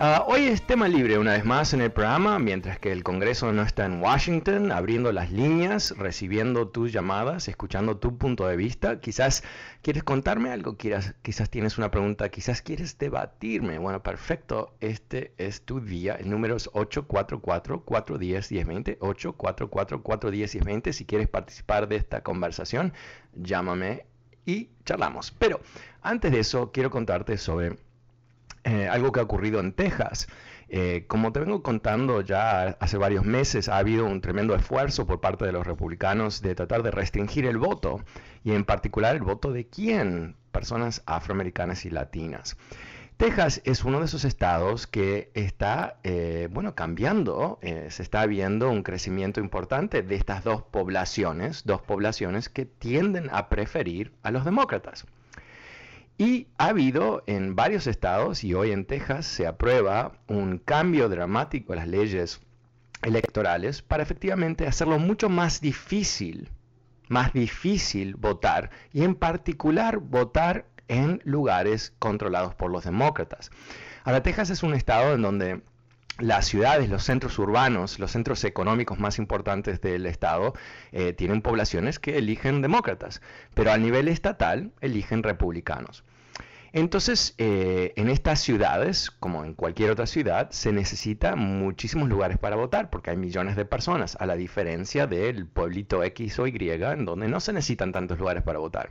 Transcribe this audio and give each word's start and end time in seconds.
Ah, 0.00 0.24
hoy 0.28 0.46
es 0.46 0.62
tema 0.62 0.86
libre 0.86 1.18
una 1.18 1.32
vez 1.32 1.44
más 1.44 1.74
en 1.74 1.80
el 1.80 1.90
programa, 1.90 2.38
mientras 2.38 2.78
que 2.78 2.92
el 2.92 3.02
Congreso 3.02 3.52
no 3.52 3.62
está 3.62 3.84
en 3.84 4.00
Washington, 4.00 4.70
abriendo 4.70 5.10
las 5.10 5.32
líneas, 5.32 5.92
recibiendo 5.98 6.68
tus 6.68 6.92
llamadas, 6.92 7.48
escuchando 7.48 7.96
tu 7.96 8.16
punto 8.16 8.46
de 8.46 8.54
vista. 8.54 9.00
Quizás 9.00 9.42
quieres 9.82 10.04
contarme 10.04 10.52
algo, 10.52 10.76
quizás, 10.76 11.16
quizás 11.22 11.50
tienes 11.50 11.78
una 11.78 11.90
pregunta, 11.90 12.28
quizás 12.28 12.62
quieres 12.62 12.96
debatirme. 12.96 13.78
Bueno, 13.78 14.00
perfecto, 14.00 14.72
este 14.78 15.32
es 15.36 15.62
tu 15.62 15.80
día. 15.80 16.14
El 16.14 16.30
número 16.30 16.54
es 16.54 16.70
844-410-1020, 16.70 18.98
844-410-1020. 19.00 20.92
Si 20.92 21.06
quieres 21.06 21.26
participar 21.26 21.88
de 21.88 21.96
esta 21.96 22.22
conversación, 22.22 22.92
llámame 23.34 24.06
y 24.46 24.68
charlamos. 24.84 25.32
Pero 25.32 25.58
antes 26.02 26.30
de 26.30 26.38
eso, 26.38 26.70
quiero 26.70 26.90
contarte 26.90 27.36
sobre 27.36 27.87
eh, 28.68 28.86
algo 28.86 29.12
que 29.12 29.20
ha 29.20 29.22
ocurrido 29.22 29.60
en 29.60 29.72
Texas. 29.72 30.28
Eh, 30.68 31.04
como 31.06 31.32
te 31.32 31.40
vengo 31.40 31.62
contando 31.62 32.20
ya 32.20 32.76
hace 32.80 32.98
varios 32.98 33.24
meses, 33.24 33.70
ha 33.70 33.78
habido 33.78 34.04
un 34.04 34.20
tremendo 34.20 34.54
esfuerzo 34.54 35.06
por 35.06 35.20
parte 35.20 35.46
de 35.46 35.52
los 35.52 35.66
republicanos 35.66 36.42
de 36.42 36.54
tratar 36.54 36.82
de 36.82 36.90
restringir 36.90 37.46
el 37.46 37.56
voto, 37.56 38.04
y 38.44 38.52
en 38.52 38.66
particular 38.66 39.16
el 39.16 39.22
voto 39.22 39.52
de 39.52 39.66
quién? 39.66 40.36
Personas 40.52 41.02
afroamericanas 41.06 41.86
y 41.86 41.90
latinas. 41.90 42.58
Texas 43.16 43.62
es 43.64 43.84
uno 43.84 44.00
de 44.00 44.04
esos 44.04 44.26
estados 44.26 44.86
que 44.86 45.30
está, 45.32 45.96
eh, 46.04 46.48
bueno, 46.52 46.74
cambiando. 46.74 47.58
se 47.62 48.02
está 48.02 48.26
viendo 48.26 48.70
un 48.70 48.82
crecimiento 48.82 49.40
importante 49.40 50.02
de 50.02 50.14
estas 50.14 50.44
dos 50.44 50.62
poblaciones, 50.62 51.64
dos 51.64 51.80
poblaciones 51.80 52.50
que 52.50 52.66
tienden 52.66 53.30
a 53.32 53.48
preferir 53.48 54.12
a 54.22 54.30
los 54.30 54.44
demócratas. 54.44 55.06
Y 56.20 56.48
ha 56.58 56.66
habido 56.66 57.22
en 57.26 57.54
varios 57.54 57.86
estados, 57.86 58.42
y 58.42 58.52
hoy 58.52 58.72
en 58.72 58.84
Texas 58.86 59.24
se 59.24 59.46
aprueba 59.46 60.18
un 60.26 60.58
cambio 60.58 61.08
dramático 61.08 61.72
en 61.72 61.78
las 61.78 61.86
leyes 61.86 62.40
electorales 63.02 63.82
para 63.82 64.02
efectivamente 64.02 64.66
hacerlo 64.66 64.98
mucho 64.98 65.28
más 65.28 65.60
difícil, 65.60 66.50
más 67.06 67.32
difícil 67.32 68.16
votar, 68.16 68.70
y 68.92 69.04
en 69.04 69.14
particular 69.14 69.98
votar 69.98 70.66
en 70.88 71.20
lugares 71.24 71.94
controlados 72.00 72.52
por 72.56 72.72
los 72.72 72.82
demócratas. 72.82 73.52
Ahora, 74.02 74.24
Texas 74.24 74.50
es 74.50 74.64
un 74.64 74.74
estado 74.74 75.14
en 75.14 75.22
donde 75.22 75.62
las 76.18 76.46
ciudades, 76.46 76.88
los 76.88 77.04
centros 77.04 77.38
urbanos, 77.38 77.98
los 77.98 78.10
centros 78.10 78.42
económicos 78.44 78.98
más 78.98 79.18
importantes 79.18 79.80
del 79.80 80.06
estado 80.06 80.54
eh, 80.92 81.12
tienen 81.12 81.42
poblaciones 81.42 81.98
que 81.98 82.18
eligen 82.18 82.60
demócratas, 82.60 83.22
pero 83.54 83.72
a 83.72 83.78
nivel 83.78 84.08
estatal 84.08 84.72
eligen 84.80 85.22
republicanos. 85.22 86.04
Entonces, 86.72 87.34
eh, 87.38 87.94
en 87.96 88.10
estas 88.10 88.40
ciudades, 88.40 89.10
como 89.10 89.44
en 89.44 89.54
cualquier 89.54 89.90
otra 89.90 90.06
ciudad, 90.06 90.50
se 90.50 90.70
necesita 90.70 91.34
muchísimos 91.34 92.08
lugares 92.08 92.36
para 92.36 92.56
votar, 92.56 92.90
porque 92.90 93.10
hay 93.10 93.16
millones 93.16 93.56
de 93.56 93.64
personas, 93.64 94.16
a 94.20 94.26
la 94.26 94.36
diferencia 94.36 95.06
del 95.06 95.46
pueblito 95.46 96.02
X 96.02 96.38
o 96.38 96.46
Y, 96.46 96.56
en 96.70 97.04
donde 97.06 97.28
no 97.28 97.40
se 97.40 97.54
necesitan 97.54 97.92
tantos 97.92 98.18
lugares 98.18 98.42
para 98.42 98.58
votar. 98.58 98.90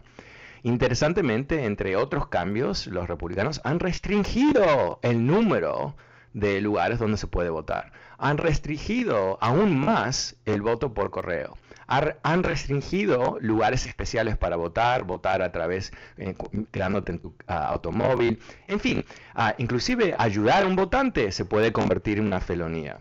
Interesantemente, 0.63 1.65
entre 1.65 1.95
otros 1.95 2.29
cambios, 2.29 2.87
los 2.87 3.07
republicanos 3.07 3.61
han 3.63 3.79
restringido 3.79 4.99
el 5.03 5.27
número 5.27 5.95
de 6.39 6.61
lugares 6.61 6.99
donde 6.99 7.17
se 7.17 7.27
puede 7.27 7.49
votar. 7.49 7.91
Han 8.17 8.37
restringido 8.37 9.37
aún 9.41 9.79
más 9.79 10.35
el 10.45 10.61
voto 10.61 10.93
por 10.93 11.11
correo 11.11 11.57
han 11.87 12.43
restringido 12.43 13.37
lugares 13.39 13.85
especiales 13.85 14.37
para 14.37 14.57
votar, 14.57 15.03
votar 15.03 15.41
a 15.41 15.51
través, 15.51 15.93
eh, 16.17 16.35
quedándote 16.71 17.13
en 17.13 17.19
tu 17.19 17.33
automóvil, 17.47 18.39
en 18.67 18.79
fin, 18.79 19.05
ah, 19.35 19.55
inclusive 19.57 20.13
ayudar 20.17 20.63
a 20.63 20.67
un 20.67 20.75
votante 20.75 21.31
se 21.31 21.45
puede 21.45 21.71
convertir 21.71 22.19
en 22.19 22.25
una 22.25 22.41
felonía. 22.41 22.97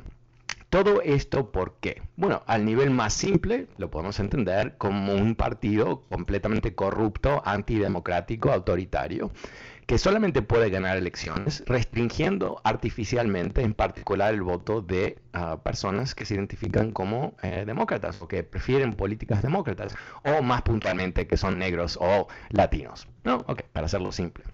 Todo 0.71 1.01
esto, 1.03 1.53
¿por 1.53 1.75
qué? 1.81 2.03
Bueno, 2.17 2.43
al 2.47 2.65
nivel 2.65 2.91
más 2.91 3.15
simple 3.15 3.67
lo 3.79 3.91
podemos 3.91 4.19
entender 4.19 4.75
como 4.77 5.15
un 5.15 5.35
partido 5.37 6.03
completamente 6.09 6.75
corrupto, 6.75 7.41
antidemocrático, 7.45 8.53
autoritario, 8.53 9.31
que 9.87 9.99
solamente 9.99 10.43
puede 10.43 10.69
ganar 10.69 10.97
elecciones 10.97 11.63
restringiendo 11.67 12.61
artificialmente, 12.65 13.63
en 13.63 13.73
particular, 13.73 14.35
el 14.35 14.43
voto 14.43 14.83
de 14.83 15.19
ah, 15.33 15.61
personas 15.63 16.15
que 16.15 16.25
se 16.25 16.35
identifican 16.35 16.91
como 16.91 17.35
eh, 17.43 17.63
demócratas 17.65 18.21
o 18.21 18.27
que 18.27 18.43
prefieren 18.43 18.95
políticas 18.95 19.43
demócratas, 19.43 19.95
o 20.25 20.43
más 20.43 20.63
puntualmente 20.63 21.29
que 21.29 21.37
son 21.37 21.59
negros 21.59 21.99
o 22.01 22.27
latinos. 22.51 23.07
¿No? 23.23 23.37
Ok, 23.47 23.63
para 23.73 23.87
hacerlo 23.87 24.11
simple. 24.11 24.45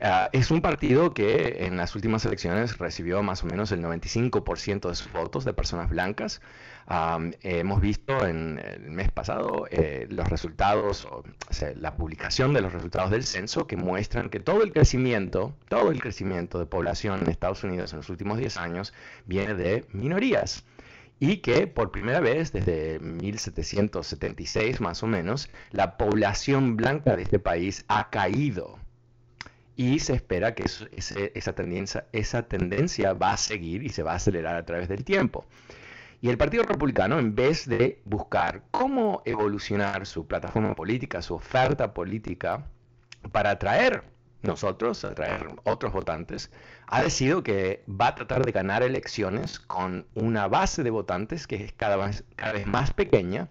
Ah, 0.00 0.28
es 0.32 0.50
un 0.50 0.60
partido 0.60 1.14
que 1.14 1.64
en 1.66 1.76
las 1.76 1.94
últimas 1.94 2.24
elecciones 2.26 2.78
recibió 2.78 3.22
más 3.22 3.42
o 3.44 3.46
menos 3.46 3.72
el 3.72 3.82
95% 3.82 4.88
de 4.88 4.94
sus 4.94 5.10
votos 5.12 5.44
de 5.44 5.54
personas 5.54 5.88
blancas. 5.88 6.40
hemos 7.42 7.80
visto 7.80 8.26
en 8.26 8.58
el 8.58 8.90
mes 8.90 9.10
pasado 9.10 9.66
eh, 9.70 10.06
los 10.10 10.28
resultados, 10.28 11.06
o, 11.06 11.24
la 11.76 11.96
publicación 11.96 12.52
de 12.52 12.60
los 12.60 12.72
resultados 12.72 13.10
del 13.10 13.24
censo 13.24 13.66
que 13.66 13.76
muestran 13.76 14.28
que 14.28 14.40
todo 14.40 14.62
el 14.62 14.72
crecimiento, 14.72 15.54
todo 15.68 15.90
el 15.90 16.00
crecimiento 16.00 16.58
de 16.58 16.66
población 16.66 17.20
en 17.22 17.30
Estados 17.30 17.64
Unidos 17.64 17.92
en 17.92 17.98
los 17.98 18.10
últimos 18.10 18.38
10 18.38 18.56
años 18.58 18.92
viene 19.24 19.54
de 19.54 19.86
minorías 19.92 20.64
y 21.18 21.38
que 21.38 21.66
por 21.66 21.90
primera 21.90 22.20
vez 22.20 22.52
desde 22.52 22.98
1776 23.00 24.80
más 24.80 25.02
o 25.02 25.06
menos, 25.06 25.48
la 25.70 25.96
población 25.96 26.76
blanca 26.76 27.16
de 27.16 27.22
este 27.22 27.38
país 27.38 27.84
ha 27.88 28.10
caído 28.10 28.78
y 29.76 29.98
se 29.98 30.14
espera 30.14 30.54
que 30.54 30.64
esa, 30.64 31.52
tendencia, 31.52 32.06
esa 32.12 32.42
tendencia 32.42 33.12
va 33.12 33.32
a 33.32 33.36
seguir 33.36 33.82
y 33.82 33.90
se 33.90 34.02
va 34.02 34.12
a 34.12 34.16
acelerar 34.16 34.56
a 34.56 34.64
través 34.64 34.88
del 34.88 35.04
tiempo. 35.04 35.44
Y 36.22 36.30
el 36.30 36.38
Partido 36.38 36.62
Republicano, 36.62 37.18
en 37.18 37.34
vez 37.34 37.68
de 37.68 38.00
buscar 38.06 38.62
cómo 38.70 39.22
evolucionar 39.26 40.06
su 40.06 40.26
plataforma 40.26 40.74
política, 40.74 41.20
su 41.20 41.34
oferta 41.34 41.92
política, 41.92 42.64
para 43.32 43.50
atraer 43.50 44.04
nosotros, 44.42 45.04
atraer 45.04 45.46
otros 45.64 45.92
votantes, 45.92 46.50
ha 46.86 47.02
decidido 47.02 47.42
que 47.42 47.84
va 47.88 48.08
a 48.08 48.14
tratar 48.14 48.46
de 48.46 48.52
ganar 48.52 48.82
elecciones 48.82 49.58
con 49.58 50.06
una 50.14 50.48
base 50.48 50.82
de 50.84 50.90
votantes 50.90 51.46
que 51.46 51.56
es 51.56 51.72
cada 51.72 51.96
vez, 51.96 52.24
cada 52.36 52.52
vez 52.52 52.66
más 52.66 52.94
pequeña, 52.94 53.48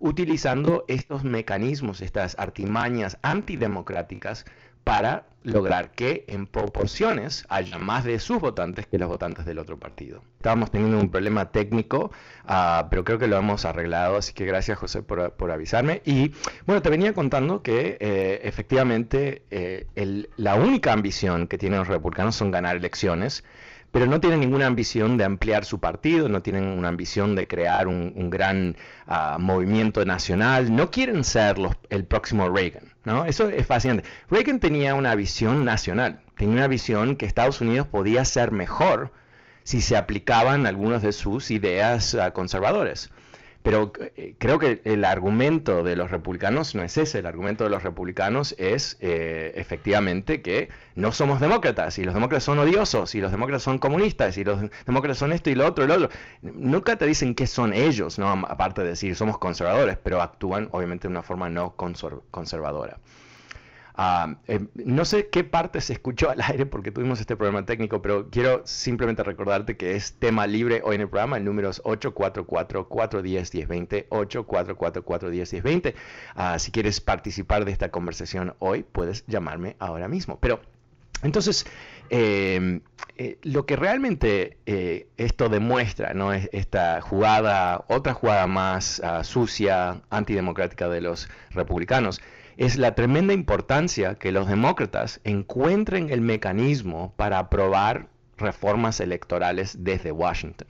utilizando 0.00 0.84
estos 0.88 1.24
mecanismos, 1.24 2.00
estas 2.00 2.38
artimañas 2.38 3.18
antidemocráticas 3.22 4.44
para 4.84 5.28
lograr 5.44 5.92
que 5.92 6.24
en 6.28 6.46
proporciones 6.46 7.44
haya 7.48 7.78
más 7.78 8.04
de 8.04 8.18
sus 8.18 8.40
votantes 8.40 8.86
que 8.86 8.98
los 8.98 9.08
votantes 9.08 9.44
del 9.46 9.58
otro 9.58 9.78
partido. 9.78 10.22
Estábamos 10.36 10.70
teniendo 10.70 10.98
un 10.98 11.10
problema 11.10 11.50
técnico, 11.50 12.10
uh, 12.44 12.88
pero 12.90 13.04
creo 13.04 13.18
que 13.18 13.26
lo 13.26 13.36
hemos 13.38 13.64
arreglado, 13.64 14.16
así 14.16 14.32
que 14.32 14.44
gracias 14.44 14.78
José 14.78 15.02
por, 15.02 15.32
por 15.32 15.50
avisarme. 15.50 16.02
Y 16.04 16.32
bueno, 16.66 16.82
te 16.82 16.90
venía 16.90 17.12
contando 17.12 17.62
que 17.62 17.96
eh, 18.00 18.40
efectivamente 18.44 19.42
eh, 19.50 19.86
el, 19.94 20.28
la 20.36 20.54
única 20.54 20.92
ambición 20.92 21.46
que 21.46 21.58
tienen 21.58 21.78
los 21.80 21.88
republicanos 21.88 22.36
son 22.36 22.50
ganar 22.50 22.76
elecciones 22.76 23.44
pero 23.90 24.06
no 24.06 24.20
tienen 24.20 24.40
ninguna 24.40 24.66
ambición 24.66 25.16
de 25.16 25.24
ampliar 25.24 25.64
su 25.64 25.80
partido, 25.80 26.28
no 26.28 26.42
tienen 26.42 26.64
una 26.64 26.88
ambición 26.88 27.34
de 27.34 27.46
crear 27.46 27.88
un, 27.88 28.12
un 28.14 28.30
gran 28.30 28.76
uh, 29.06 29.38
movimiento 29.38 30.04
nacional, 30.04 30.74
no 30.74 30.90
quieren 30.90 31.24
ser 31.24 31.58
los, 31.58 31.74
el 31.88 32.04
próximo 32.04 32.48
Reagan, 32.48 32.92
¿no? 33.04 33.24
Eso 33.24 33.48
es 33.48 33.66
fascinante. 33.66 34.04
Reagan 34.30 34.60
tenía 34.60 34.94
una 34.94 35.14
visión 35.14 35.64
nacional, 35.64 36.20
tenía 36.36 36.54
una 36.54 36.68
visión 36.68 37.16
que 37.16 37.26
Estados 37.26 37.60
Unidos 37.60 37.86
podía 37.86 38.24
ser 38.24 38.52
mejor 38.52 39.12
si 39.62 39.80
se 39.80 39.96
aplicaban 39.96 40.66
algunas 40.66 41.02
de 41.02 41.12
sus 41.12 41.50
ideas 41.50 42.14
uh, 42.14 42.32
conservadores. 42.32 43.10
Pero 43.68 43.92
eh, 44.16 44.34
creo 44.38 44.58
que 44.58 44.80
el 44.84 45.04
argumento 45.04 45.82
de 45.82 45.94
los 45.94 46.10
republicanos 46.10 46.74
no 46.74 46.82
es 46.82 46.96
ese, 46.96 47.18
el 47.18 47.26
argumento 47.26 47.64
de 47.64 47.70
los 47.70 47.82
republicanos 47.82 48.54
es 48.56 48.96
eh, 49.00 49.52
efectivamente 49.56 50.40
que 50.40 50.70
no 50.94 51.12
somos 51.12 51.38
demócratas 51.38 51.98
y 51.98 52.04
los 52.04 52.14
demócratas 52.14 52.44
son 52.44 52.58
odiosos 52.60 53.14
y 53.14 53.20
los 53.20 53.30
demócratas 53.30 53.64
son 53.64 53.76
comunistas 53.76 54.38
y 54.38 54.44
los 54.44 54.58
demócratas 54.86 55.18
son 55.18 55.34
esto 55.34 55.50
y 55.50 55.54
lo 55.54 55.66
otro 55.66 55.84
y 55.84 55.86
lo 55.86 55.96
otro. 55.96 56.08
Nunca 56.40 56.96
te 56.96 57.04
dicen 57.04 57.34
qué 57.34 57.46
son 57.46 57.74
ellos, 57.74 58.18
¿no? 58.18 58.30
aparte 58.30 58.80
de 58.84 58.88
decir 58.88 59.14
somos 59.14 59.36
conservadores, 59.36 59.98
pero 60.02 60.22
actúan 60.22 60.70
obviamente 60.72 61.06
de 61.06 61.12
una 61.12 61.22
forma 61.22 61.50
no 61.50 61.74
conservadora. 62.30 62.96
Uh, 63.98 64.34
eh, 64.46 64.64
no 64.76 65.04
sé 65.04 65.28
qué 65.28 65.42
parte 65.42 65.80
se 65.80 65.92
escuchó 65.92 66.30
al 66.30 66.40
aire 66.40 66.66
porque 66.66 66.92
tuvimos 66.92 67.18
este 67.18 67.34
problema 67.36 67.66
técnico, 67.66 68.00
pero 68.00 68.30
quiero 68.30 68.62
simplemente 68.64 69.24
recordarte 69.24 69.76
que 69.76 69.96
es 69.96 70.12
tema 70.12 70.46
libre 70.46 70.82
hoy 70.84 70.94
en 70.94 71.00
el 71.00 71.08
programa. 71.08 71.36
El 71.36 71.44
número 71.44 71.68
es 71.68 71.82
844-410-1020, 71.82 74.06
844-410-1020. 74.08 75.94
Uh, 76.36 76.60
si 76.60 76.70
quieres 76.70 77.00
participar 77.00 77.64
de 77.64 77.72
esta 77.72 77.90
conversación 77.90 78.54
hoy, 78.60 78.84
puedes 78.84 79.26
llamarme 79.26 79.74
ahora 79.80 80.06
mismo. 80.06 80.38
Pero 80.38 80.60
entonces, 81.22 81.66
eh, 82.10 82.80
eh, 83.16 83.38
lo 83.42 83.66
que 83.66 83.76
realmente 83.76 84.56
eh, 84.66 85.08
esto 85.16 85.48
demuestra, 85.48 86.14
¿no? 86.14 86.32
Es 86.32 86.48
esta 86.52 87.00
jugada, 87.00 87.84
otra 87.88 88.14
jugada 88.14 88.46
más 88.46 89.02
uh, 89.04 89.24
sucia, 89.24 90.02
antidemocrática 90.10 90.88
de 90.88 91.00
los 91.00 91.28
republicanos, 91.50 92.20
es 92.58 92.76
la 92.76 92.96
tremenda 92.96 93.32
importancia 93.32 94.16
que 94.16 94.32
los 94.32 94.48
demócratas 94.48 95.20
encuentren 95.22 96.10
el 96.10 96.20
mecanismo 96.20 97.14
para 97.16 97.38
aprobar 97.38 98.08
reformas 98.36 98.98
electorales 98.98 99.84
desde 99.84 100.10
Washington. 100.10 100.66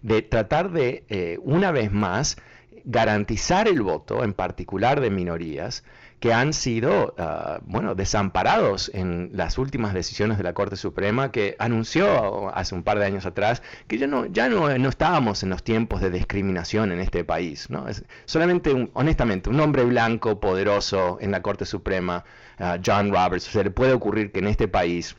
De 0.00 0.22
tratar 0.22 0.70
de, 0.70 1.04
eh, 1.10 1.38
una 1.42 1.70
vez 1.70 1.92
más, 1.92 2.38
garantizar 2.84 3.68
el 3.68 3.82
voto, 3.82 4.24
en 4.24 4.32
particular 4.32 5.02
de 5.02 5.10
minorías, 5.10 5.84
que 6.20 6.32
han 6.32 6.52
sido, 6.52 7.14
uh, 7.18 7.62
bueno, 7.64 7.94
desamparados 7.94 8.90
en 8.92 9.30
las 9.32 9.56
últimas 9.58 9.94
decisiones 9.94 10.36
de 10.36 10.44
la 10.44 10.52
Corte 10.52 10.76
Suprema, 10.76 11.30
que 11.30 11.54
anunció 11.58 12.54
hace 12.54 12.74
un 12.74 12.82
par 12.82 12.98
de 12.98 13.06
años 13.06 13.24
atrás 13.24 13.62
que 13.86 13.98
ya 13.98 14.06
no, 14.06 14.26
ya 14.26 14.48
no, 14.48 14.76
no 14.78 14.88
estábamos 14.88 15.42
en 15.42 15.50
los 15.50 15.62
tiempos 15.62 16.00
de 16.00 16.10
discriminación 16.10 16.90
en 16.90 16.98
este 16.98 17.24
país. 17.24 17.70
¿no? 17.70 17.86
Solamente, 18.24 18.72
un, 18.72 18.90
honestamente, 18.94 19.48
un 19.48 19.60
hombre 19.60 19.84
blanco 19.84 20.40
poderoso 20.40 21.18
en 21.20 21.30
la 21.30 21.40
Corte 21.42 21.64
Suprema, 21.64 22.24
uh, 22.58 22.80
John 22.84 23.12
Roberts, 23.12 23.44
se 23.44 23.62
le 23.62 23.70
puede 23.70 23.92
ocurrir 23.92 24.32
que 24.32 24.40
en 24.40 24.48
este 24.48 24.66
país 24.66 25.16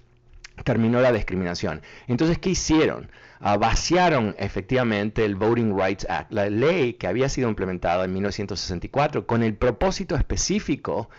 terminó 0.64 1.00
la 1.00 1.14
discriminación. 1.14 1.82
Entonces, 2.08 2.40
¿qué 2.40 2.50
hicieron? 2.50 3.10
Uh, 3.42 3.58
vaciaron 3.58 4.36
efectivamente 4.38 5.26
el 5.26 5.36
Voting 5.36 5.78
Rights 5.78 6.06
Act, 6.10 6.32
la 6.32 6.50
ley 6.50 6.94
que 6.94 7.08
había 7.08 7.30
sido 7.30 7.50
implementada 7.50 8.06
en 8.06 8.14
1964 8.14 9.28
con 9.28 9.44
el 9.44 9.56
propósito 9.56 10.16
específico 10.16 11.10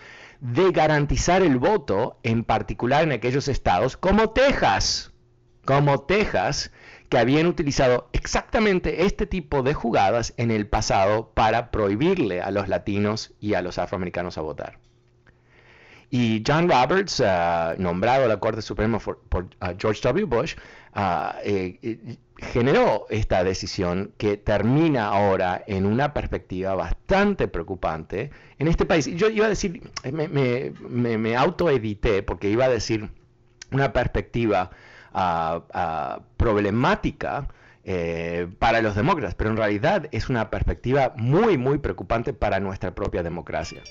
de 0.40 0.70
garantizar 0.72 1.42
el 1.42 1.58
voto, 1.58 2.18
en 2.22 2.44
particular 2.44 3.04
en 3.04 3.12
aquellos 3.12 3.48
estados 3.48 3.96
como 3.96 4.30
Texas, 4.30 5.12
como 5.64 6.00
Texas, 6.00 6.72
que 7.10 7.18
habían 7.18 7.46
utilizado 7.46 8.08
exactamente 8.12 9.04
este 9.04 9.26
tipo 9.26 9.62
de 9.62 9.74
jugadas 9.74 10.32
en 10.36 10.50
el 10.50 10.66
pasado 10.66 11.32
para 11.34 11.70
prohibirle 11.70 12.40
a 12.40 12.50
los 12.50 12.68
latinos 12.68 13.34
y 13.40 13.54
a 13.54 13.62
los 13.62 13.78
afroamericanos 13.78 14.38
a 14.38 14.42
votar. 14.42 14.78
Y 16.10 16.42
John 16.44 16.68
Roberts, 16.68 17.20
uh, 17.20 17.80
nombrado 17.80 18.24
a 18.24 18.28
la 18.28 18.38
Corte 18.38 18.62
Suprema 18.62 18.98
por, 18.98 19.18
por 19.28 19.44
uh, 19.44 19.76
George 19.78 20.00
W. 20.02 20.24
Bush, 20.24 20.56
uh, 20.96 21.32
generó 22.36 23.06
esta 23.10 23.44
decisión 23.44 24.12
que 24.16 24.36
termina 24.36 25.06
ahora 25.06 25.62
en 25.66 25.86
una 25.86 26.12
perspectiva 26.12 26.74
bastante 26.74 27.46
preocupante 27.46 28.30
en 28.58 28.66
este 28.66 28.86
país. 28.86 29.06
Yo 29.06 29.28
iba 29.28 29.46
a 29.46 29.50
decir, 29.50 29.82
me, 30.10 31.36
autoedité 31.36 32.22
porque 32.24 32.50
iba 32.50 32.64
a 32.64 32.68
decir 32.68 33.08
una 33.70 33.92
perspectiva 33.92 34.70
problemática. 36.36 37.48
Eh, 37.82 38.46
para 38.58 38.82
los 38.82 38.94
demócratas, 38.94 39.34
pero 39.34 39.50
en 39.50 39.56
realidad 39.56 40.06
es 40.12 40.28
una 40.28 40.50
perspectiva 40.50 41.14
muy, 41.16 41.56
muy 41.56 41.78
preocupante 41.78 42.34
para 42.34 42.60
nuestra 42.60 42.94
propia 42.94 43.22
democracia. 43.22 43.82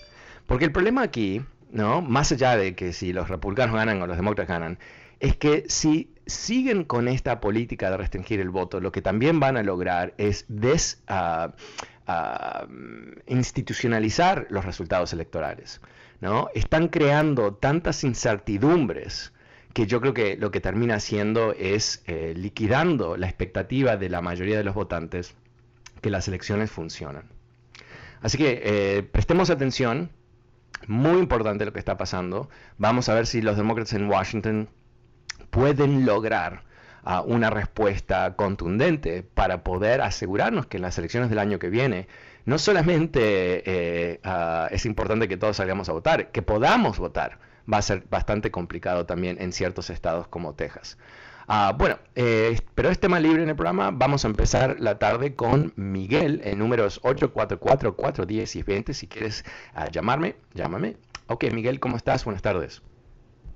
Porque 0.46 0.66
el 0.66 0.72
problema 0.72 1.02
aquí 1.02 1.42
¿no? 1.72 2.02
Más 2.02 2.32
allá 2.32 2.58
de 2.58 2.76
que 2.76 2.94
si 2.94 3.14
los 3.14 3.30
republicanos 3.30 3.76
ganan 3.76 4.02
o 4.02 4.08
los 4.08 4.18
demócratas 4.18 4.48
ganan, 4.48 4.80
es 5.20 5.36
que 5.36 5.66
si 5.68 6.14
siguen 6.26 6.84
con 6.84 7.08
esta 7.08 7.40
política 7.40 7.90
de 7.90 7.98
restringir 7.98 8.40
el 8.40 8.50
voto, 8.50 8.80
lo 8.80 8.92
que 8.92 9.02
también 9.02 9.40
van 9.40 9.58
a 9.58 9.64
lograr 9.64 10.14
es 10.18 10.46
des, 10.48 11.02
uh, 11.10 11.50
uh, 12.10 12.68
institucionalizar 13.28 14.48
los 14.50 14.64
resultados 14.66 15.12
electorales. 15.14 15.82
¿no? 16.22 16.50
Están 16.54 16.88
creando 16.88 17.54
tantas 17.56 18.04
incertidumbres 18.04 19.34
que 19.74 19.88
yo 19.88 20.02
creo 20.02 20.14
que 20.14 20.38
lo 20.38 20.52
que 20.52 20.62
termina 20.62 20.96
haciendo 20.96 21.54
es 21.54 22.04
eh, 22.08 22.34
liquidando 22.36 23.18
la 23.18 23.28
expectativa 23.28 23.98
de 23.98 24.10
la 24.10 24.22
mayoría 24.22 24.58
de 24.58 24.64
los 24.64 24.74
votantes 24.74 25.36
que 26.02 26.10
las 26.10 26.28
elecciones 26.28 26.72
funcionan. 26.72 27.30
Así 28.22 28.38
que 28.38 28.62
eh, 28.64 29.04
prestemos 29.04 29.50
atención 29.50 30.10
muy 30.88 31.20
importante 31.20 31.66
lo 31.66 31.74
que 31.74 31.80
está 31.80 31.98
pasando. 31.98 32.50
Vamos 32.78 33.10
a 33.10 33.14
ver 33.14 33.28
si 33.28 33.42
los 33.42 33.58
demócratas 33.58 33.94
en 33.94 34.10
Washington 34.10 34.70
pueden 35.50 36.06
lograr 36.06 36.64
uh, 37.06 37.22
una 37.26 37.50
respuesta 37.50 38.36
contundente 38.36 39.24
para 39.24 39.64
poder 39.64 40.02
asegurarnos 40.02 40.68
que 40.68 40.78
en 40.78 40.84
las 40.84 40.98
elecciones 40.98 41.30
del 41.30 41.40
año 41.40 41.60
que 41.60 41.70
viene 41.70 42.08
no 42.46 42.58
solamente 42.58 43.64
eh, 43.66 44.20
uh, 44.26 44.74
es 44.74 44.86
importante 44.86 45.28
que 45.28 45.38
todos 45.38 45.58
salgamos 45.58 45.90
a 45.90 45.94
votar, 45.94 46.32
que 46.32 46.42
podamos 46.42 46.98
votar 46.98 47.40
va 47.72 47.78
a 47.78 47.82
ser 47.82 48.04
bastante 48.10 48.52
complicado 48.52 49.06
también 49.06 49.38
en 49.40 49.54
ciertos 49.54 49.90
estados 49.90 50.28
como 50.28 50.56
Texas. 50.56 50.98
Uh, 51.50 51.76
bueno, 51.76 51.98
eh, 52.14 52.60
pero 52.76 52.90
es 52.90 53.00
tema 53.00 53.20
libre 53.20 53.42
en 53.42 53.50
el 53.50 53.56
programa. 53.56 53.90
Vamos 53.92 54.24
a 54.24 54.28
empezar 54.28 54.80
la 54.80 55.00
tarde 55.00 55.34
con 55.34 55.74
Miguel 55.76 56.42
en 56.44 56.60
números 56.60 57.02
844-410 57.02 58.56
y 58.56 58.62
20. 58.62 58.94
Si 58.94 59.08
quieres 59.08 59.44
uh, 59.76 59.90
llamarme, 59.90 60.36
llámame. 60.54 60.98
Ok, 61.28 61.46
Miguel, 61.52 61.80
¿cómo 61.80 61.98
estás? 61.98 62.24
Buenas 62.24 62.44
tardes. 62.44 62.84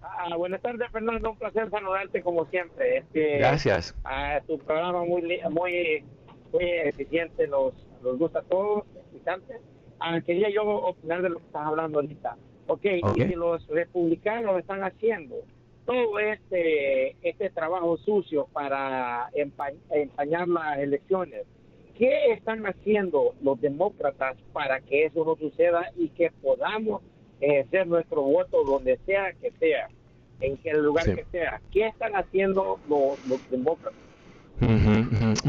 Ah, 0.02 0.36
buenas 0.36 0.60
tardes, 0.64 0.90
Fernando. 0.92 1.34
Un 1.34 1.38
placer 1.38 1.70
saludarte 1.70 2.24
como 2.24 2.46
siempre. 2.46 2.98
Este, 2.98 3.38
Gracias. 3.38 3.94
Tu 4.48 4.58
programa 4.58 5.04
muy 5.04 5.22
muy 5.52 6.04
muy 6.52 6.64
eficiente, 6.86 7.48
nos, 7.48 7.76
nos 8.02 8.18
gusta 8.18 8.40
a 8.40 8.44
todos, 8.44 8.86
escuchantes. 9.06 9.58
Ah, 10.00 10.20
quería 10.22 10.50
yo 10.50 10.64
opinar 10.64 11.22
de 11.22 11.30
lo 11.30 11.38
que 11.38 11.46
estás 11.46 11.68
hablando 11.68 12.00
ahorita. 12.00 12.38
Ok, 12.66 12.86
okay. 13.04 13.26
y 13.26 13.28
si 13.28 13.36
los 13.36 13.68
republicanos 13.68 14.58
están 14.58 14.84
haciendo 14.84 15.36
todo 15.86 16.20
este, 16.20 17.16
este 17.22 17.50
trabajo 17.50 17.98
sucio 17.98 18.48
para 18.54 19.30
empañar 19.34 20.48
las 20.48 20.80
elecciones. 20.80 21.46
¿Qué 21.98 22.32
están 22.34 22.66
haciendo 22.66 23.36
los 23.42 23.60
demócratas 23.62 24.38
para 24.52 24.80
que 24.82 25.06
eso 25.06 25.24
no 25.26 25.36
suceda 25.36 25.92
y 25.96 26.10
que 26.10 26.32
podamos 26.42 27.02
ejercer 27.40 27.88
nuestro 27.88 28.24
voto 28.24 28.64
donde 28.64 28.98
sea 29.06 29.34
que 29.34 29.52
sea, 29.60 29.90
en 30.42 30.58
el 30.64 30.84
lugar 30.84 31.06
sí. 31.06 31.16
que 31.16 31.26
sea? 31.32 31.62
¿Qué 31.72 31.88
están 31.88 32.14
haciendo 32.16 32.80
los, 32.90 33.28
los 33.28 33.52
demócratas? 33.52 34.00
Uh 34.62 34.66
-huh, 34.66 34.93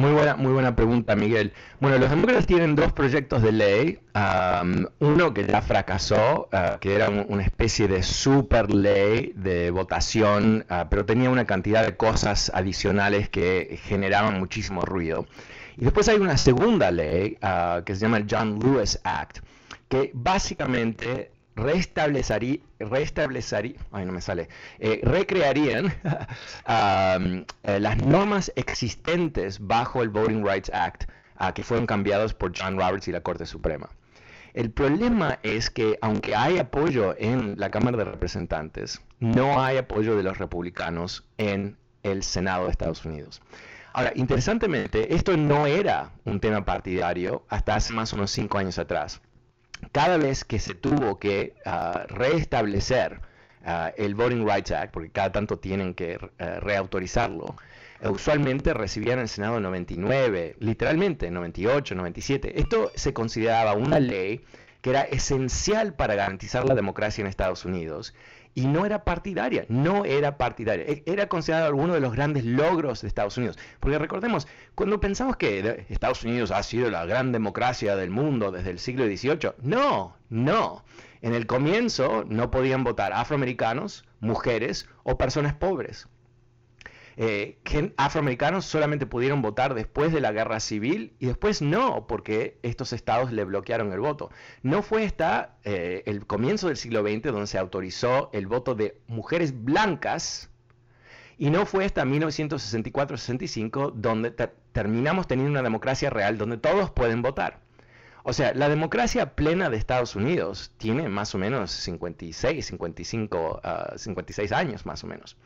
Muy 0.05 0.13
buena, 0.13 0.37
muy 0.37 0.53
buena 0.53 0.77
pregunta, 0.77 1.17
Miguel. 1.17 1.55
Bueno, 1.81 1.97
los 1.97 2.11
demócratas 2.11 2.47
tienen 2.47 2.75
dos 2.77 2.93
proyectos 2.93 3.41
de 3.41 3.53
ley. 3.53 4.01
Um, 4.15 4.85
uno 4.99 5.33
que 5.33 5.47
ya 5.47 5.63
fracasó, 5.63 6.51
uh, 6.53 6.79
que 6.79 6.95
era 6.95 7.09
un, 7.09 7.25
una 7.31 7.43
especie 7.43 7.89
de 7.89 8.03
super 8.03 8.71
ley 8.71 9.33
de 9.35 9.71
votación, 9.71 10.67
uh, 10.69 10.87
pero 10.91 11.07
tenía 11.07 11.31
una 11.31 11.47
cantidad 11.47 11.83
de 11.83 11.97
cosas 11.97 12.53
adicionales 12.55 13.31
que 13.31 13.81
generaban 13.85 14.39
muchísimo 14.39 14.83
ruido. 14.83 15.25
Y 15.79 15.85
después 15.85 16.07
hay 16.11 16.19
una 16.19 16.37
segunda 16.37 16.91
ley 16.91 17.39
uh, 17.43 17.83
que 17.83 17.95
se 17.95 18.03
llama 18.03 18.19
el 18.19 18.27
John 18.31 18.59
Lewis 18.59 19.01
Act, 19.05 19.39
que 19.89 20.11
básicamente 20.13 21.31
restablecería, 21.57 22.59
restablecería 22.79 23.79
ay 23.93 24.07
no 24.07 24.13
me 24.13 24.21
sale, 24.21 24.49
eh, 24.79 25.01
recrearían 25.03 25.87
eh, 26.69 27.81
las 27.81 27.97
normas 28.05 28.53
existentes 28.57 29.59
bajo 29.61 30.03
el 30.03 30.09
Voting 30.09 30.45
Rights 30.45 30.71
Act 30.75 31.05
que 31.55 31.63
fueron 31.63 31.87
cambiados 31.87 32.33
por 32.33 32.53
John 32.57 32.79
Roberts 32.79 33.09
y 33.09 33.13
la 33.13 33.21
Corte 33.21 33.45
Suprema. 33.45 33.91
El 34.55 34.71
problema 34.71 35.41
es 35.43 35.69
que 35.69 35.99
aunque 36.01 36.37
hay 36.37 36.59
apoyo 36.59 37.17
en 37.19 37.59
la 37.59 37.71
Cámara 37.71 37.97
de 37.99 38.05
Representantes, 38.05 39.03
no 39.19 39.61
hay 39.61 39.79
apoyo 39.79 40.17
de 40.17 40.23
los 40.23 40.39
republicanos 40.39 41.25
en 41.39 41.77
el 42.05 42.23
Senado 42.23 42.65
de 42.67 42.71
Estados 42.71 43.05
Unidos. 43.05 43.43
Ahora, 43.93 44.13
interesantemente, 44.15 45.15
esto 45.15 45.37
no 45.37 45.67
era 45.67 46.11
un 46.25 46.39
tema 46.39 46.65
partidario 46.65 47.45
hasta 47.49 47.75
hace 47.75 47.93
más 47.93 48.13
o 48.13 48.17
menos 48.17 48.31
cinco 48.31 48.59
años 48.59 48.79
atrás. 48.79 49.21
Cada 49.93 50.17
vez 50.17 50.45
que 50.45 50.59
se 50.59 50.75
tuvo 50.75 51.19
que 51.19 51.55
ah, 51.65 52.05
restablecer 52.09 53.21
ah, 53.65 53.93
el 53.97 54.15
Voting 54.15 54.47
Rights 54.47 54.73
Act, 54.73 54.93
porque 54.93 55.11
cada 55.11 55.33
tanto 55.33 55.59
tienen 55.59 55.95
que 55.95 56.17
uh, 56.17 56.61
reautorizarlo, 56.61 57.57
usualmente 58.03 58.75
recibían 58.75 59.19
el 59.19 59.29
Senado 59.29 59.61
99, 59.61 60.57
literalmente 60.61 61.31
98, 61.31 61.95
97. 61.95 62.61
Esto 62.61 62.91
se 62.95 63.13
consideraba 63.13 63.75
una 63.75 64.01
ley 64.01 64.45
que 64.81 64.91
era 64.91 65.03
esencial 65.03 65.95
para 65.95 66.15
garantizar 66.15 66.67
la 66.67 66.75
democracia 66.75 67.23
en 67.23 67.29
Estados 67.29 67.65
Unidos 67.65 68.15
y 68.55 68.67
no 68.67 68.87
era 68.87 69.05
partidaria, 69.05 69.67
no 69.69 70.05
era 70.05 70.39
partidaria. 70.39 70.85
E, 70.87 71.03
era 71.07 71.29
considerado 71.29 71.75
uno 71.75 71.95
de 71.95 72.01
los 72.01 72.13
grandes 72.13 72.45
logros 72.45 73.03
de 73.03 73.09
Estados 73.09 73.37
Unidos. 73.37 73.59
Porque 73.81 73.99
recordemos, 73.99 74.47
cuando 74.75 75.01
pensamos 75.01 75.37
que 75.37 75.87
Estados 75.89 76.23
Unidos 76.25 76.51
ha 76.51 76.63
sido 76.63 76.91
la 76.91 77.05
gran 77.05 77.33
democracia 77.33 77.97
del 77.97 78.11
mundo 78.11 78.53
desde 78.53 78.71
el 78.71 78.79
siglo 78.79 79.05
XVIII, 79.07 79.53
no, 79.63 80.17
no. 80.29 80.85
En 81.21 81.35
el 81.35 81.47
comienzo 81.47 82.25
no 82.29 82.51
podían 82.51 82.85
votar 82.85 83.13
afroamericanos, 83.13 84.05
mujeres 84.21 84.89
o 85.03 85.19
personas 85.19 85.55
pobres 85.55 86.09
eh, 87.17 87.59
afroamericanos 87.97 88.65
solamente 88.65 89.07
pudieron 89.07 89.41
votar 89.43 89.75
después 89.75 90.13
de 90.13 90.21
la 90.21 90.33
guerra 90.33 90.61
civil 90.61 91.15
y 91.19 91.27
después 91.27 91.63
no, 91.63 92.07
porque 92.07 92.59
estos 92.63 92.93
estados 92.93 93.33
le 93.33 93.45
bloquearon 93.45 93.93
el 93.93 94.01
voto. 94.01 94.31
No 94.63 94.83
fue 94.83 95.05
hasta 95.05 95.57
eh, 95.65 96.03
el 96.07 96.27
comienzo 96.27 96.69
del 96.69 96.77
siglo 96.77 97.03
XX 97.03 97.23
donde 97.25 97.47
se 97.47 97.59
autorizó 97.59 98.31
el 98.33 98.47
voto 98.47 98.75
de 98.75 99.01
mujeres 99.07 99.65
blancas 99.65 100.51
y 101.39 101.51
no 101.51 101.67
fue 101.67 101.85
hasta 101.85 102.05
1964-65 102.05 103.93
donde 103.95 104.31
terminamos 104.73 105.27
teniendo 105.27 105.53
una 105.53 105.63
democracia 105.63 106.11
real 106.11 106.39
donde 106.39 106.57
todos 106.59 106.91
pueden 106.91 107.23
votar. 107.23 107.61
O 108.27 108.33
sea, 108.33 108.55
la 108.55 108.71
democracia 108.71 109.35
plena 109.35 109.69
de 109.69 109.77
Estados 109.77 110.17
Unidos 110.17 110.73
tiene 110.79 111.11
más 111.11 111.35
o 111.35 111.39
menos 111.39 111.71
56, 111.73 112.65
55, 112.65 113.61
56 113.97 114.53
años 114.53 114.87
más 114.87 115.05
o 115.05 115.07
menos 115.07 115.37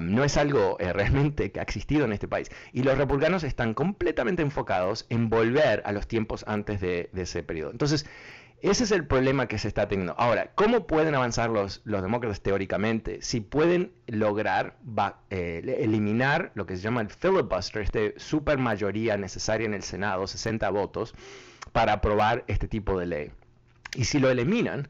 no 0.00 0.24
es 0.24 0.36
algo 0.36 0.76
eh, 0.80 0.92
realmente 0.92 1.52
que 1.52 1.60
ha 1.60 1.62
existido 1.62 2.04
en 2.04 2.12
este 2.12 2.28
país. 2.28 2.50
Y 2.72 2.82
los 2.82 2.98
republicanos 2.98 3.44
están 3.44 3.74
completamente 3.74 4.42
enfocados 4.42 5.06
en 5.08 5.28
volver 5.28 5.82
a 5.84 5.92
los 5.92 6.06
tiempos 6.06 6.44
antes 6.46 6.80
de, 6.80 7.10
ese 7.14 7.42
periodo. 7.42 7.70
Entonces, 7.70 8.06
ese 8.60 8.84
es 8.84 8.92
el 8.92 9.06
problema 9.06 9.48
que 9.48 9.58
se 9.58 9.68
está 9.68 9.88
teniendo. 9.88 10.14
Ahora, 10.18 10.52
¿cómo 10.54 10.86
pueden 10.86 11.14
avanzar 11.14 11.50
los, 11.50 11.82
los 11.84 12.02
demócratas 12.02 12.42
teóricamente? 12.42 13.20
Si 13.20 13.40
pueden 13.40 13.92
lograr 14.06 14.76
eh, 15.30 15.78
eliminar 15.80 16.52
lo 16.54 16.66
que 16.66 16.76
se 16.76 16.82
llama 16.82 17.00
el 17.00 17.10
filibuster, 17.10 17.82
esta 17.82 18.00
super 18.16 18.58
mayoría 18.58 19.16
necesaria 19.16 19.66
en 19.66 19.74
el 19.74 19.82
Senado, 19.82 20.26
60 20.26 20.70
votos, 20.70 21.14
para 21.72 21.94
aprobar 21.94 22.44
este 22.46 22.68
tipo 22.68 22.98
de 22.98 23.06
ley. 23.06 23.30
Y 23.94 24.04
si 24.04 24.20
lo 24.20 24.30
eliminan, 24.30 24.88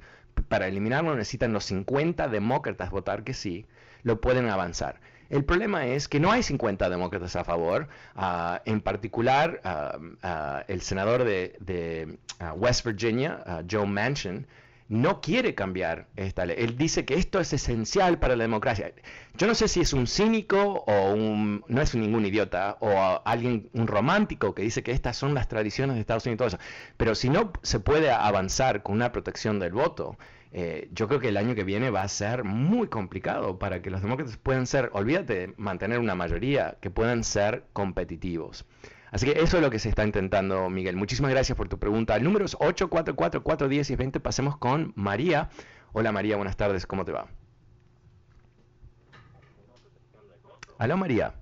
para 0.49 0.69
eliminarlo 0.69 1.14
necesitan 1.14 1.52
los 1.52 1.64
50 1.64 2.29
demócratas 2.29 2.91
votar 2.91 3.25
que 3.25 3.35
sí, 3.35 3.67
lo 4.02 4.21
pueden 4.21 4.49
avanzar. 4.49 5.00
El 5.30 5.44
problema 5.44 5.87
es 5.87 6.09
que 6.09 6.21
no 6.21 6.30
hay 6.30 6.42
50 6.42 6.90
demócratas 6.90 7.37
a 7.37 7.44
favor. 7.44 7.88
Ah, 8.14 8.61
en 8.66 8.82
particular, 8.82 9.62
ah, 9.64 9.99
ah, 10.23 10.64
el 10.68 10.82
senador 10.82 11.25
de, 11.25 12.18
West 12.56 12.85
Virginia, 12.85 13.64
Joe 13.71 13.87
Manchin, 13.87 14.47
no 14.92 15.23
quiere 15.23 15.54
cambiar 15.54 16.06
esta 16.16 16.44
ley. 16.44 16.56
Él 16.59 16.76
dice 16.76 17.06
que 17.06 17.14
esto 17.14 17.40
es 17.40 17.50
esencial 17.54 18.18
para 18.18 18.37
la 18.37 18.44
democracia. 18.44 18.92
Yo 19.38 19.47
no 19.47 19.54
sé 19.54 19.68
si 19.68 19.80
es 19.80 19.94
un 19.94 20.06
cínico 20.06 20.85
o 20.87 21.12
un, 21.14 21.64
no 21.66 21.80
es 21.80 21.94
ningún 21.94 22.26
idiota 22.26 22.76
o 22.80 23.23
alguien, 23.25 23.71
un 23.73 23.87
romántico 23.87 24.54
que 24.54 24.61
dice 24.61 24.82
que 24.82 24.92
estas 24.92 25.16
son 25.16 25.32
las 25.32 25.49
tradiciones 25.49 25.94
de 25.94 26.00
Estados 26.00 26.26
Unidos 26.26 26.35
y 26.35 26.38
todo 26.38 26.49
eso. 26.49 26.59
Pero 26.99 27.14
si 27.14 27.30
no 27.30 27.54
se 27.62 27.80
puede 27.80 28.11
avanzar 28.11 28.82
con 28.82 28.97
una 28.97 29.12
protección 29.12 29.59
del 29.61 29.73
voto, 29.73 30.18
eh, 30.54 30.88
yo 30.92 31.09
creo 31.09 31.18
que 31.18 31.28
el 31.28 31.38
año 31.38 31.54
que 31.54 31.64
viene 31.64 31.90
va 31.90 32.02
a 32.02 32.09
ser 32.09 32.44
muy 32.44 32.88
complicado 32.88 33.59
para 33.59 33.80
que 33.80 33.90
los 33.90 34.02
demócratas 34.02 34.37
puedan 34.37 34.66
ser, 34.66 34.90
olvídate 34.92 35.35
de 35.35 35.54
mantener 35.56 35.99
una 35.99 36.14
mayoría, 36.14 36.76
que 36.80 36.90
puedan 36.90 37.25
ser 37.25 37.64
competitivos. 37.73 38.66
Así 39.11 39.26
que 39.26 39.40
eso 39.40 39.56
es 39.56 39.62
lo 39.62 39.71
que 39.71 39.78
se 39.78 39.88
está 39.88 40.04
intentando, 40.04 40.68
Miguel. 40.68 40.97
Muchísimas 40.97 41.30
gracias 41.30 41.56
por 41.56 41.68
tu 41.68 41.78
pregunta. 41.78 42.16
El 42.16 42.25
número 42.25 42.44
es 42.44 42.56
844-410 42.59 43.90
y 43.90 43.97
20. 43.97 44.21
Pasemos 44.21 44.56
con 44.56 44.92
María. 44.94 45.50
Hola 45.92 46.12
María, 46.12 46.37
buenas 46.37 46.56
tardes. 46.56 46.87
¿Cómo 46.87 47.04
te 47.04 47.12
va? 47.12 47.26
Hola 50.78 50.97
María. 50.97 51.35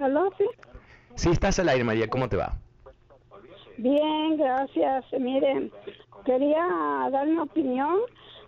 Hola, 0.00 0.28
sí. 0.36 0.44
Sí, 1.14 1.30
estás 1.30 1.58
al 1.58 1.68
aire 1.68 1.84
María. 1.84 2.08
¿Cómo 2.08 2.28
te 2.28 2.36
va? 2.36 2.58
Bien, 3.76 4.36
gracias. 4.36 5.04
Miren, 5.18 5.70
quería 6.24 6.66
dar 7.10 7.26
mi 7.26 7.38
opinión 7.38 7.98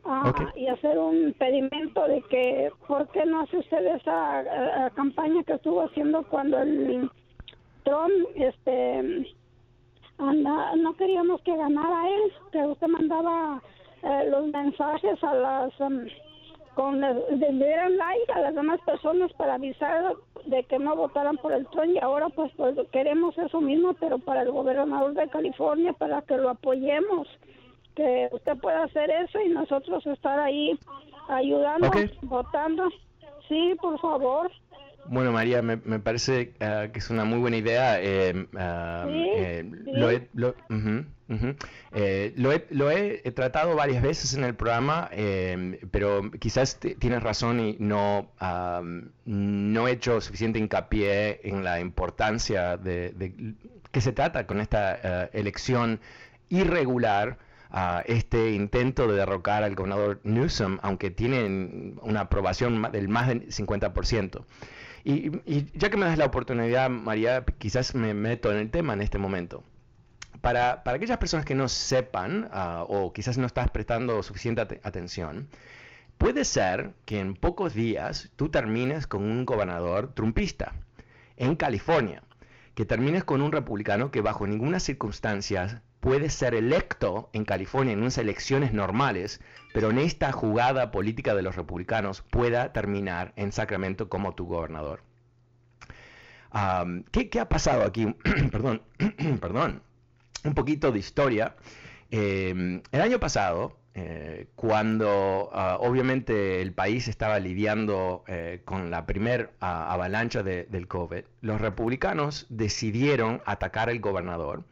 ah, 0.05 0.33
y 0.55 0.67
hacer 0.69 0.99
un 0.99 1.35
pedimento 1.39 2.07
de 2.07 2.23
que, 2.23 2.71
¿por 2.87 3.09
qué 3.09 3.25
no 3.25 3.41
hace 3.41 3.59
usted 3.59 3.87
esa 3.97 4.91
campaña 4.95 5.43
que 5.45 5.55
estuvo 5.55 5.83
haciendo 5.83 6.23
cuando 6.25 6.59
el 6.59 7.11
Trump, 7.85 8.13
este, 8.37 9.27
anda, 10.19 10.77
no 10.77 10.95
queríamos 10.95 11.41
que 11.43 11.57
ganara 11.57 12.09
él, 12.09 12.33
que 12.53 12.59
usted 12.65 12.87
mandaba 12.87 13.61
eh, 14.03 14.29
los 14.31 14.47
mensajes 14.49 15.23
a 15.23 15.35
las, 15.35 15.81
um, 15.81 16.07
con 16.75 17.01
le 17.01 17.53
dieran 17.53 17.97
like 17.97 18.33
a 18.35 18.41
las 18.41 18.55
demás 18.55 18.81
personas 18.87 19.33
para 19.35 19.55
avisar 19.55 20.15
de 20.47 20.65
que 20.65 20.79
no 20.79 20.97
votaran 20.97 21.37
por 21.37 21.53
el 21.53 21.67
Trump 21.69 21.95
y 21.95 21.99
ahora 21.99 22.29
pues, 22.31 22.51
pues 22.57 22.77
queremos 22.93 23.37
eso 23.39 23.61
mismo, 23.61 23.95
pero 23.95 24.19
para 24.19 24.43
el 24.43 24.51
gobernador 24.51 25.13
de 25.15 25.29
California, 25.29 25.93
para 25.93 26.23
que 26.23 26.37
lo 26.37 26.51
apoyemos 26.51 27.29
que 27.95 28.29
usted 28.33 28.57
pueda 28.59 28.85
hacer 28.85 29.11
eso 29.11 29.41
y 29.41 29.49
nosotros 29.51 30.07
estar 30.07 30.39
ahí 30.39 30.79
ayudando, 31.29 31.91
votando. 32.23 32.89
Sí, 33.49 33.75
por 33.81 33.99
favor. 34.01 34.51
Bueno, 35.07 35.33
María, 35.33 35.63
me, 35.63 35.77
parece 35.99 36.55
ah, 36.61 36.87
que 36.93 37.01
es 37.01 37.11
una 37.11 37.25
muy 37.25 37.39
buena 37.39 37.57
idea. 37.57 37.99
Lo 42.37 42.91
he, 42.93 43.33
tratado 43.35 43.75
varias 43.75 44.03
veces 44.03 44.35
en 44.35 44.45
el 44.45 44.55
programa, 44.55 45.09
em, 45.11 45.77
pero 45.91 46.31
quizás 46.39 46.79
tienes 46.79 47.23
razón 47.23 47.61
y 47.61 47.77
no, 47.81 48.31
no 49.25 49.89
he 49.89 49.91
hecho 49.91 50.21
suficiente 50.21 50.59
hincapié 50.61 51.41
en 51.43 51.65
la 51.65 51.81
importancia 51.81 52.77
de, 52.77 53.11
de 53.11 53.55
que 53.91 54.01
se 54.01 54.13
trata 54.13 54.47
con 54.47 54.61
esta 54.61 54.99
ah, 55.03 55.31
elección 55.33 56.01
irregular 56.49 57.39
a 57.73 58.03
este 58.07 58.53
intento 58.53 59.09
de 59.09 59.17
derrocar 59.17 59.65
al 59.65 59.75
gobernador 59.75 60.21
Newsom, 60.25 60.79
aunque 60.83 61.11
tienen 61.11 61.99
una 62.03 62.21
aprobación 62.21 62.83
del 62.93 63.09
más 63.09 63.29
del 63.29 63.49
50%. 63.49 64.45
Y, 65.05 65.31
ya 65.77 65.91
que 65.91 65.97
me 65.97 66.05
das 66.05 66.19
la 66.19 66.27
oportunidad, 66.27 66.91
María, 66.91 67.45
quizás 67.59 67.95
me 67.95 68.13
meto 68.13 68.53
en 68.53 68.59
el 68.59 68.71
tema 68.71 68.93
en 68.93 69.01
este 69.01 69.17
momento. 69.19 69.65
Para, 70.43 70.85
para 70.85 70.99
aquellas 70.99 71.19
personas 71.19 71.47
que 71.47 71.55
no 71.55 71.69
sepan 71.69 72.49
ah, 72.53 72.85
o 72.89 73.13
quizás 73.13 73.39
no 73.39 73.47
estás 73.47 73.71
prestando 73.71 74.23
suficiente 74.23 74.61
atención, 74.83 75.49
puede 76.19 76.45
ser 76.45 76.93
que 77.07 77.21
en 77.21 77.35
pocos 77.35 77.73
días 77.73 78.31
tú 78.37 78.51
termines 78.51 79.07
con 79.07 79.23
un 79.23 79.47
gobernador 79.47 80.13
trumpista 80.15 80.75
en 81.37 81.57
California, 81.57 82.23
que 82.75 82.85
termines 82.85 83.25
con 83.25 83.41
un 83.41 83.51
republicano 83.51 84.11
que 84.11 84.21
bajo 84.21 84.47
ninguna 84.47 84.79
circunstancia 84.79 85.83
puede 86.03 86.31
ser 86.31 86.57
electo 86.57 87.31
en 87.33 87.45
California 87.45 87.93
en 87.93 88.01
unas 88.01 88.19
elecciones 88.19 88.73
normales, 88.73 89.41
pero 89.73 89.91
en 89.91 89.99
esta 89.99 90.33
jugada 90.33 90.91
política 90.91 91.33
de 91.37 91.43
los 91.43 91.55
republicanos 91.55 92.23
pueda 92.23 92.73
terminar 92.73 93.33
en 93.37 93.53
Sacramento 93.53 94.09
como 94.09 94.35
tu 94.35 94.47
gobernador. 94.47 95.05
¿qué, 97.13 97.41
ha 97.41 97.49
pasado 97.49 97.85
aquí? 97.85 98.17
perdón, 98.51 98.83
perdón. 99.41 99.81
Un 100.43 100.55
poquito 100.55 100.91
de 100.91 100.99
historia. 100.99 101.55
Em, 102.11 102.83
el 102.91 103.01
año 103.01 103.21
pasado, 103.21 103.79
eh, 103.95 104.49
cuando 104.57 105.51
ah, 105.53 105.79
obviamente 105.81 106.61
el 106.61 106.73
país 106.73 107.07
estaba 107.07 107.39
lidiando 107.39 108.25
eh, 108.27 108.63
con 108.65 108.91
la 108.91 109.07
primer 109.07 109.53
ah, 109.61 109.93
avalancha 109.93 110.43
del 110.43 110.89
COVID, 110.89 111.23
los 111.43 111.61
republicanos 111.61 112.47
decidieron 112.49 113.41
atacar 113.47 113.89
al 113.89 114.01
gobernador 114.01 114.65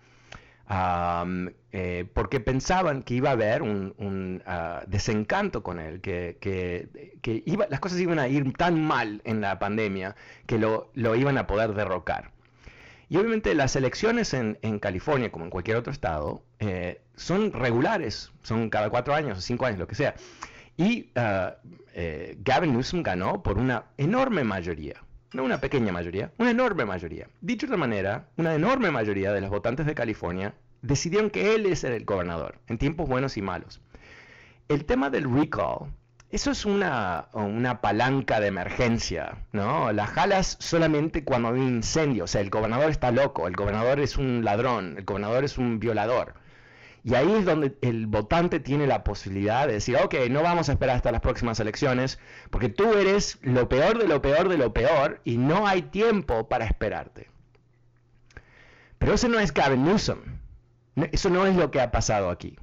eh, 1.72 2.06
porque 2.14 2.40
pensaban 2.40 3.02
que 3.02 3.14
iba 3.14 3.30
a 3.30 3.32
haber 3.32 3.62
un, 3.62 4.42
ah, 4.46 4.82
desencanto 4.86 5.62
con 5.62 5.80
él, 5.80 6.00
que, 6.00 6.38
que, 6.40 7.42
iba, 7.46 7.66
las 7.68 7.80
cosas 7.80 7.98
iban 7.98 8.18
a 8.18 8.28
ir 8.28 8.52
tan 8.52 8.80
mal 8.80 9.20
en 9.24 9.40
la 9.40 9.58
pandemia 9.58 10.14
que 10.46 10.58
lo, 10.58 10.90
lo 10.94 11.16
iban 11.16 11.38
a 11.38 11.46
poder 11.46 11.74
derrocar. 11.74 12.30
Y 13.08 13.16
obviamente 13.16 13.54
las 13.54 13.74
elecciones 13.74 14.32
en, 14.34 14.58
en 14.62 14.78
California, 14.78 15.32
como 15.32 15.44
en 15.44 15.50
cualquier 15.50 15.76
otro 15.76 15.92
estado, 15.92 16.44
eh, 16.60 17.00
son 17.16 17.52
regulares, 17.52 18.30
son 18.42 18.70
cada 18.70 18.88
cuatro 18.88 19.14
años 19.14 19.38
o 19.38 19.40
cinco 19.40 19.66
años, 19.66 19.80
lo 19.80 19.88
que 19.88 19.96
sea. 19.96 20.14
Y 20.76 21.10
ah, 21.16 21.56
eh, 21.94 22.36
Gavin 22.40 22.72
Newsom 22.72 23.02
ganó 23.02 23.42
por 23.42 23.58
una 23.58 23.86
enorme 23.98 24.44
mayoría, 24.44 25.02
no 25.32 25.44
una 25.44 25.60
pequeña 25.60 25.92
mayoría, 25.92 26.32
una 26.38 26.50
enorme 26.50 26.84
mayoría. 26.84 27.28
Dicho 27.40 27.66
de 27.66 27.72
otra 27.72 27.78
manera, 27.78 28.28
una 28.36 28.54
enorme 28.54 28.90
mayoría 28.90 29.32
de 29.32 29.40
los 29.40 29.50
votantes 29.50 29.86
de 29.86 29.94
California 29.94 30.54
decidieron 30.82 31.30
que 31.30 31.54
él 31.54 31.66
es 31.66 31.84
el 31.84 32.04
gobernador, 32.04 32.58
en 32.66 32.78
tiempos 32.78 33.08
buenos 33.08 33.36
y 33.36 33.42
malos. 33.42 33.80
El 34.68 34.84
tema 34.84 35.10
del 35.10 35.32
recall, 35.32 35.92
eso 36.30 36.52
es 36.52 36.64
una, 36.64 37.28
una 37.32 37.80
palanca 37.80 38.40
de 38.40 38.46
emergencia, 38.46 39.38
¿no? 39.52 39.92
La 39.92 40.06
jalas 40.06 40.56
solamente 40.60 41.24
cuando 41.24 41.48
hay 41.48 41.54
un 41.54 41.68
incendio, 41.68 42.24
o 42.24 42.26
sea, 42.28 42.40
el 42.40 42.50
gobernador 42.50 42.90
está 42.90 43.10
loco, 43.10 43.48
el 43.48 43.56
gobernador 43.56 43.98
es 44.00 44.16
un 44.16 44.44
ladrón, 44.44 44.94
el 44.98 45.04
gobernador 45.04 45.44
es 45.44 45.58
un 45.58 45.80
violador. 45.80 46.34
Y 47.02 47.14
ahí 47.14 47.32
es 47.32 47.44
donde 47.44 47.76
el 47.80 48.06
votante 48.06 48.60
tiene 48.60 48.86
la 48.86 49.04
posibilidad 49.04 49.66
de 49.66 49.74
decir, 49.74 49.96
ok, 49.96 50.14
no 50.30 50.42
vamos 50.42 50.68
a 50.68 50.72
esperar 50.72 50.96
hasta 50.96 51.12
las 51.12 51.22
próximas 51.22 51.58
elecciones, 51.60 52.18
porque 52.50 52.68
tú 52.68 52.92
eres 52.94 53.38
lo 53.42 53.68
peor 53.68 53.98
de 53.98 54.06
lo 54.06 54.20
peor 54.20 54.48
de 54.48 54.58
lo 54.58 54.72
peor 54.72 55.20
y 55.24 55.38
no 55.38 55.66
hay 55.66 55.82
tiempo 55.82 56.48
para 56.48 56.66
esperarte. 56.66 57.30
Pero 58.98 59.14
eso 59.14 59.28
no 59.28 59.38
es 59.38 59.54
Gavin 59.54 59.84
Newsom. 59.84 60.18
Eso 61.12 61.30
no 61.30 61.46
es 61.46 61.56
lo 61.56 61.70
que 61.70 61.80
ha 61.80 61.90
pasado 61.90 62.28
aquí. 62.28 62.58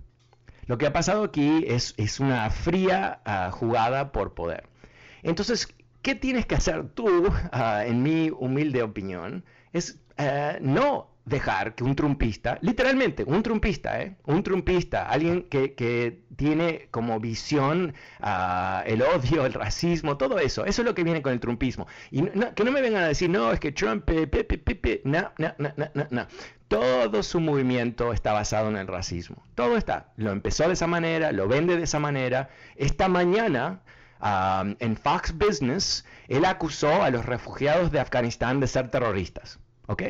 Lo 0.68 0.78
que 0.78 0.86
ha 0.86 0.94
pasado 0.94 1.24
aquí 1.24 1.64
es, 1.66 1.96
es 1.98 2.20
una 2.20 2.50
fría 2.52 3.22
ah, 3.26 3.50
jugada 3.52 4.12
por 4.12 4.36
poder. 4.36 4.68
Entonces, 5.24 5.74
¿qué 6.04 6.14
tienes 6.14 6.46
que 6.46 6.56
hacer 6.56 6.90
tú, 6.90 7.28
ah, 7.52 7.86
en 7.86 8.04
mi 8.04 8.30
humilde 8.30 8.84
opinión? 8.84 9.46
Es 9.74 10.00
ah, 10.18 10.58
no 10.62 11.10
dejar 11.28 11.76
que 11.76 11.84
un 11.84 11.94
trumpista, 11.94 12.58
literalmente, 12.62 13.24
un 13.26 13.44
trumpista, 13.44 14.02
¿eh? 14.02 14.16
un 14.26 14.44
trumpista, 14.44 15.10
alguien 15.10 15.44
que, 15.44 16.26
tiene 16.38 16.88
como 16.92 17.20
visión 17.20 17.96
ah, 18.20 18.84
el 18.86 19.02
odio, 19.02 19.46
el 19.46 19.54
racismo, 19.54 20.18
todo 20.18 20.38
eso, 20.38 20.66
eso 20.66 20.82
es 20.84 20.86
lo 20.86 20.94
que 20.94 21.04
viene 21.04 21.24
con 21.24 21.34
el 21.34 21.40
trumpismo. 21.40 21.88
Y 22.12 22.22
que 22.22 22.64
no 22.64 22.72
me 22.72 22.82
vengan 22.82 23.04
a 23.04 23.08
decir, 23.08 23.30
no, 23.30 23.52
es 23.52 23.60
que 23.60 23.72
Trump, 23.72 24.08
no, 25.04 25.32
no, 25.38 25.54
no, 25.58 25.74
no, 25.76 26.08
no. 26.12 26.28
Todo 26.68 27.24
su 27.24 27.40
movimiento 27.40 28.14
está 28.14 28.34
basado 28.34 28.70
en 28.70 28.78
el 28.78 28.88
racismo. 28.88 29.44
Todo 29.56 29.78
está. 29.78 30.12
Lo 30.16 30.32
empezó 30.32 30.68
de 30.68 30.74
esa 30.74 30.86
manera, 30.86 31.32
lo 31.32 31.48
vende 31.48 31.76
de 31.76 31.84
esa 31.84 32.00
manera. 32.00 32.50
Esta 32.76 33.08
mañana, 33.08 33.82
ah, 34.20 34.64
en 34.80 34.96
Fox 34.96 35.36
Business, 35.36 36.06
él 36.28 36.46
acusó 36.46 37.02
a 37.02 37.10
los 37.10 37.26
refugiados 37.26 37.92
de 37.92 38.00
Afganistán 38.00 38.60
de 38.60 38.68
ser 38.68 38.92
terroristas. 38.92 39.60
¿Ok? 39.88 40.04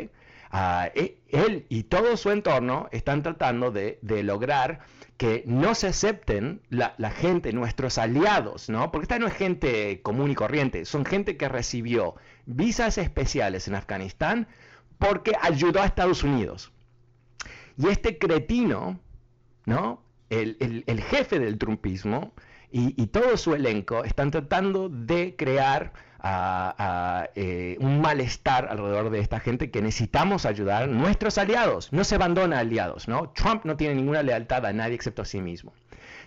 E, 0.53 1.21
él 1.29 1.65
y 1.69 1.83
todo 1.83 2.15
su 2.17 2.31
entorno 2.31 2.87
están 2.91 3.23
tratando 3.23 3.71
de, 3.71 3.99
lograr 4.23 4.79
que 5.17 5.43
no 5.45 5.75
se 5.75 5.87
acepten 5.87 6.61
la, 6.69 7.11
gente, 7.11 7.51
nuestros 7.53 7.97
aliados, 7.97 8.69
¿no? 8.69 8.91
Porque 8.91 9.05
esta 9.05 9.19
no 9.19 9.27
es 9.27 9.33
gente 9.33 10.01
común 10.01 10.31
y 10.31 10.35
corriente, 10.35 10.85
son 10.85 11.05
gente 11.05 11.37
que 11.37 11.49
recibió 11.49 12.15
visas 12.45 12.97
especiales 12.97 13.67
en 13.67 13.75
Afganistán 13.75 14.47
porque 14.97 15.33
ayudó 15.41 15.81
a 15.81 15.85
Estados 15.85 16.23
Unidos. 16.23 16.71
Y 17.77 17.87
este 17.87 18.17
cretino, 18.17 18.99
¿no? 19.65 20.03
El, 20.29 21.03
jefe 21.09 21.39
del 21.39 21.57
trumpismo 21.57 22.33
y 22.69 23.07
todo 23.07 23.37
su 23.37 23.55
elenco 23.55 24.03
están 24.03 24.29
tratando 24.29 24.89
de 24.89 25.35
crear 25.37 25.93
a, 26.19 27.29
eh, 27.35 27.77
un 27.79 28.01
malestar 28.01 28.67
alrededor 28.69 29.09
de 29.09 29.19
esta 29.19 29.39
gente 29.39 29.71
que 29.71 29.81
necesitamos 29.81 30.45
ayudar 30.45 30.87
nuestros 30.89 31.37
aliados. 31.37 31.93
No 31.93 32.03
se 32.03 32.15
abandona 32.15 32.59
aliados, 32.59 33.07
¿no? 33.07 33.29
Trump 33.29 33.65
no 33.65 33.77
tiene 33.77 33.95
ninguna 33.95 34.23
lealtad 34.23 34.65
a 34.65 34.73
nadie 34.73 34.95
excepto 34.95 35.21
a 35.21 35.25
sí 35.25 35.41
mismo. 35.41 35.73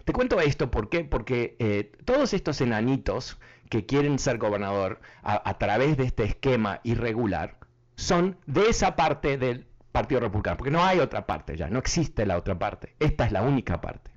Te 0.04 0.12
cuento 0.12 0.40
esto, 0.40 0.70
¿por 0.70 0.88
qué? 0.88 1.04
Porque 1.04 1.56
eh, 1.58 1.92
todos 2.04 2.32
estos 2.32 2.60
enanitos 2.60 3.38
que 3.68 3.86
quieren 3.86 4.18
ser 4.18 4.38
gobernador 4.38 5.00
a, 5.22 5.58
través 5.58 5.96
de 5.96 6.04
este 6.04 6.24
esquema 6.24 6.80
irregular 6.82 7.56
son 7.94 8.36
de 8.46 8.68
esa 8.68 8.96
parte 8.96 9.38
del 9.38 9.66
Partido 9.92 10.20
Republicano, 10.20 10.56
porque 10.56 10.72
no 10.72 10.82
hay 10.82 10.98
otra 10.98 11.26
parte 11.26 11.56
ya, 11.56 11.68
no 11.68 11.78
existe 11.78 12.26
la 12.26 12.36
otra 12.36 12.58
parte, 12.58 12.96
esta 12.98 13.26
es 13.26 13.32
la 13.32 13.42
única 13.42 13.80
parte. 13.80 14.10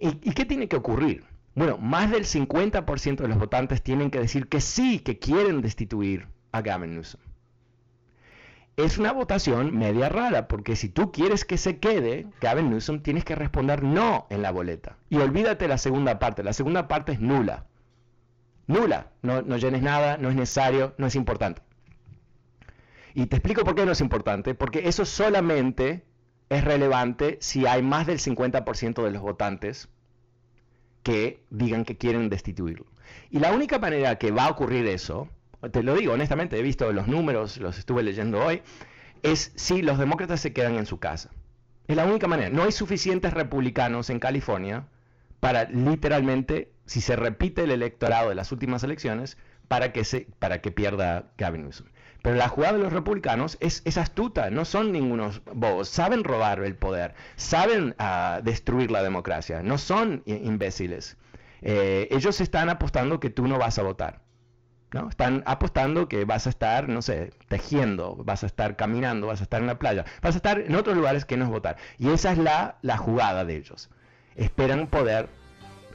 y 0.00 0.32
qué 0.32 0.44
tiene 0.44 0.66
que 0.66 0.76
ocurrir? 0.76 1.29
Bueno, 1.54 1.78
más 1.78 2.10
del 2.10 2.24
50% 2.24 3.16
de 3.16 3.28
los 3.28 3.38
votantes 3.38 3.82
tienen 3.82 4.10
que 4.10 4.20
decir 4.20 4.48
que 4.48 4.60
sí, 4.60 5.00
que 5.00 5.18
quieren 5.18 5.62
destituir 5.62 6.28
a 6.52 6.62
Gavin 6.62 6.94
Newsom. 6.94 7.20
Es 8.76 8.98
una 8.98 9.12
votación 9.12 9.76
media 9.76 10.08
rara, 10.08 10.48
porque 10.48 10.76
si 10.76 10.88
tú 10.88 11.12
quieres 11.12 11.44
que 11.44 11.58
se 11.58 11.78
quede 11.78 12.26
Gavin 12.40 12.70
Newsom, 12.70 13.00
tienes 13.00 13.24
que 13.24 13.34
responder 13.34 13.82
no 13.82 14.26
en 14.30 14.42
la 14.42 14.52
boleta. 14.52 14.96
Y 15.10 15.16
olvídate 15.18 15.68
la 15.68 15.76
segunda 15.76 16.18
parte, 16.18 16.42
la 16.42 16.52
segunda 16.52 16.88
parte 16.88 17.12
es 17.12 17.20
nula. 17.20 17.66
Nula, 18.66 19.10
no, 19.22 19.42
no 19.42 19.56
llenes 19.56 19.82
nada, 19.82 20.16
no 20.16 20.30
es 20.30 20.36
necesario, 20.36 20.94
no 20.96 21.08
es 21.08 21.16
importante. 21.16 21.62
Y 23.12 23.26
te 23.26 23.36
explico 23.36 23.64
por 23.64 23.74
qué 23.74 23.84
no 23.84 23.92
es 23.92 24.00
importante, 24.00 24.54
porque 24.54 24.88
eso 24.88 25.04
solamente 25.04 26.06
es 26.48 26.64
relevante 26.64 27.38
si 27.40 27.66
hay 27.66 27.82
más 27.82 28.06
del 28.06 28.18
50% 28.18 29.02
de 29.02 29.10
los 29.10 29.20
votantes 29.20 29.88
que 31.02 31.42
digan 31.50 31.84
que 31.84 31.96
quieren 31.96 32.28
destituirlo. 32.28 32.86
Y 33.30 33.38
la 33.38 33.52
única 33.52 33.78
manera 33.78 34.16
que 34.16 34.30
va 34.30 34.46
a 34.46 34.50
ocurrir 34.50 34.86
eso, 34.86 35.28
te 35.72 35.82
lo 35.82 35.94
digo 35.94 36.12
honestamente, 36.12 36.58
he 36.58 36.62
visto 36.62 36.92
los 36.92 37.06
números, 37.08 37.58
los 37.58 37.78
estuve 37.78 38.02
leyendo 38.02 38.44
hoy, 38.44 38.62
es 39.22 39.52
si 39.56 39.82
los 39.82 39.98
demócratas 39.98 40.40
se 40.40 40.52
quedan 40.52 40.76
en 40.76 40.86
su 40.86 40.98
casa. 40.98 41.30
Es 41.88 41.96
la 41.96 42.06
única 42.06 42.28
manera. 42.28 42.50
No 42.50 42.62
hay 42.62 42.72
suficientes 42.72 43.32
republicanos 43.32 44.10
en 44.10 44.20
California 44.20 44.86
para 45.40 45.64
literalmente, 45.64 46.70
si 46.86 47.00
se 47.00 47.16
repite 47.16 47.64
el 47.64 47.70
electorado 47.70 48.28
de 48.28 48.34
las 48.34 48.52
últimas 48.52 48.84
elecciones, 48.84 49.36
para 49.68 49.92
que, 49.92 50.04
se, 50.04 50.26
para 50.38 50.60
que 50.60 50.70
pierda 50.70 51.32
Gavin 51.38 51.62
Newsom. 51.62 51.86
Pero 52.22 52.36
la 52.36 52.48
jugada 52.48 52.74
de 52.74 52.82
los 52.82 52.92
republicanos 52.92 53.56
es, 53.60 53.96
astuta, 53.96 54.50
no 54.50 54.64
son 54.64 54.92
ningunos 54.92 55.42
bobos, 55.52 55.88
saben 55.88 56.24
robar 56.24 56.62
el 56.62 56.76
poder, 56.76 57.14
saben 57.36 57.94
ah, 57.98 58.40
destruir 58.44 58.90
la 58.90 59.02
democracia, 59.02 59.62
no 59.62 59.78
son 59.78 60.22
imbéciles. 60.26 61.16
Eh, 61.62 62.08
ellos 62.10 62.40
están 62.40 62.68
apostando 62.68 63.20
que 63.20 63.30
tú 63.30 63.46
no 63.48 63.58
vas 63.58 63.78
a 63.78 63.82
votar. 63.82 64.20
¿no? 64.92 65.08
Están 65.08 65.42
apostando 65.46 66.08
que 66.08 66.24
vas 66.24 66.46
a 66.46 66.50
estar, 66.50 66.88
no 66.88 67.00
sé, 67.00 67.32
tejiendo, 67.48 68.16
vas 68.16 68.42
a 68.42 68.46
estar 68.46 68.76
caminando, 68.76 69.26
vas 69.28 69.40
a 69.40 69.44
estar 69.44 69.60
en 69.60 69.68
la 69.68 69.78
playa, 69.78 70.04
vas 70.20 70.34
a 70.34 70.38
estar 70.38 70.60
en 70.60 70.74
otros 70.74 70.96
lugares 70.96 71.24
que 71.24 71.36
no 71.36 71.44
es 71.44 71.50
votar. 71.50 71.76
Y 71.98 72.10
esa 72.10 72.32
es 72.32 72.38
la, 72.38 72.78
la 72.82 72.96
jugada 72.96 73.44
de 73.44 73.56
ellos. 73.56 73.88
Esperan 74.36 74.88
poder 74.88 75.28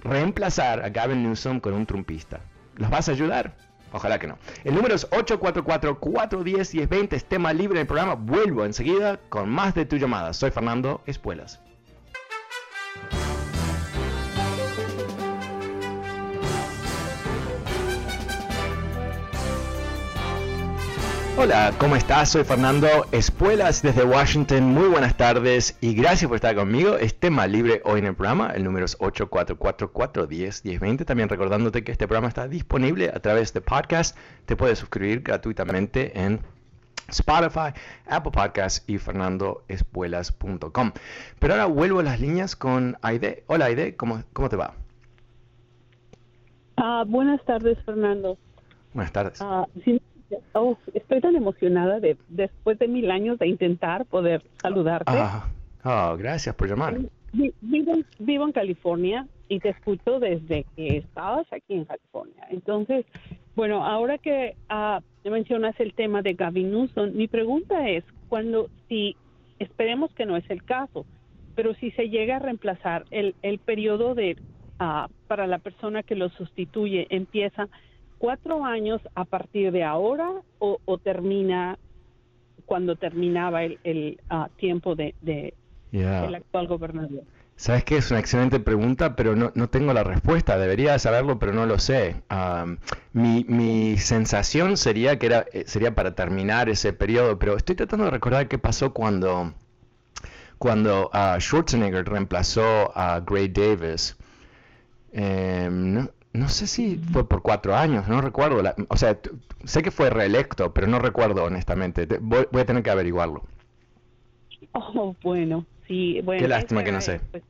reemplazar 0.02 0.84
a 0.84 0.90
Gavin 0.90 1.24
Newsom 1.24 1.60
con 1.60 1.74
un 1.74 1.86
trumpista. 1.86 2.40
¿Los 2.76 2.90
vas 2.90 3.10
a 3.10 3.12
ayudar? 3.12 3.56
Ojalá 3.95 4.19
que 4.19 4.27
no. 4.27 4.38
El 4.65 4.75
número 4.75 4.93
es 4.93 5.10
844-410-1020. 5.10 7.13
Es 7.13 7.23
tema 7.23 7.53
libre 7.53 7.79
del 7.79 7.88
programa. 7.88 8.15
Vuelvo 8.15 8.65
enseguida 8.65 9.21
con 9.29 9.49
más 9.49 9.73
de 9.73 9.86
tu 9.86 9.95
llamada. 9.95 10.34
Soy 10.34 10.51
Fernando 10.51 11.01
Espuelas. 11.05 11.62
Hola, 21.38 21.74
¿cómo 21.80 21.98
estás? 21.98 22.30
Soy 22.30 22.45
Fernando 22.45 22.88
Espuelas 23.12 23.82
desde 23.82 24.06
Washington. 24.06 24.74
Muy 24.74 24.88
buenas 24.88 25.17
tardes 25.17 25.78
y 25.82 25.93
gracias 25.93 26.30
por 26.30 26.36
estar 26.36 26.56
conmigo. 26.56 26.95
Es 26.95 27.19
tema 27.19 27.45
libre 27.45 27.82
hoy 27.84 28.00
en 28.00 28.06
el 28.06 28.15
programa. 28.15 28.52
El 28.52 28.63
número 28.63 28.86
es 28.86 28.98
844-410-1020. 29.00 31.06
También 31.06 31.28
recordándote 31.28 31.84
que 31.84 31.91
este 31.91 32.08
programa 32.08 32.30
está 32.30 32.48
disponible 32.48 33.12
a 33.13 33.19
través 33.19 33.54
de 33.54 33.60
podcast. 33.60 34.17
Te 34.45 34.56
puedes 34.56 34.80
suscribir 34.80 35.24
gratuitamente 35.24 36.17
en 36.17 36.39
Spotify, 37.10 37.74
Apple 38.08 38.32
Podcasts 38.32 38.86
y 38.88 38.98
fernandoespuelas.com. 38.98 40.93
Pero 41.39 41.54
ahora 41.54 41.65
vuelvo 41.65 42.00
a 42.00 42.04
las 42.04 42.21
líneas 42.21 42.56
con 42.56 42.95
Aide. 43.02 43.43
Hola 43.48 43.65
Aide, 43.65 43.98
¿cómo, 43.98 44.24
cómo 44.32 44.48
te 44.48 44.56
va? 44.56 44.76
Ah, 46.78 47.04
buenas 47.06 47.43
tardes, 47.43 47.78
Fernando. 47.84 48.38
Buenas 48.93 49.12
tardes. 49.12 49.41
Uh, 49.41 49.65
Oh, 50.54 50.78
estoy 50.94 51.22
tan 51.22 51.36
emocionada 51.36 52.00
de 52.00 52.18
después 52.30 52.80
de 52.80 52.88
mil 52.88 53.12
años 53.12 53.38
de 53.40 53.48
intentar 53.48 54.06
poder 54.06 54.42
saludarte. 54.62 55.12
Ah, 55.14 55.48
oh, 55.84 56.18
gracias 56.18 56.56
por 56.56 56.68
llamar. 56.68 56.98
Vivo, 57.62 58.46
en 58.46 58.52
California 58.52 59.28
y 59.50 59.60
te 59.60 59.70
escucho 59.70 60.20
desde 60.20 60.66
que 60.76 60.98
estabas 60.98 61.46
aquí 61.52 61.74
en 61.74 61.86
California. 61.86 62.48
Entonces, 62.50 63.06
bueno, 63.56 63.86
ahora 63.86 64.18
que 64.18 64.56
uh, 64.70 65.30
mencionas 65.30 65.80
el 65.80 65.94
tema 65.94 66.22
de 66.22 66.34
Gavin 66.34 66.72
Newsom, 66.72 67.12
mi 67.14 67.28
pregunta 67.28 67.90
es, 67.90 68.04
cuando 68.30 68.70
si 68.88 69.16
esperemos 69.60 70.14
que 70.14 70.26
no 70.26 70.38
es 70.38 70.50
el 70.50 70.64
caso, 70.64 71.06
pero 71.56 71.74
si 71.76 71.92
se 71.92 72.10
llega 72.10 72.38
a 72.38 72.40
reemplazar 72.40 73.06
el, 73.12 73.36
el 73.42 73.60
periodo 73.60 74.16
de 74.16 74.38
uh, 74.80 75.12
para 75.28 75.46
la 75.46 75.60
persona 75.60 76.04
que 76.04 76.16
lo 76.16 76.30
sustituye 76.30 77.08
empieza 77.10 77.68
cuatro 78.17 78.65
años 78.65 79.01
a 79.15 79.25
partir 79.25 79.71
de 79.71 79.84
ahora 79.84 80.32
o, 80.60 80.80
o 80.86 80.97
termina 80.97 81.78
cuando 82.65 82.95
terminaba 82.95 83.63
el, 83.63 83.80
el 83.84 84.19
uh, 84.32 84.47
tiempo 84.58 84.95
de, 84.95 85.13
de 85.21 85.54
Yeah. 85.91 86.25
el 86.25 86.36
actual 86.36 86.67
gobernador. 86.67 87.23
Sabes 87.56 87.86
que 87.86 87.95
es 87.95 88.12
una 88.12 88.19
excelente 88.19 88.60
pregunta, 88.60 89.15
pero 89.15 89.34
no, 89.38 89.54
no 89.56 89.69
tengo 89.69 89.93
la 89.93 90.04
respuesta. 90.04 90.58
Debería 90.58 90.99
saberlo, 90.99 91.39
pero 91.39 91.54
no 91.54 91.65
lo 91.65 91.80
sé. 91.80 92.21
Am, 92.28 92.80
mi, 93.13 93.45
mi 93.47 93.97
sensación 93.97 94.75
sería 94.75 95.17
que 95.17 95.28
era, 95.28 95.45
eh, 95.54 95.63
sería 95.67 95.95
para 95.95 96.13
terminar 96.13 96.67
ese 96.67 96.91
periodo, 96.91 97.39
pero 97.39 97.56
estoy 97.56 97.75
tratando 97.75 98.06
de 98.06 98.12
recordar 98.12 98.49
qué 98.49 98.58
pasó 98.58 98.91
cuando, 98.93 99.54
cuando 100.58 101.10
ah, 101.13 101.38
Schwarzenegger 101.39 102.04
reemplazó 102.10 102.91
a 102.93 103.21
Gray 103.21 103.47
Davis. 103.47 104.17
Em, 105.13 105.93
no, 105.93 106.10
no 106.36 106.50
sé 106.50 106.67
si 106.67 106.98
fue 106.98 107.28
por 107.28 107.41
cuatro 107.41 107.76
años, 107.76 108.08
no 108.08 108.21
recuerdo. 108.21 108.62
la- 108.62 108.76
o 108.89 108.98
sea, 108.98 109.17
sé 109.63 109.82
que 109.82 109.91
fue 109.91 110.10
reelecto, 110.10 110.74
pero 110.74 110.88
no 110.88 111.00
recuerdo 111.00 111.43
honestamente. 111.43 112.06
Te- 112.08 112.19
voy, 112.19 112.45
voy 112.52 112.62
a 112.62 112.65
tener 112.65 112.84
que 112.84 112.89
averiguarlo. 112.91 113.43
Oh, 114.74 115.15
bueno, 115.21 115.65
sí, 115.88 116.21
bueno. 116.21 116.41
Qué 116.41 116.48
lástima 116.48 116.84
que 116.84 116.91
no 116.91 117.02
sé. 117.02 117.21
pues. 117.32 117.43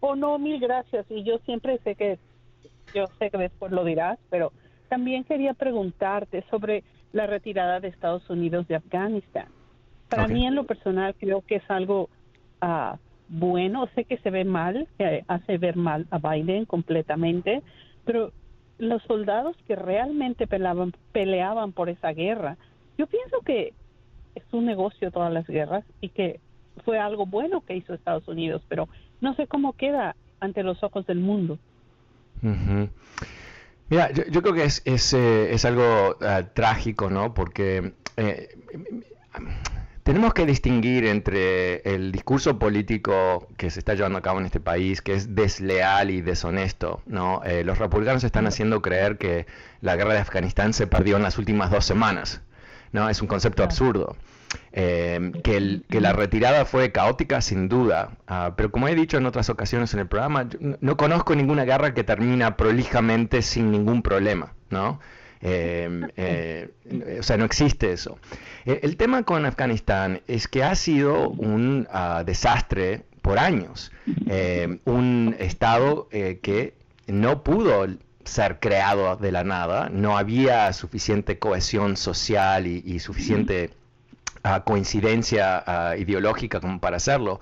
Oh, 0.00 0.14
no, 0.14 0.38
mil 0.38 0.60
gracias. 0.60 1.06
Y 1.08 1.24
yo 1.24 1.38
siempre 1.44 1.78
sé 1.84 1.94
que, 1.94 2.18
yo 2.94 3.06
sé 3.18 3.30
que 3.30 3.38
después 3.38 3.72
lo 3.72 3.84
dirás, 3.84 4.18
pero 4.30 4.52
también 4.88 5.24
quería 5.24 5.54
preguntarte 5.54 6.44
sobre 6.50 6.84
la 7.12 7.26
retirada 7.26 7.80
de 7.80 7.88
Estados 7.88 8.28
Unidos 8.30 8.68
de 8.68 8.76
Afganistán. 8.76 9.48
Para 10.08 10.28
mí, 10.28 10.46
en 10.46 10.54
lo 10.54 10.64
personal, 10.64 11.14
creo 11.18 11.42
que 11.42 11.56
es 11.56 11.64
algo 11.68 12.08
ah, 12.60 12.98
bueno. 13.28 13.88
Sé 13.94 14.04
que 14.04 14.18
se 14.18 14.30
ve 14.30 14.44
mal, 14.44 14.88
que 14.98 15.24
hace 15.28 15.58
ver 15.58 15.76
mal 15.76 16.06
a 16.10 16.18
Biden 16.18 16.64
completamente, 16.64 17.62
pero 18.04 18.32
los 18.78 19.02
soldados 19.04 19.56
que 19.66 19.76
realmente 19.76 20.46
peleaban, 20.46 21.72
por 21.72 21.88
esa 21.88 22.12
guerra, 22.12 22.56
yo 22.98 23.06
pienso 23.06 23.40
que 23.40 23.72
es 24.34 24.44
un 24.52 24.66
negocio 24.66 25.10
todas 25.10 25.32
las 25.32 25.46
guerras 25.46 25.84
y 26.00 26.10
que 26.10 26.40
fue 26.84 26.98
algo 26.98 27.26
bueno 27.26 27.62
que 27.62 27.76
hizo 27.76 27.94
Estados 27.94 28.28
Unidos, 28.28 28.62
pero 28.68 28.88
no 29.20 29.34
sé 29.34 29.46
cómo 29.46 29.72
queda 29.72 30.14
ante 30.40 30.62
los 30.62 30.82
ojos 30.82 31.06
del 31.06 31.20
mundo. 31.20 31.58
Mira, 33.88 34.10
yo, 34.12 34.24
yo 34.30 34.42
creo 34.42 34.54
que 34.54 34.64
es, 34.64 34.82
es, 34.84 35.14
eh, 35.14 35.54
es 35.54 35.64
algo 35.64 36.16
ah, 36.20 36.42
trágico, 36.52 37.08
¿no? 37.08 37.32
Porque 37.32 37.94
eh, 38.16 38.48
tenemos 40.06 40.34
que 40.34 40.46
distinguir 40.46 41.04
entre 41.04 41.78
el 41.94 42.12
discurso 42.12 42.60
político 42.60 43.48
que 43.56 43.70
se 43.70 43.80
está 43.80 43.94
llevando 43.94 44.18
a 44.18 44.22
cabo 44.22 44.38
en 44.38 44.46
este 44.46 44.60
país, 44.60 45.02
que 45.02 45.14
es 45.14 45.34
desleal 45.34 46.10
y 46.12 46.20
deshonesto, 46.22 47.02
¿no? 47.06 47.42
Eh, 47.44 47.64
los 47.64 47.78
republicanos 47.78 48.22
están 48.22 48.46
haciendo 48.46 48.80
creer 48.82 49.18
que 49.18 49.46
la 49.80 49.96
guerra 49.96 50.12
de 50.14 50.20
Afganistán 50.20 50.74
se 50.74 50.86
perdió 50.86 51.16
en 51.16 51.24
las 51.24 51.38
últimas 51.38 51.72
dos 51.72 51.84
semanas, 51.84 52.40
¿no? 52.92 53.08
Es 53.10 53.20
un 53.20 53.26
concepto 53.26 53.64
absurdo. 53.64 54.16
Eh, 54.72 55.32
que, 55.42 55.56
el- 55.56 55.84
que 55.90 56.00
la 56.00 56.12
retirada 56.12 56.64
fue 56.66 56.92
caótica 56.92 57.40
sin 57.40 57.68
duda, 57.68 58.10
ah, 58.28 58.52
pero 58.56 58.70
como 58.70 58.86
he 58.86 58.94
dicho 58.94 59.16
en 59.18 59.26
otras 59.26 59.50
ocasiones 59.50 59.92
en 59.92 59.98
el 60.00 60.06
programa, 60.06 60.48
yo 60.48 60.58
no, 60.60 60.76
no 60.80 60.96
conozco 60.96 61.34
ninguna 61.34 61.64
guerra 61.64 61.94
que 61.94 62.04
termina 62.04 62.56
prolijamente 62.56 63.42
sin 63.42 63.72
ningún 63.72 64.02
problema, 64.02 64.52
¿no? 64.70 65.00
Eh, 65.42 65.88
eh, 66.16 66.68
o 67.20 67.22
sea, 67.22 67.36
no 67.36 67.44
existe 67.44 67.92
eso. 67.92 68.18
Eh, 68.64 68.80
el 68.82 68.96
tema 68.96 69.22
con 69.22 69.44
Afganistán 69.46 70.20
es 70.26 70.48
que 70.48 70.62
ha 70.64 70.74
sido 70.74 71.28
un 71.30 71.86
ah, 71.90 72.22
desastre 72.24 73.02
por 73.22 73.38
años, 73.38 73.90
Eh, 74.28 74.78
un 74.84 75.34
estado 75.38 76.08
eh, 76.12 76.38
que 76.42 76.74
no 77.08 77.42
pudo 77.42 77.86
ser 78.24 78.58
creado 78.60 79.16
de 79.16 79.32
la 79.32 79.42
nada, 79.44 79.88
no 79.90 80.16
había 80.16 80.72
suficiente 80.72 81.38
cohesión 81.38 81.96
social 81.96 82.66
y, 82.66 82.82
y 82.84 82.98
suficiente 83.00 83.70
ah, 84.42 84.62
coincidencia 84.64 85.62
ah, 85.66 85.96
ideológica 85.96 86.60
como 86.60 86.78
para 86.80 86.96
hacerlo. 86.96 87.40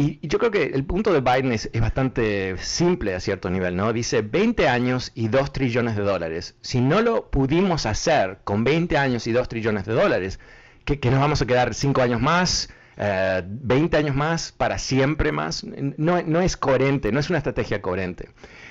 Y, 0.00 0.20
y 0.22 0.28
yo 0.28 0.38
creo 0.38 0.50
que 0.52 0.62
el 0.62 0.84
punto 0.84 1.12
de 1.12 1.20
Biden 1.20 1.50
es, 1.52 1.68
es 1.72 1.80
bastante 1.80 2.56
simple 2.58 3.14
a 3.16 3.20
cierto 3.20 3.50
nivel, 3.50 3.74
¿no? 3.76 3.92
Dice 3.92 4.22
20 4.22 4.68
años 4.68 5.10
y 5.14 5.26
2 5.28 5.52
trillones 5.52 5.96
de 5.96 6.02
dólares. 6.04 6.56
Si 6.60 6.80
no 6.80 7.02
lo 7.02 7.30
pudimos 7.30 7.84
hacer 7.84 8.38
con 8.44 8.62
20 8.62 8.96
años 8.96 9.26
y 9.26 9.32
2 9.32 9.48
trillones 9.48 9.84
de 9.86 9.94
dólares, 9.94 10.38
¿qué, 10.84 11.00
qué 11.00 11.10
nos 11.10 11.18
vamos 11.20 11.42
a 11.42 11.46
quedar 11.46 11.74
5 11.74 12.00
años 12.00 12.20
más? 12.20 12.72
eh, 13.00 13.42
20 13.46 13.96
años 13.96 14.16
más, 14.16 14.50
para 14.52 14.76
siempre 14.78 15.30
más, 15.30 15.64
no, 15.64 16.20
no 16.22 16.40
es 16.40 16.56
coherente, 16.56 17.12
no 17.12 17.20
es 17.20 17.28
una 17.30 17.38
estrategia 17.38 17.80
coherente. 17.82 18.28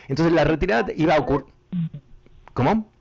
Entonces 0.09 0.33
la 0.33 0.43
retirada 0.45 0.91
iba 0.95 1.15
a 1.15 1.19
ocurrir... 1.19 1.45
¿Cómo? 2.53 2.91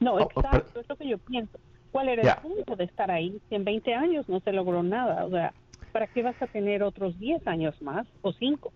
No, 0.00 0.14
Oh, 0.14 0.30
oh, 0.34 0.40
exacto, 0.40 0.72
per- 0.72 0.82
es 0.82 0.88
lo 0.88 0.96
que 0.96 1.08
yo 1.08 1.18
pienso. 1.18 1.58
¿Cuál 1.90 2.08
era 2.08 2.22
el 2.22 2.42
punto 2.42 2.76
de 2.76 2.84
estar 2.84 3.10
ahí? 3.10 3.40
Si 3.48 3.54
en 3.54 3.64
20 3.64 3.94
años 3.94 4.28
no 4.28 4.40
se 4.40 4.52
logró 4.52 4.82
nada, 4.82 5.24
o 5.24 5.30
sea, 5.30 5.52
¿para 5.94 6.08
qué 6.08 6.22
vas 6.24 6.34
a 6.42 6.48
tener 6.48 6.82
otros 6.82 7.16
10 7.20 7.46
años 7.46 7.80
más 7.80 8.04
o 8.22 8.32
5? 8.32 8.72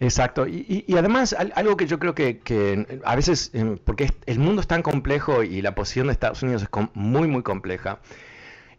Exacto, 0.00 0.46
y, 0.46 0.64
y- 0.66 0.84
y 0.86 0.96
además 0.96 1.34
al- 1.34 1.52
algo 1.56 1.76
que 1.76 1.86
yo 1.86 1.98
creo 1.98 2.14
que, 2.14 2.38
que 2.38 3.00
a 3.04 3.14
veces, 3.14 3.50
eh, 3.52 3.76
porque 3.84 4.08
el 4.26 4.38
mundo 4.38 4.62
es 4.62 4.66
tan 4.66 4.80
complejo 4.80 5.42
y 5.42 5.60
la 5.60 5.74
posición 5.74 6.06
de 6.06 6.14
Estados 6.14 6.42
Unidos 6.42 6.62
es 6.62 6.68
muy, 6.94 7.28
muy 7.28 7.42
compleja, 7.42 7.98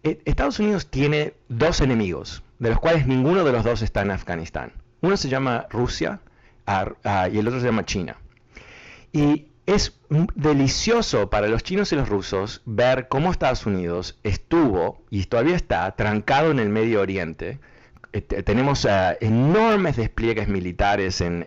eh, 0.01 0.19
Estados 0.25 0.59
Unidos 0.59 0.87
tiene 0.89 1.33
dos 1.47 1.81
enemigos, 1.81 2.41
de 2.57 2.69
los 2.69 2.79
cuales 2.79 3.05
ninguno 3.05 3.43
de 3.43 3.51
los 3.51 3.63
dos 3.63 3.83
está 3.83 4.01
en 4.01 4.09
Afganistán. 4.11 4.71
Uno 5.01 5.15
se 5.15 5.29
llama 5.29 5.67
Rusia 5.69 6.21
y 7.31 7.37
el 7.37 7.47
otro 7.47 7.59
se 7.59 7.65
llama 7.67 7.85
China. 7.85 8.15
Y 9.11 9.47
es 9.75 9.97
delicioso 10.35 11.29
para 11.29 11.47
los 11.47 11.63
chinos 11.63 11.91
y 11.91 11.95
los 11.95 12.09
rusos 12.09 12.61
ver 12.65 13.07
cómo 13.07 13.31
Estados 13.31 13.65
Unidos 13.65 14.17
estuvo 14.23 15.01
y 15.09 15.25
todavía 15.25 15.55
está 15.55 15.89
trancado 15.95 16.51
en 16.51 16.59
el 16.59 16.69
Medio 16.69 17.01
Oriente. 17.01 17.59
Eh, 18.11 18.21
te- 18.21 18.41
tenemos 18.41 18.85
ah, 18.85 19.15
enormes 19.21 19.95
despliegues 19.95 20.47
militares 20.47 21.21
en, 21.21 21.45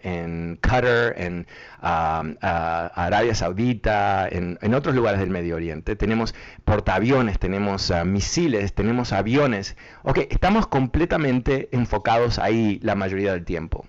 Qatar, 0.60 1.14
en 1.16 1.46
Arabia 1.80 3.34
Saudita, 3.34 4.28
en, 4.28 4.58
otros 4.74 4.94
lugares 4.94 5.18
del 5.20 5.30
Medio 5.30 5.56
Oriente. 5.56 5.96
Tenemos 5.96 6.34
portaaviones, 6.64 7.38
tenemos 7.40 7.90
ah, 7.90 8.04
misiles, 8.04 8.74
tenemos 8.74 9.12
aviones. 9.12 9.76
Ok, 10.04 10.18
estamos 10.30 10.66
completamente 10.68 11.68
enfocados 11.72 12.38
ahí 12.38 12.78
la 12.82 12.94
mayoría 12.94 13.32
del 13.32 13.44
tiempo. 13.44 13.84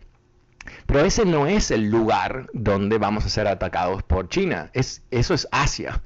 Pero 0.85 1.01
ese 1.01 1.25
no 1.25 1.47
es 1.47 1.71
el 1.71 1.89
lugar 1.89 2.47
donde 2.53 2.97
vamos 2.97 3.25
a 3.25 3.29
ser 3.29 3.47
atacados 3.47 4.03
por 4.03 4.29
China. 4.29 4.69
Es, 4.73 5.03
eso 5.11 5.33
es 5.33 5.47
Asia. 5.51 6.01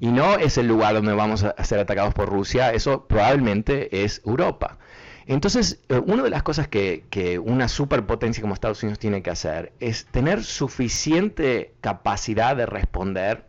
Y 0.00 0.08
no 0.08 0.36
es 0.36 0.58
el 0.58 0.66
lugar 0.66 0.94
donde 0.94 1.12
vamos 1.12 1.44
a 1.44 1.64
ser 1.64 1.78
atacados 1.78 2.14
por 2.14 2.28
Rusia. 2.28 2.72
Eso 2.72 3.06
probablemente 3.06 4.04
es 4.04 4.20
Europa. 4.26 4.78
Entonces, 5.26 5.80
eh, 5.88 6.00
una 6.04 6.22
de 6.22 6.30
las 6.30 6.42
cosas 6.42 6.68
que, 6.68 7.04
que 7.10 7.38
una 7.38 7.68
superpotencia 7.68 8.40
como 8.42 8.54
Estados 8.54 8.82
Unidos 8.82 8.98
tiene 8.98 9.22
que 9.22 9.30
hacer 9.30 9.72
es 9.78 10.06
tener 10.06 10.42
suficiente 10.42 11.74
capacidad 11.80 12.56
de 12.56 12.66
responder 12.66 13.44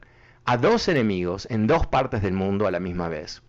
a 0.45 0.57
dos 0.57 0.87
enemigos 0.87 1.47
en 1.49 1.67
dos 1.67 1.87
partes 1.87 2.21
del 2.21 2.33
mundo 2.33 2.67
a 2.67 2.71
la 2.71 2.79
misma 2.79 3.07
vez. 3.07 3.41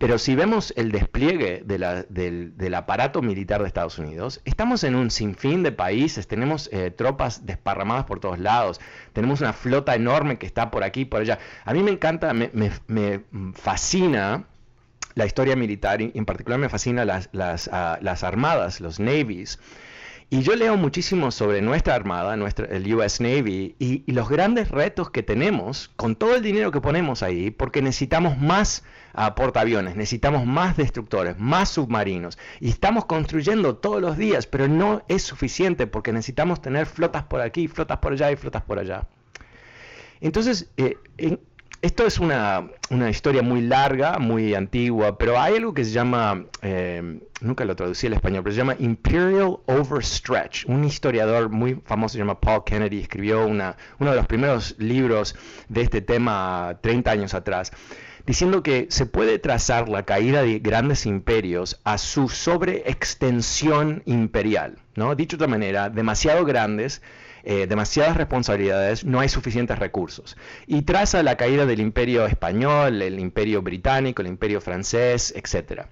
Pero 0.00 0.16
si 0.16 0.34
vemos 0.34 0.72
el 0.78 0.92
despliegue 0.92 1.62
del, 1.62 2.74
aparato 2.74 3.20
militar 3.20 3.60
de 3.60 3.66
Estados 3.66 3.98
Unidos, 3.98 4.40
estamos 4.46 4.82
en 4.82 4.94
un 4.94 5.10
sinfín 5.10 5.62
de 5.62 5.72
países, 5.72 6.26
tenemos 6.26 6.70
eh, 6.72 6.90
tropas 6.90 7.44
desparramadas 7.44 8.06
por 8.06 8.18
todos 8.18 8.38
lados, 8.38 8.80
tenemos 9.12 9.42
una 9.42 9.52
flota 9.52 9.94
enorme 9.94 10.38
que 10.38 10.46
está 10.46 10.70
por 10.70 10.84
aquí 10.84 11.04
por 11.04 11.20
allá. 11.20 11.38
A 11.66 11.74
mí 11.74 11.82
me 11.82 11.90
encanta, 11.90 12.32
me, 12.32 12.50
me- 12.54 13.20
fascina 13.52 14.44
la 15.16 15.26
historia 15.26 15.54
militar 15.54 16.00
y 16.00 16.12
en 16.14 16.24
particular 16.24 16.58
me 16.58 16.70
fascina 16.70 17.02
ah, 17.02 17.98
las 18.00 18.24
armadas, 18.24 18.80
los 18.80 19.00
navies. 19.00 19.58
Y 20.30 20.40
yo 20.40 20.56
leo 20.56 20.78
muchísimo 20.78 21.30
sobre 21.30 21.60
nuestra 21.60 21.94
armada, 21.94 22.36
nuestra, 22.36 22.64
el 22.74 22.90
US 22.94 23.20
Navy, 23.20 23.76
y 23.78 24.10
los 24.10 24.30
grandes 24.30 24.70
retos 24.70 25.10
que 25.10 25.22
tenemos 25.22 25.90
con 25.96 26.16
todo 26.16 26.36
el 26.36 26.42
dinero 26.42 26.70
que 26.70 26.80
ponemos 26.80 27.22
ahí, 27.22 27.50
porque 27.50 27.82
necesitamos 27.82 28.38
más 28.38 28.82
ah, 29.14 29.34
portaaviones, 29.34 29.96
necesitamos 29.96 30.46
más 30.46 30.76
destructores, 30.76 31.38
más 31.38 31.70
submarinos, 31.70 32.38
y 32.60 32.70
estamos 32.70 33.04
construyendo 33.04 33.76
todos 33.76 34.00
los 34.00 34.16
días, 34.16 34.46
pero 34.46 34.68
no 34.68 35.02
es 35.08 35.22
suficiente 35.22 35.86
porque 35.86 36.12
necesitamos 36.12 36.60
tener 36.60 36.86
flotas 36.86 37.24
por 37.24 37.40
aquí, 37.40 37.68
flotas 37.68 37.98
por 37.98 38.12
allá 38.12 38.30
y 38.30 38.36
flotas 38.36 38.62
por 38.62 38.78
allá. 38.78 39.06
Entonces, 40.20 40.70
eh, 40.76 40.96
esto 41.82 42.06
es 42.06 42.18
una, 42.18 42.68
historia 43.08 43.42
muy 43.42 43.62
larga, 43.62 44.18
muy 44.18 44.54
antigua, 44.54 45.16
pero 45.16 45.40
hay 45.40 45.56
algo 45.56 45.72
que 45.72 45.82
se 45.82 45.92
llama, 45.92 46.44
eh, 46.60 47.20
nunca 47.40 47.64
lo 47.64 47.74
traducí 47.74 48.06
al 48.06 48.12
español, 48.12 48.42
pero 48.42 48.54
se 48.54 48.58
llama 48.58 48.76
Imperial 48.78 49.56
Overstretch. 49.64 50.66
Un 50.66 50.84
historiador 50.84 51.48
muy 51.48 51.80
famoso 51.86 52.12
se 52.12 52.18
llama 52.18 52.38
Paul 52.38 52.64
Kennedy, 52.64 53.00
escribió 53.00 53.46
una, 53.46 53.76
uno 53.98 54.10
de 54.10 54.16
los 54.16 54.26
primeros 54.26 54.74
libros 54.78 55.34
de 55.70 55.80
este 55.80 56.02
tema 56.02 56.76
30 56.82 57.10
años 57.10 57.32
atrás 57.32 57.72
diciendo 58.30 58.62
que 58.62 58.86
se 58.90 59.06
puede 59.06 59.40
trazar 59.40 59.88
la 59.88 60.04
caída 60.04 60.44
de 60.44 60.60
grandes 60.60 61.04
imperios 61.04 61.80
a 61.82 61.98
su 61.98 62.28
sobreextensión 62.28 64.04
imperial. 64.06 64.78
¿no? 64.94 65.16
Dicho 65.16 65.36
de 65.36 65.42
otra 65.42 65.50
manera, 65.50 65.90
demasiado 65.90 66.44
grandes 66.44 67.02
eh, 67.42 67.66
demasiadas 67.66 68.16
responsabilidades, 68.16 69.04
no 69.04 69.18
hay 69.18 69.28
suficientes 69.28 69.80
recursos. 69.80 70.36
Y 70.68 70.82
traza 70.82 71.24
la 71.24 71.36
caída 71.36 71.66
del 71.66 71.80
imperio 71.80 72.24
español, 72.24 73.02
el 73.02 73.18
imperio 73.18 73.62
británico, 73.62 74.22
el 74.22 74.28
imperio 74.28 74.60
francés, 74.60 75.34
etc. 75.34 75.86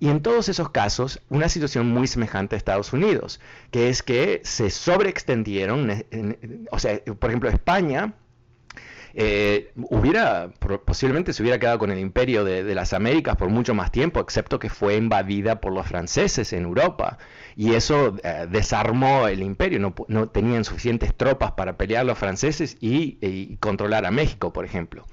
Y 0.00 0.08
en 0.08 0.22
todos 0.22 0.48
esos 0.48 0.70
casos, 0.70 1.20
una 1.28 1.50
situación 1.50 1.88
muy 1.90 2.06
semejante 2.06 2.54
a 2.54 2.58
Estados 2.58 2.94
Unidos, 2.94 3.38
que 3.70 3.90
es 3.90 4.02
que 4.02 4.40
se 4.44 4.70
sobreextendieron, 4.70 6.04
o 6.70 6.78
sea, 6.78 6.98
por 7.18 7.28
ejemplo, 7.28 7.50
España 7.50 8.14
eh, 9.14 9.72
hubiera, 9.76 10.50
posiblemente 10.84 11.32
se 11.32 11.42
hubiera 11.42 11.58
quedado 11.58 11.78
con 11.78 11.90
el 11.90 11.98
imperio 11.98 12.44
de, 12.44 12.74
las 12.74 12.92
Américas 12.92 13.36
por 13.36 13.48
mucho 13.48 13.74
más 13.74 13.90
tiempo, 13.90 14.20
excepto 14.20 14.58
que 14.58 14.70
fue 14.70 14.96
invadida 14.96 15.60
por 15.60 15.72
los 15.72 15.86
franceses 15.86 16.52
en 16.52 16.64
Europa. 16.64 17.18
Y 17.56 17.74
eso 17.74 18.16
eh, 18.24 18.46
desarmó 18.50 19.28
el 19.28 19.42
imperio, 19.42 19.94
no, 20.08 20.28
tenían 20.28 20.64
suficientes 20.64 21.14
tropas 21.14 21.52
para 21.52 21.76
pelear 21.76 22.06
los 22.06 22.18
franceses 22.18 22.76
y, 22.80 23.56
controlar 23.60 24.06
a 24.06 24.10
México, 24.10 24.52
por 24.52 24.64
ejemplo. 24.64 25.06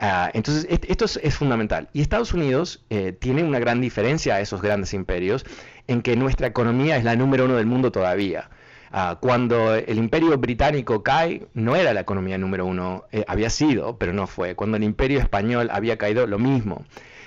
Ah, 0.00 0.30
entonces, 0.32 0.66
esto 0.70 1.04
es, 1.04 1.34
fundamental. 1.34 1.88
Y 1.92 2.02
Estados 2.02 2.32
Unidos 2.32 2.84
eh, 2.90 3.12
tiene 3.12 3.42
una 3.42 3.58
gran 3.58 3.80
diferencia 3.80 4.36
a 4.36 4.40
esos 4.40 4.62
grandes 4.62 4.94
imperios 4.94 5.44
en 5.88 6.02
que 6.02 6.14
nuestra 6.16 6.46
economía 6.46 6.96
es 6.96 7.04
la 7.04 7.16
número 7.16 7.46
uno 7.46 7.56
del 7.56 7.66
mundo 7.66 7.90
todavía. 7.90 8.50
Ah, 8.90 9.18
cuando 9.20 9.74
el 9.74 9.98
imperio 9.98 10.36
británico 10.38 11.02
cae, 11.02 11.46
no 11.54 11.76
era 11.76 11.92
la 11.92 12.00
economía 12.00 12.38
número 12.38 12.64
uno, 12.66 13.04
eh, 13.12 13.24
había 13.28 13.50
sido, 13.50 13.98
pero 13.98 14.12
no 14.12 14.26
fue. 14.26 14.54
Cuando 14.54 14.76
el 14.76 14.82
imperio 14.82 15.18
español 15.18 15.68
había 15.70 15.98
caído, 15.98 16.26
lo 16.26 16.38
mismo. 16.38 16.84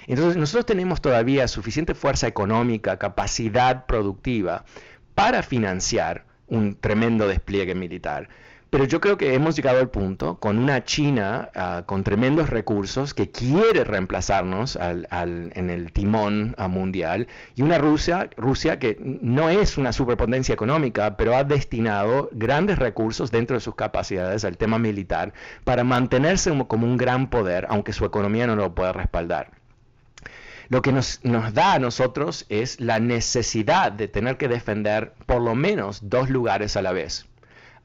Entonces 0.08 0.38
nosotros 0.38 0.65
tenemos 0.65 1.02
todavía 1.02 1.47
suficiente 1.47 1.93
fuerza 1.93 2.28
económica, 2.28 2.97
capacidad 2.97 3.86
productiva 3.86 4.65
para 5.15 5.43
financiar 5.43 6.26
un 6.47 6.76
tremendo 6.76 7.28
despliegue 7.28 7.76
militar. 7.76 8.28
Pero 8.72 8.86
yo 8.86 9.02
creo 9.02 9.18
que 9.18 9.34
hemos 9.34 9.58
llegado 9.58 9.80
al 9.80 9.90
punto 9.90 10.40
con 10.40 10.58
una 10.58 10.86
China 10.86 11.50
ah, 11.56 11.84
con 11.86 12.06
tremendos 12.06 12.50
recursos 12.50 13.14
que 13.14 13.30
quiere 13.30 13.84
reemplazarnos 13.84 14.80
en 14.80 15.70
el 15.70 15.92
timón 15.92 16.56
ah, 16.58 16.70
mundial 16.70 17.28
y 17.54 17.64
una 17.64 17.80
Rusia, 17.80 18.30
Rusia 18.38 18.80
que 18.80 18.98
no 19.02 19.50
es 19.50 19.78
una 19.78 19.92
superpotencia 19.92 20.54
económica, 20.54 21.18
pero 21.18 21.36
ha 21.36 21.44
destinado 21.44 22.30
grandes 22.32 22.80
recursos 22.80 23.30
dentro 23.30 23.58
de 23.58 23.60
sus 23.60 23.76
capacidades 23.76 24.46
al 24.46 24.56
tema 24.56 24.80
militar 24.80 25.34
para 25.66 25.84
mantenerse 25.84 26.50
como 26.66 26.88
un 26.88 26.96
gran 26.96 27.30
poder, 27.30 27.68
aunque 27.70 27.92
su 27.92 28.06
economía 28.06 28.48
no 28.48 28.56
lo 28.56 28.74
pueda 28.74 28.94
respaldar. 28.94 29.52
Lo 30.70 30.82
que 30.82 30.94
nos, 30.94 31.20
nos, 31.26 31.54
da 31.54 31.74
a 31.74 31.80
nosotros 31.80 32.46
es 32.48 32.80
la 32.80 33.02
necesidad 33.02 33.92
de 33.92 34.08
tener 34.08 34.38
que 34.38 34.48
defender 34.48 35.12
por 35.26 35.42
lo 35.42 35.56
menos 35.56 36.00
dos 36.10 36.30
lugares 36.30 36.78
a 36.78 36.82
la 36.82 36.94
vez. 36.94 37.28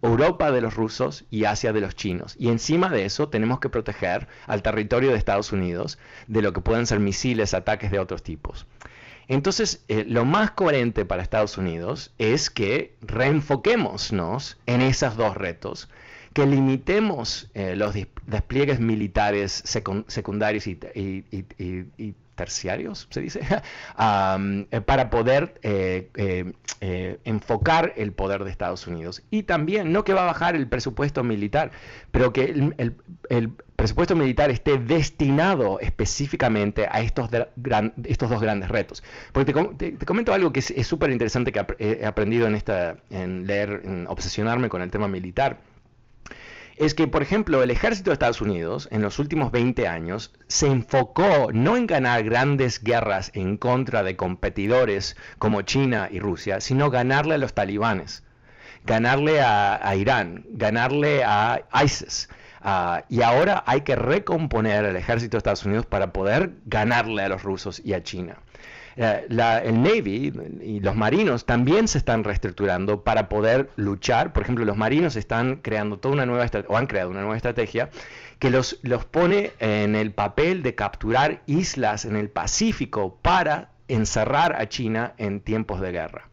Europa 0.03 0.53
de 0.53 0.61
los 0.61 0.75
rusos 0.75 1.25
y 1.31 1.45
Asia 1.45 1.73
de 1.73 1.81
los 1.81 1.97
chinos. 1.97 2.37
Y 2.39 2.49
encima 2.49 2.89
de 2.91 3.05
eso 3.05 3.29
tenemos 3.29 3.61
que 3.61 3.69
proteger 3.69 4.29
al 4.47 4.63
territorio 4.63 5.11
de 5.11 5.17
Estados 5.17 5.53
Unidos 5.53 5.99
de 6.27 6.43
lo 6.43 6.53
que 6.53 6.61
pueden 6.61 6.87
ser 6.87 7.01
misiles, 7.01 7.55
ataques 7.55 7.91
de 7.91 7.99
otros 7.99 8.23
tipos. 8.23 8.67
Entonces, 9.29 9.85
eh, 9.89 10.05
lo 10.07 10.25
más 10.25 10.53
coherente 10.53 11.05
para 11.05 11.23
Estados 11.23 11.59
Unidos 11.59 12.13
es 12.19 12.49
que 12.49 12.95
reenfoquémonos 13.01 14.59
en 14.67 14.83
esos 14.83 15.17
dos 15.17 15.37
retos, 15.37 15.89
que 16.33 16.47
limitemos 16.47 17.51
eh, 17.55 17.75
los 17.77 17.95
despliegues 18.27 18.79
militares 18.79 19.63
secundarios 20.07 20.67
y, 20.67 20.79
terciarios, 22.37 23.09
se 23.11 23.21
dice, 23.21 23.41
eh, 24.71 24.81
para 24.83 25.11
poder 25.11 25.59
eh, 25.63 26.11
eh, 26.81 27.19
enfocar 27.25 27.95
el 27.97 28.13
poder 28.13 28.45
de 28.45 28.51
Estados 28.51 28.87
Unidos. 28.87 29.23
Y 29.31 29.43
también, 29.43 29.91
no 29.93 30.05
que 30.05 30.15
va 30.15 30.23
a 30.23 30.27
bajar 30.27 30.55
el 30.55 30.69
presupuesto 30.69 31.25
militar, 31.25 31.73
pero 32.13 32.33
que 32.33 32.45
el, 32.79 33.53
presupuesto 33.75 34.17
militar 34.17 34.51
esté 34.51 34.79
destinado 34.79 35.81
específicamente 35.81 36.87
a 36.91 37.01
estos, 37.01 37.29
estos 38.05 38.31
dos 38.31 38.41
grandes 38.41 38.71
retos. 38.71 39.03
Porque 39.33 39.53
te, 39.77 40.07
comento 40.07 40.33
algo 40.33 40.53
que 40.53 40.61
es 40.61 40.87
súper 40.87 41.11
interesante 41.11 41.53
que 41.53 41.65
he 41.79 42.07
aprendido 42.07 42.47
en, 42.47 42.55
esta, 42.55 42.97
en 43.11 43.47
leer, 43.47 43.83
en 43.85 44.07
obsesionarme 44.07 44.69
con 44.69 44.81
el 44.81 44.91
tema 44.91 45.09
militar 45.09 45.59
es 46.77 46.95
que, 46.95 47.09
por 47.09 47.23
ejemplo, 47.23 47.63
el 47.63 47.71
ejército 47.71 48.11
de 48.11 48.15
Estados 48.15 48.41
Unidos 48.41 48.89
en 48.91 49.03
los 49.03 49.19
últimos 49.19 49.51
20 49.51 49.89
años 49.89 50.33
se 50.47 50.67
enfocó 50.67 51.49
no 51.53 51.77
en 51.77 51.87
ganar 51.87 52.23
grandes 52.25 52.83
guerras 52.83 53.31
en 53.35 53.57
contra 53.57 54.03
de 54.03 54.17
competidores 54.17 55.17
como 55.39 55.63
China 55.63 56.09
y 56.11 56.21
Rusia, 56.21 56.61
sino 56.61 56.91
ganarle 56.91 57.35
a 57.35 57.39
los 57.39 57.55
talibanes, 57.55 58.25
ganarle 58.85 59.41
a, 59.41 59.95
Irán, 59.97 60.45
ganarle 60.51 61.25
a 61.25 61.63
ISIS. 61.83 62.29
Ah, 62.69 63.05
y 63.09 63.23
ahora 63.23 63.63
hay 63.65 63.83
que 63.83 63.95
recomponer 63.95 64.85
el 64.87 64.97
ejército 64.97 65.37
de 65.37 65.39
Estados 65.39 65.65
Unidos 65.65 65.87
para 65.87 66.13
poder 66.13 66.51
ganarle 66.65 67.23
a 67.23 67.29
los 67.29 67.45
rusos 67.45 67.81
y 67.85 67.93
a 67.93 68.03
China. 68.03 68.39
Eh, 68.97 69.27
el 69.29 69.83
Navy 69.83 70.33
y 70.61 70.81
los 70.81 70.97
marinos 70.97 71.47
también 71.47 71.87
se 71.87 71.99
están 71.99 72.25
reestructurando 72.25 73.05
para 73.05 73.29
poder 73.29 73.71
luchar. 73.77 74.33
Por 74.33 74.43
ejemplo, 74.43 74.65
los 74.65 74.77
marinos 74.77 75.15
están 75.15 75.59
creando 75.59 76.01
toda 76.01 76.15
una 76.15 76.27
nueva 76.27 76.45
han 76.75 76.87
creado 76.89 77.11
una 77.11 77.21
nueva 77.21 77.37
estrategia 77.37 77.89
que 78.41 78.51
los 78.51 78.75
pone 79.13 79.53
en 79.61 79.95
el 79.95 80.11
papel 80.11 80.65
de 80.65 80.75
capturar 80.75 81.43
islas 81.47 82.05
en 82.05 82.17
el 82.17 82.31
Pacífico 82.31 83.17
para 83.23 83.71
encerrar 83.87 84.61
a 84.61 84.69
China 84.69 85.15
en 85.19 85.39
tiempos 85.39 85.81
de 85.81 85.93
guerra. 85.93 86.31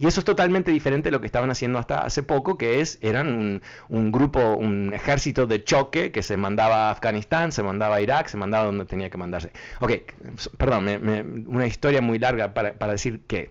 Y 0.00 0.06
eso 0.06 0.20
es 0.20 0.24
totalmente 0.24 0.70
diferente 0.70 1.08
de 1.08 1.10
lo 1.10 1.20
que 1.20 1.26
estaban 1.26 1.50
haciendo 1.50 1.78
hasta 1.78 1.98
hace 1.98 2.22
poco, 2.22 2.56
que 2.56 2.80
es, 2.80 2.98
eran 3.02 3.60
un, 3.90 4.10
grupo, 4.10 4.54
un 4.54 4.94
ejército 4.94 5.46
de 5.46 5.62
choque 5.62 6.10
que 6.10 6.22
se 6.22 6.38
mandaba 6.38 6.88
a 6.88 6.90
Afganistán, 6.92 7.52
se 7.52 7.62
mandaba 7.62 7.96
a 7.96 8.00
Irak, 8.00 8.28
se 8.28 8.38
mandaba 8.38 8.64
donde 8.64 8.86
tenía 8.86 9.10
que 9.10 9.18
mandarse. 9.18 9.52
Ok, 9.80 9.92
perdón, 10.56 10.88
una 11.46 11.66
historia 11.66 12.00
muy 12.00 12.18
larga 12.18 12.54
para, 12.54 12.72
decir 12.90 13.20
que 13.26 13.50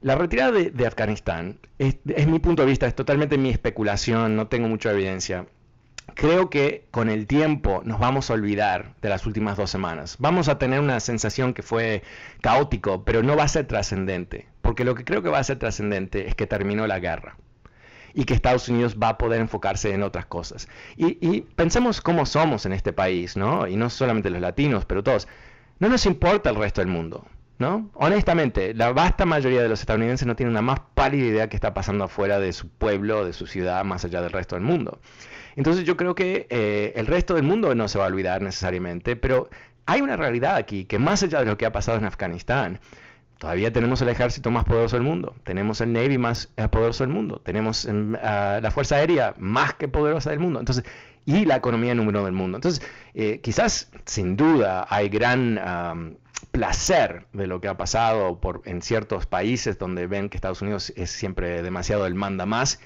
la 0.00 0.16
retirada 0.16 0.50
de, 0.50 0.84
Afganistán, 0.84 1.60
es, 1.78 1.98
es 2.08 2.26
mi 2.26 2.40
punto 2.40 2.62
de 2.62 2.68
vista, 2.68 2.88
es 2.88 2.96
totalmente 2.96 3.38
mi 3.38 3.50
especulación, 3.50 4.34
no 4.34 4.48
tengo 4.48 4.66
mucha 4.66 4.90
evidencia 4.90 5.46
creo 6.14 6.50
que 6.50 6.86
con 6.90 7.08
el 7.08 7.26
tiempo 7.26 7.82
nos 7.84 8.00
vamos 8.00 8.30
a 8.30 8.34
olvidar 8.34 8.94
de 9.02 9.08
las 9.08 9.26
últimas 9.26 9.56
dos 9.56 9.70
semanas. 9.70 10.16
Vamos 10.18 10.48
a 10.48 10.58
tener 10.58 10.80
una 10.80 10.98
sensación 11.00 11.54
que 11.54 11.62
fue 11.62 12.02
caótico, 12.40 13.04
pero 13.04 13.22
no 13.22 13.36
va 13.36 13.44
a 13.44 13.48
ser 13.48 13.66
trascendente. 13.66 14.48
Porque 14.68 14.84
lo 14.84 14.94
que 14.94 15.02
creo 15.02 15.22
que 15.22 15.30
va 15.30 15.38
a 15.38 15.44
ser 15.44 15.58
trascendente 15.58 16.28
es 16.28 16.34
que 16.34 16.46
terminó 16.46 16.86
la 16.86 16.98
guerra 16.98 17.38
y 18.12 18.24
que 18.24 18.34
Estados 18.34 18.68
Unidos 18.68 18.98
va 19.02 19.08
a 19.08 19.16
poder 19.16 19.40
enfocarse 19.40 19.94
en 19.94 20.02
otras 20.02 20.26
cosas. 20.26 20.68
Y, 20.98 21.40
pensemos 21.56 22.02
cómo 22.02 22.26
somos 22.26 22.66
en 22.66 22.74
este 22.74 22.92
país, 22.92 23.34
¿no? 23.34 23.66
Y 23.66 23.76
no 23.76 23.88
solamente 23.88 24.28
los 24.28 24.42
latinos, 24.42 24.84
pero 24.84 25.02
todos. 25.02 25.26
No 25.78 25.88
nos 25.88 26.04
importa 26.04 26.50
el 26.50 26.56
resto 26.56 26.82
del 26.82 26.88
mundo. 26.88 27.24
¿No? 27.58 27.88
Honestamente, 27.94 28.74
la 28.74 28.92
vasta 28.92 29.24
mayoría 29.24 29.62
de 29.62 29.70
los 29.70 29.80
estadounidenses 29.80 30.28
no 30.28 30.36
tienen 30.36 30.50
una 30.50 30.60
más 30.60 30.80
pálida 30.92 31.24
idea 31.24 31.48
que 31.48 31.56
está 31.56 31.72
pasando 31.72 32.04
afuera 32.04 32.38
de 32.38 32.52
su 32.52 32.68
pueblo, 32.68 33.24
de 33.24 33.32
su 33.32 33.46
ciudad, 33.46 33.82
más 33.86 34.04
allá 34.04 34.20
del 34.20 34.32
resto 34.32 34.54
del 34.54 34.64
mundo. 34.64 35.00
Entonces 35.56 35.84
yo 35.86 35.96
creo 35.96 36.14
que 36.14 36.46
eh, 36.50 36.92
el 36.94 37.06
resto 37.06 37.32
del 37.32 37.44
mundo 37.44 37.74
no 37.74 37.88
se 37.88 37.98
va 37.98 38.04
a 38.04 38.08
olvidar 38.08 38.42
necesariamente, 38.42 39.16
pero 39.16 39.48
hay 39.86 40.02
una 40.02 40.18
realidad 40.18 40.56
aquí 40.56 40.84
que 40.84 40.98
más 40.98 41.22
allá 41.22 41.38
de 41.38 41.46
lo 41.46 41.56
que 41.56 41.64
ha 41.64 41.72
pasado 41.72 41.96
en 41.96 42.04
Afganistán, 42.04 42.80
todavía 43.38 43.72
tenemos 43.72 44.02
el 44.02 44.08
ejército 44.08 44.50
más 44.50 44.64
poderoso 44.64 44.96
del 44.96 45.04
mundo, 45.04 45.34
tenemos 45.44 45.80
el 45.80 45.92
Navy 45.92 46.18
más 46.18 46.50
eh, 46.56 46.68
poderoso 46.68 47.04
del 47.04 47.12
mundo, 47.12 47.40
tenemos 47.44 47.84
em, 47.84 48.12
la 48.12 48.70
Fuerza 48.72 48.96
Aérea 48.96 49.34
más 49.38 49.74
que 49.74 49.88
poderosa 49.88 50.30
del 50.30 50.40
mundo. 50.40 50.60
Entonces, 50.60 50.84
y 51.24 51.44
la 51.44 51.56
economía 51.56 51.94
número 51.94 52.20
uno 52.20 52.24
del 52.24 52.34
mundo. 52.34 52.56
Entonces, 52.56 52.82
eh, 53.14 53.40
quizás 53.42 53.90
sin 54.06 54.36
duda 54.36 54.86
hay 54.88 55.08
gran 55.08 56.16
placer 56.52 57.26
de 57.32 57.46
lo 57.46 57.60
que 57.60 57.68
ha 57.68 57.76
pasado 57.76 58.40
por, 58.40 58.62
en 58.64 58.80
ciertos 58.80 59.26
países 59.26 59.78
donde 59.78 60.06
ven 60.06 60.28
que 60.28 60.36
Estados 60.36 60.62
Unidos 60.62 60.92
es 60.96 61.10
siempre 61.10 61.62
demasiado 61.62 62.06
el 62.06 62.14
manda 62.14 62.46
más 62.46 62.80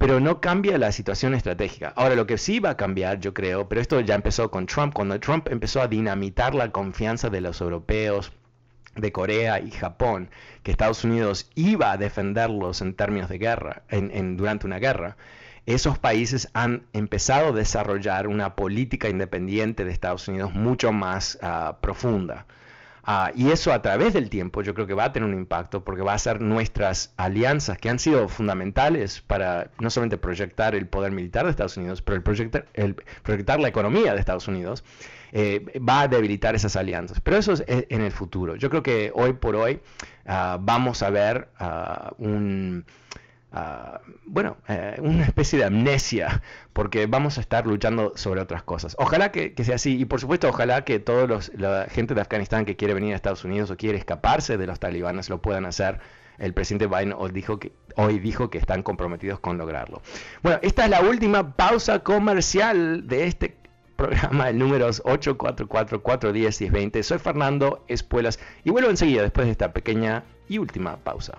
pero 0.00 0.18
no 0.18 0.40
cambia 0.40 0.78
la 0.78 0.92
situación 0.92 1.34
estratégica. 1.34 1.92
Ahora, 1.94 2.14
lo 2.14 2.26
que 2.26 2.38
sí 2.38 2.58
va 2.58 2.70
a 2.70 2.76
cambiar, 2.78 3.20
yo 3.20 3.34
creo, 3.34 3.68
pero 3.68 3.82
esto 3.82 4.00
ya 4.00 4.14
empezó 4.14 4.50
con 4.50 4.64
Trump, 4.64 4.94
cuando 4.94 5.20
Trump 5.20 5.46
empezó 5.50 5.82
a 5.82 5.88
dinamitar 5.88 6.54
la 6.54 6.72
confianza 6.72 7.28
de 7.28 7.42
los 7.42 7.60
europeos, 7.60 8.32
de 8.96 9.12
Corea 9.12 9.60
y 9.60 9.70
Japón, 9.70 10.30
que 10.62 10.70
Estados 10.70 11.04
Unidos 11.04 11.50
iba 11.54 11.92
a 11.92 11.96
defenderlos 11.96 12.82
en 12.82 12.94
términos 12.94 13.28
de 13.28 13.38
guerra, 13.38 13.82
en, 13.88 14.36
durante 14.36 14.66
una 14.66 14.78
guerra, 14.78 15.16
esos 15.66 15.98
países 15.98 16.48
han 16.54 16.84
empezado 16.92 17.48
a 17.48 17.52
desarrollar 17.52 18.26
una 18.26 18.56
política 18.56 19.08
independiente 19.08 19.84
de 19.84 19.92
Estados 19.92 20.26
Unidos 20.28 20.52
mucho 20.54 20.92
más 20.92 21.38
ah, 21.42 21.78
profunda. 21.80 22.46
Ah, 23.02 23.32
y 23.34 23.50
eso 23.50 23.72
a 23.72 23.80
través 23.80 24.12
del 24.12 24.28
tiempo 24.28 24.62
yo 24.62 24.74
creo 24.74 24.86
que 24.86 24.94
va 24.94 25.04
a 25.04 25.12
tener 25.12 25.28
un 25.28 25.34
impacto 25.34 25.84
porque 25.84 26.02
va 26.02 26.12
a 26.12 26.18
ser 26.18 26.40
nuestras 26.40 27.12
alianzas 27.16 27.78
que 27.78 27.88
han 27.88 27.98
sido 27.98 28.28
fundamentales 28.28 29.22
para 29.22 29.70
no 29.80 29.90
solamente 29.90 30.18
proyectar 30.18 30.74
el 30.74 30.86
poder 30.86 31.12
militar 31.12 31.44
de 31.44 31.50
Estados 31.50 31.76
Unidos, 31.76 32.02
pero 32.02 32.16
el 32.16 32.22
proyectar, 32.22 32.66
el 32.74 32.94
proyectar 33.22 33.58
la 33.58 33.68
economía 33.68 34.12
de 34.12 34.20
Estados 34.20 34.48
Unidos, 34.48 34.84
eh, 35.32 35.64
va 35.78 36.02
a 36.02 36.08
debilitar 36.08 36.54
esas 36.54 36.76
alianzas. 36.76 37.20
Pero 37.20 37.36
eso 37.36 37.52
es 37.52 37.64
en 37.66 38.00
el 38.02 38.12
futuro. 38.12 38.56
Yo 38.56 38.70
creo 38.70 38.82
que 38.82 39.12
hoy 39.14 39.32
por 39.34 39.56
hoy 39.56 39.80
ah, 40.26 40.58
vamos 40.60 41.02
a 41.02 41.10
ver 41.10 41.48
un 42.18 42.84
Ah, 43.52 44.00
bueno, 44.26 44.58
eh, 44.68 44.96
una 45.00 45.24
especie 45.24 45.58
de 45.58 45.64
amnesia, 45.64 46.40
porque 46.72 47.06
vamos 47.06 47.36
a 47.38 47.40
estar 47.40 47.66
luchando 47.66 48.12
sobre 48.14 48.40
otras 48.40 48.62
cosas. 48.62 48.94
Ojalá 48.98 49.32
que, 49.32 49.52
sea 49.64 49.74
así, 49.74 49.98
y 49.98 50.04
por 50.04 50.20
supuesto, 50.20 50.48
ojalá 50.48 50.84
que 50.84 51.00
toda 51.00 51.40
la 51.56 51.86
gente 51.90 52.14
de 52.14 52.20
Afganistán 52.20 52.64
que 52.64 52.76
quiere 52.76 52.94
venir 52.94 53.12
a 53.12 53.16
Estados 53.16 53.44
Unidos 53.44 53.70
o 53.70 53.76
quiere 53.76 53.98
escaparse 53.98 54.56
de 54.56 54.66
los 54.66 54.78
talibanes 54.78 55.30
lo 55.30 55.42
puedan 55.42 55.66
hacer. 55.66 55.98
El 56.38 56.54
presidente 56.54 56.86
Biden 56.86 57.12
hoy 57.12 58.18
dijo 58.18 58.50
que 58.50 58.58
están 58.58 58.82
comprometidos 58.82 59.40
con 59.40 59.58
lograrlo. 59.58 60.00
Bueno, 60.42 60.58
esta 60.62 60.84
es 60.84 60.90
la 60.90 61.02
última 61.02 61.54
pausa 61.54 61.98
comercial 61.98 63.06
de 63.08 63.26
este 63.26 63.59
programa, 64.00 64.48
el 64.48 64.58
número 64.58 64.88
844-410-1020. 64.88 67.02
Soy 67.02 67.18
Fernando 67.18 67.84
Espuelas 67.86 68.40
y 68.64 68.70
vuelvo 68.70 68.88
enseguida 68.88 69.20
después 69.20 69.46
de 69.46 69.52
esta 69.52 69.74
pequeña 69.74 70.24
y 70.48 70.56
última 70.56 70.96
pausa. 70.96 71.36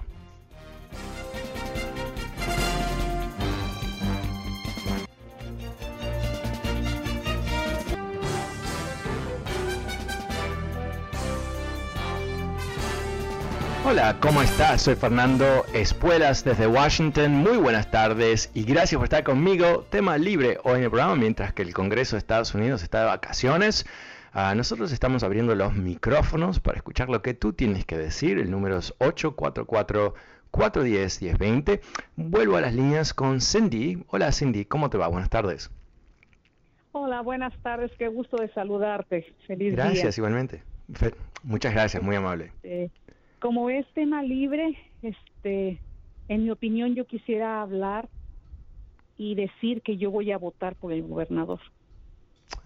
Hola, 13.92 14.16
¿cómo 14.22 14.42
estás? 14.42 14.84
Soy 14.84 14.96
Fernando 14.96 15.66
Espuelas 15.74 16.46
desde 16.46 16.66
Washington. 16.66 17.34
Muy 17.34 17.58
buenas 17.58 17.92
tardes 17.92 18.50
y 18.54 18.64
gracias 18.64 18.98
por 18.98 19.04
estar 19.04 19.26
conmigo. 19.26 19.84
Tema 19.90 20.18
libre 20.18 20.60
hoy 20.64 20.78
en 20.78 20.84
el 20.84 20.90
programa 20.90 21.18
mientras 21.18 21.52
que 21.52 21.62
el 21.62 21.74
Congreso 21.74 22.16
de 22.16 22.20
Estados 22.20 22.56
Unidos 22.56 22.84
está 22.84 23.02
de 23.02 23.08
vacaciones. 23.08 23.86
Ah, 24.32 24.56
nosotros 24.56 24.94
estamos 24.94 25.24
abriendo 25.24 25.56
los 25.56 25.74
micrófonos 25.74 26.62
para 26.62 26.78
escuchar 26.78 27.10
lo 27.10 27.22
que 27.22 27.34
tú 27.34 27.52
tienes 27.52 27.84
que 27.84 27.98
decir. 27.98 28.40
El 28.40 28.50
número 28.50 28.78
es 28.78 28.98
844-410-1020. 29.00 31.82
Vuelvo 32.16 32.56
a 32.56 32.62
las 32.62 32.74
líneas 32.74 33.14
con 33.14 33.42
Cindy. 33.42 34.06
Hola 34.08 34.32
Cindy, 34.32 34.64
¿cómo 34.64 34.90
te 34.90 34.98
va? 34.98 35.10
Buenas 35.10 35.30
tardes. 35.30 35.70
Hola, 36.94 37.20
buenas 37.20 37.54
tardes. 37.62 37.92
Qué 38.00 38.08
gusto 38.08 38.38
de 38.38 38.48
saludarte. 38.54 39.36
Feliz 39.48 39.76
gracias, 39.76 40.18
igualmente. 40.18 40.64
Muchas 41.44 41.74
gracias, 41.74 42.02
muy 42.02 42.16
amable 42.16 42.54
como 43.42 43.72
es 43.72 43.88
tema 43.94 44.22
libre, 44.22 44.78
este, 45.02 45.80
en 46.30 46.44
mi 46.44 46.52
opinión 46.52 46.94
yo 46.94 47.06
quisiera 47.06 47.62
hablar 47.62 48.08
y 49.18 49.34
decir 49.36 49.82
que 49.82 49.98
yo 49.98 50.12
voy 50.12 50.32
a 50.32 50.38
votar 50.38 50.76
por 50.76 50.94
el 50.94 51.02
gobernador. 51.02 51.60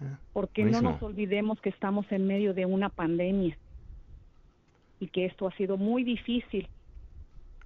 Ah, 0.00 0.18
Porque 0.34 0.64
no 0.64 0.82
nos 0.82 1.02
olvidemos 1.02 1.60
que 1.60 1.70
estamos 1.70 2.06
en 2.12 2.26
medio 2.26 2.52
de 2.52 2.66
una 2.66 2.90
pandemia 2.90 3.56
y 5.00 5.08
que 5.08 5.24
esto 5.24 5.48
ha 5.48 5.56
sido 5.56 5.78
muy 5.78 6.04
difícil 6.04 6.68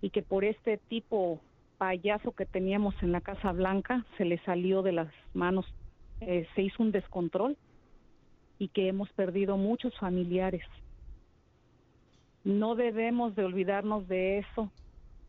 y 0.01 0.11
que 0.11 0.23
por 0.23 0.45
este 0.45 0.79
tipo 0.79 1.41
payaso 1.79 2.31
que 2.33 2.47
teníamos 2.47 2.95
en 3.03 3.11
la 3.11 3.21
Casa 3.21 3.51
Blanca 3.51 4.07
se 4.19 4.25
le 4.25 4.39
salió 4.45 4.83
de 4.83 4.93
las 4.93 5.13
manos, 5.35 5.67
eh, 6.21 6.47
se 6.55 6.63
hizo 6.63 6.81
un 6.81 6.93
descontrol 6.93 7.57
y 8.59 8.69
que 8.69 8.87
hemos 8.87 9.11
perdido 9.15 9.57
muchos 9.57 9.99
familiares 9.99 10.63
no 12.45 12.75
debemos 12.75 13.35
de 13.35 13.45
olvidarnos 13.45 14.09
de 14.09 14.39
eso. 14.39 14.71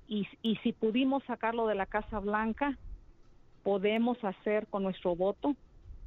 Y, 0.08 0.28
y 0.42 0.58
si 0.58 0.74
pudimos 0.74 1.24
sacarlo 1.24 1.68
de 1.68 1.76
la 1.76 1.86
Casa 1.86 2.20
Blanca, 2.20 2.78
podemos 3.64 4.24
hacer 4.24 4.68
con 4.68 4.84
nuestro 4.84 5.16
voto 5.16 5.56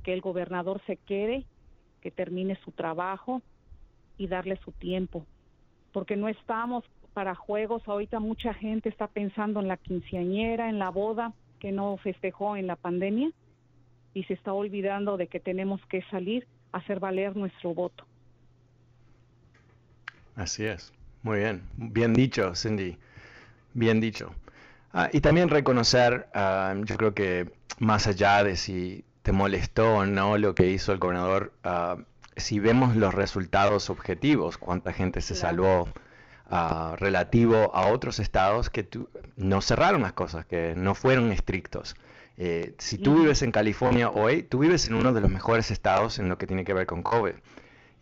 que 0.02 0.12
el 0.12 0.20
gobernador 0.20 0.80
se 0.86 0.96
quede, 0.96 1.44
que 2.00 2.10
termine 2.10 2.56
su 2.64 2.72
trabajo 2.72 3.42
y 4.18 4.26
darle 4.26 4.56
su 4.64 4.72
tiempo. 4.72 5.24
Porque 5.92 6.16
no 6.16 6.28
estamos 6.28 6.84
para 7.14 7.34
juegos, 7.34 7.82
ahorita 7.86 8.20
mucha 8.20 8.52
gente 8.54 8.88
está 8.88 9.06
pensando 9.06 9.60
en 9.60 9.68
la 9.68 9.76
quinceañera, 9.76 10.68
en 10.68 10.78
la 10.78 10.90
boda 10.90 11.32
que 11.60 11.72
no 11.72 11.96
festejó 11.98 12.56
en 12.56 12.66
la 12.66 12.76
pandemia 12.76 13.30
y 14.12 14.24
se 14.24 14.34
está 14.34 14.52
olvidando 14.52 15.16
de 15.16 15.28
que 15.28 15.40
tenemos 15.40 15.80
que 15.86 16.02
salir 16.10 16.46
a 16.72 16.78
hacer 16.78 17.00
valer 17.00 17.36
nuestro 17.36 17.72
voto. 17.72 18.04
Así 20.36 20.64
es. 20.64 20.92
Muy 21.24 21.38
bien. 21.38 21.62
Bien 21.78 22.12
dicho, 22.12 22.54
Cindy. 22.54 22.98
Bien 23.72 23.98
dicho. 23.98 24.34
Ah, 24.92 25.08
y 25.10 25.22
también 25.22 25.48
reconocer, 25.48 26.28
ah, 26.34 26.74
yo 26.84 26.96
creo 26.98 27.14
que 27.14 27.50
más 27.78 28.06
allá 28.06 28.44
de 28.44 28.56
si 28.56 29.04
te 29.22 29.32
molestó 29.32 29.94
o 29.94 30.06
no 30.06 30.36
lo 30.36 30.54
que 30.54 30.70
hizo 30.70 30.92
el 30.92 30.98
gobernador, 30.98 31.54
ah, 31.64 31.96
si 32.36 32.60
vemos 32.60 32.94
los 32.94 33.14
resultados 33.14 33.88
objetivos, 33.88 34.58
cuánta 34.58 34.92
gente 34.92 35.22
se 35.22 35.34
salvó 35.34 35.88
relativo 36.98 37.74
a 37.74 37.88
otros 37.88 38.20
estados 38.20 38.68
que 38.70 38.86
no 39.36 39.62
cerraron 39.62 40.02
las 40.02 40.12
cosas, 40.12 40.44
que 40.44 40.74
no 40.76 40.94
fueron 40.94 41.32
estrictos. 41.32 41.96
Eh, 42.36 42.74
si 42.78 42.98
tú 42.98 43.16
vives 43.16 43.42
en 43.42 43.50
California 43.50 44.10
hoy, 44.10 44.42
tú 44.42 44.58
vives 44.58 44.86
en 44.88 44.94
uno 44.94 45.12
de 45.12 45.20
los 45.20 45.30
mejores 45.30 45.70
estados 45.70 46.18
en 46.18 46.28
lo 46.28 46.36
que 46.36 46.46
tiene 46.46 46.64
que 46.64 46.74
ver 46.74 46.86
con 46.86 47.02
COVID. 47.02 47.34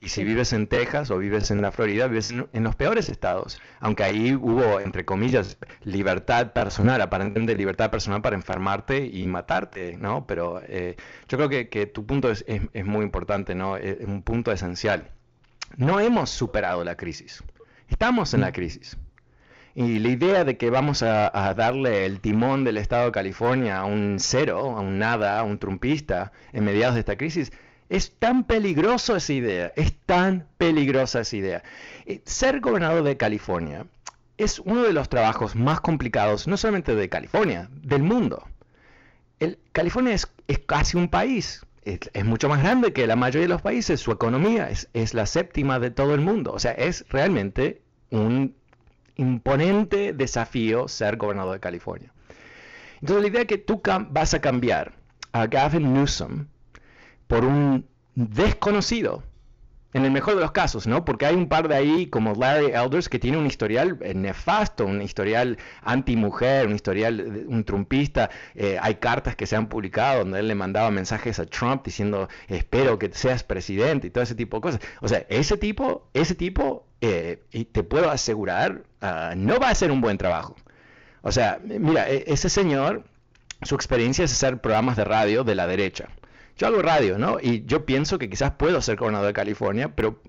Y 0.02 0.08
si 0.08 0.24
vives 0.24 0.52
en 0.52 0.66
Texas 0.66 1.12
o 1.12 1.18
vives 1.18 1.52
en 1.52 1.62
la 1.62 1.70
Florida, 1.70 2.08
vives 2.08 2.32
en, 2.32 2.64
los 2.64 2.74
peores 2.74 3.08
estados. 3.08 3.60
Aunque 3.78 4.02
ahí 4.02 4.34
hubo, 4.34 4.80
entre 4.80 5.04
comillas, 5.04 5.58
libertad 5.84 6.52
personal, 6.52 7.00
aparentemente 7.00 7.54
libertad 7.54 7.88
personal 7.88 8.20
para 8.20 8.34
enfermarte 8.34 9.06
y 9.06 9.24
matarte, 9.28 9.96
¿no? 9.96 10.26
Pero 10.26 10.60
eh, 10.66 10.96
yo 11.28 11.38
creo 11.38 11.68
que, 11.70 11.86
tu 11.86 12.04
punto 12.04 12.32
es, 12.32 12.44
muy 12.84 13.04
importante, 13.04 13.54
¿no? 13.54 13.76
Es 13.76 14.04
un 14.04 14.22
punto 14.22 14.50
esencial. 14.50 15.08
No 15.76 16.00
hemos 16.00 16.30
superado 16.30 16.82
la 16.82 16.96
crisis. 16.96 17.44
Estamos 17.88 18.34
en 18.34 18.40
la 18.40 18.50
mm. 18.50 18.54
crisis. 18.54 18.98
Y 19.76 20.00
la 20.00 20.08
idea 20.08 20.44
de 20.44 20.56
que 20.56 20.68
vamos 20.68 21.04
a, 21.04 21.30
a, 21.32 21.54
darle 21.54 22.06
el 22.06 22.18
timón 22.18 22.64
del 22.64 22.76
Estado 22.76 23.06
de 23.06 23.12
California 23.12 23.78
a 23.78 23.84
un 23.84 24.16
cero, 24.18 24.74
a 24.76 24.80
un 24.80 24.98
nada, 24.98 25.38
a 25.38 25.44
un 25.44 25.60
trumpista 25.60 26.32
en 26.52 26.64
mediados 26.64 26.94
de 26.94 27.00
esta 27.00 27.16
crisis, 27.16 27.52
es 27.92 28.10
tan 28.18 28.44
peligroso 28.44 29.16
esa 29.16 29.34
idea, 29.34 29.70
es 29.76 29.92
tan 30.06 30.46
peligrosa 30.56 31.20
esa 31.20 31.36
idea. 31.36 31.62
Eh, 32.06 32.22
ser 32.24 32.60
gobernador 32.60 33.02
de 33.02 33.18
California 33.18 33.84
es 34.38 34.60
uno 34.60 34.82
de 34.82 34.94
los 34.94 35.10
trabajos 35.10 35.54
más 35.54 35.82
complicados, 35.82 36.48
no 36.48 36.56
solamente 36.56 36.94
de 36.94 37.10
California, 37.10 37.68
del 37.70 38.02
mundo. 38.02 38.48
California 39.72 40.14
es, 40.14 40.26
casi 40.64 40.96
un 40.96 41.08
país, 41.08 41.66
es, 41.84 42.24
mucho 42.24 42.48
más 42.48 42.62
grande 42.62 42.94
que 42.94 43.06
la 43.06 43.14
mayoría 43.14 43.42
de 43.42 43.52
los 43.52 43.60
países, 43.60 44.00
su 44.00 44.10
economía 44.10 44.70
es, 44.70 45.12
la 45.12 45.26
séptima 45.26 45.78
de 45.78 45.90
todo 45.90 46.14
el 46.14 46.22
mundo, 46.22 46.52
o 46.52 46.58
sea, 46.58 46.72
es 46.72 47.04
realmente 47.10 47.82
un 48.10 48.54
imponente 49.16 50.14
desafío 50.14 50.88
ser 50.88 51.18
gobernador 51.18 51.54
de 51.54 51.60
California. 51.60 52.10
Entonces 53.02 53.22
la 53.22 53.28
idea 53.28 53.44
que 53.44 53.58
tú 53.58 53.82
vas 54.08 54.32
a 54.32 54.40
cambiar 54.40 54.94
a 55.32 55.46
Gavin 55.46 55.92
Newsom 55.92 56.46
por 57.32 57.46
un 57.46 57.88
desconocido. 58.14 59.22
En 59.94 60.04
el 60.04 60.10
mejor 60.10 60.34
de 60.34 60.42
los 60.42 60.52
casos, 60.52 60.86
¿no? 60.86 61.02
Porque 61.06 61.24
hay 61.24 61.34
un 61.34 61.48
par 61.48 61.66
de 61.66 61.74
ahí, 61.74 62.06
como 62.06 62.34
Larry 62.34 62.72
Elders, 62.72 63.08
que 63.08 63.18
tiene 63.18 63.38
un 63.38 63.46
historial 63.46 63.96
eh, 64.02 64.12
nefasto, 64.12 64.84
un 64.84 65.00
historial 65.00 65.56
anti-mujer, 65.82 66.66
un 66.66 66.74
historial, 66.74 67.46
un 67.48 67.64
trumpista. 67.64 68.28
Eh, 68.54 68.76
hay 68.80 68.96
cartas 68.96 69.34
que 69.34 69.46
se 69.46 69.56
han 69.56 69.66
publicado 69.66 70.18
donde 70.18 70.40
él 70.40 70.48
le 70.48 70.54
mandaba 70.54 70.90
mensajes 70.90 71.38
a 71.38 71.46
Trump 71.46 71.82
diciendo, 71.86 72.28
espero 72.48 72.98
que 72.98 73.10
seas 73.14 73.44
presidente 73.44 74.08
y 74.08 74.10
todo 74.10 74.24
ese 74.24 74.34
tipo 74.34 74.58
de 74.58 74.60
cosas. 74.60 74.80
O 75.00 75.08
sea, 75.08 75.24
ese 75.30 75.56
tipo, 75.56 76.10
ese 76.12 76.34
tipo, 76.34 76.86
eh, 77.00 77.42
y 77.50 77.64
te 77.64 77.82
puedo 77.82 78.10
asegurar, 78.10 78.82
ah, 79.00 79.32
no 79.36 79.58
va 79.58 79.68
a 79.68 79.70
hacer 79.70 79.90
un 79.90 80.02
buen 80.02 80.18
trabajo. 80.18 80.54
O 81.22 81.32
sea, 81.32 81.60
mira, 81.64 82.10
e, 82.10 82.24
ese 82.26 82.50
señor, 82.50 83.04
su 83.62 83.74
experiencia 83.74 84.22
es 84.22 84.32
hacer 84.32 84.60
programas 84.60 84.98
de 84.98 85.04
radio 85.04 85.44
de 85.44 85.54
la 85.54 85.66
derecha 85.66 86.10
yo 86.62 86.68
hago 86.68 86.80
radio, 86.80 87.18
¿no? 87.18 87.38
Y 87.42 87.64
yo 87.66 87.84
pienso 87.84 88.20
que 88.20 88.30
quizás 88.30 88.52
puedo 88.52 88.80
ser 88.80 88.94
gobernador 88.96 89.26
de 89.26 89.32
California, 89.32 89.96
pero 89.96 90.22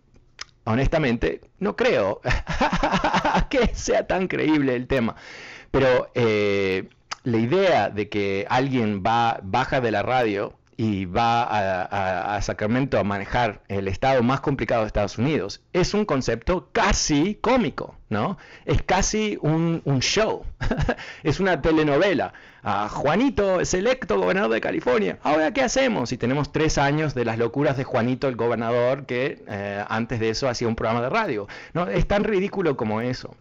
honestamente 0.64 1.42
no 1.60 1.76
creo 1.76 2.22
que 3.52 3.68
sea 3.76 4.08
tan 4.08 4.28
creíble 4.28 4.76
el 4.76 4.88
tema. 4.88 5.16
Pero 5.70 6.10
eh, 6.16 6.90
la 7.24 7.38
idea 7.38 7.92
de 7.92 8.10
que 8.10 8.48
alguien 8.50 9.04
va, 9.06 9.42
baja 9.44 9.80
de 9.80 9.92
la 9.92 10.02
radio 10.02 10.54
y 10.84 11.06
va 11.06 12.36
a, 12.36 12.42
Sacramento 12.42 13.00
a 13.00 13.06
manejar 13.06 13.62
el 13.70 13.88
estado 13.88 14.22
más 14.22 14.42
complicado 14.42 14.82
de 14.82 14.88
Estados 14.88 15.18
Unidos, 15.18 15.62
es 15.72 15.94
un 15.94 16.04
concepto 16.04 16.68
casi 16.74 17.36
cómico, 17.36 17.96
¿no? 18.10 18.38
Es 18.66 18.82
casi 18.82 19.38
un, 19.42 19.82
show, 20.02 20.44
es 21.24 21.40
una 21.40 21.62
telenovela. 21.62 22.34
Juanito 22.90 23.62
es 23.62 23.74
electo 23.74 24.20
gobernador 24.20 24.52
de 24.52 24.60
California. 24.60 25.20
Ahora, 25.24 25.54
¿qué 25.54 25.62
hacemos? 25.62 26.12
Y 26.12 26.18
tenemos 26.18 26.52
tres 26.52 26.78
años 26.78 27.14
de 27.14 27.24
las 27.24 27.38
locuras 27.38 27.78
de 27.78 27.86
Juanito, 27.86 28.28
el 28.28 28.36
gobernador, 28.36 29.06
que 29.06 29.42
eh, 29.48 29.86
antes 29.88 30.20
de 30.20 30.30
eso 30.30 30.50
hacía 30.50 30.68
un 30.68 30.76
programa 30.76 31.02
de 31.02 31.10
radio. 31.10 31.48
¿no? 31.74 31.88
Es 31.88 32.08
tan 32.08 32.26
ridículo 32.26 32.76
como 32.76 33.00
eso 33.00 33.36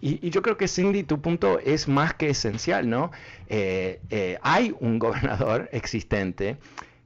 y, 0.00 0.30
yo 0.30 0.42
creo 0.42 0.56
que 0.56 0.68
Cindy, 0.68 1.04
tu 1.04 1.20
punto 1.20 1.58
es 1.60 1.88
más 1.88 2.14
que 2.14 2.30
esencial, 2.30 2.88
¿no? 2.88 3.10
Eh, 3.48 4.00
eh, 4.10 4.38
hay 4.42 4.74
un 4.80 4.98
gobernador 4.98 5.68
existente 5.72 6.56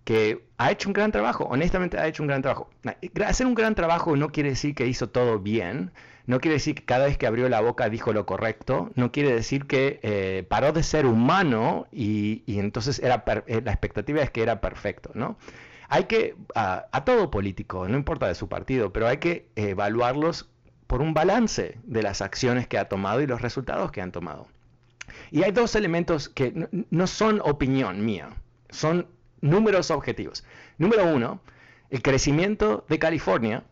que 0.04 0.42
ha 0.58 0.72
hecho 0.72 0.88
un 0.88 0.94
gran 0.94 1.12
trabajo, 1.12 1.44
honestamente 1.44 1.98
ha 1.98 2.06
hecho 2.08 2.22
un 2.22 2.26
gran 2.26 2.42
trabajo. 2.42 2.68
Hacer 3.24 3.46
un 3.46 3.54
gran 3.54 3.74
trabajo 3.74 4.16
no 4.16 4.30
quiere 4.30 4.50
decir 4.50 4.74
que 4.74 4.86
hizo 4.86 5.08
todo 5.10 5.38
bien, 5.38 5.92
no 6.26 6.40
quiere 6.40 6.54
decir 6.54 6.74
que 6.74 6.84
cada 6.84 7.06
vez 7.06 7.18
que 7.18 7.26
abrió 7.26 7.48
la 7.48 7.60
boca 7.60 7.88
dijo 7.88 8.12
lo 8.12 8.26
correcto, 8.26 8.90
no 8.96 9.12
quiere 9.12 9.32
decir 9.32 9.66
que 9.66 10.00
eh, 10.02 10.44
paró 10.48 10.72
de 10.72 10.82
ser 10.82 11.06
humano 11.06 11.86
y, 11.92 12.42
entonces 12.46 12.98
era 12.98 13.24
la 13.26 13.72
expectativa 13.72 14.22
es 14.22 14.30
que 14.30 14.42
era 14.42 14.60
perfecto, 14.60 15.10
¿no? 15.14 15.36
Hay 15.88 16.04
que, 16.04 16.36
a 16.54 17.04
todo 17.04 17.30
político, 17.30 17.86
no 17.86 17.98
importa 17.98 18.26
de 18.26 18.34
su 18.34 18.48
partido, 18.48 18.94
pero 18.94 19.08
hay 19.08 19.18
que 19.18 19.48
evaluarlos 19.56 20.48
por 20.92 21.00
un 21.00 21.14
balance 21.14 21.78
de 21.84 22.02
las 22.02 22.20
acciones 22.20 22.66
que 22.66 22.76
ha 22.76 22.86
tomado 22.86 23.22
y 23.22 23.26
los 23.26 23.40
resultados 23.40 23.90
que 23.92 24.02
han 24.02 24.12
tomado. 24.12 24.46
Y 25.30 25.42
hay 25.42 25.50
dos 25.50 25.74
elementos 25.74 26.28
que 26.28 26.68
no, 26.90 27.06
son 27.06 27.40
opinión 27.42 28.04
mía, 28.04 28.28
son 28.68 29.06
números 29.40 29.90
objetivos. 29.90 30.44
Número 30.76 31.06
uno, 31.06 31.40
el 31.88 32.02
crecimiento 32.02 32.84
de 32.90 32.98
California 32.98 33.64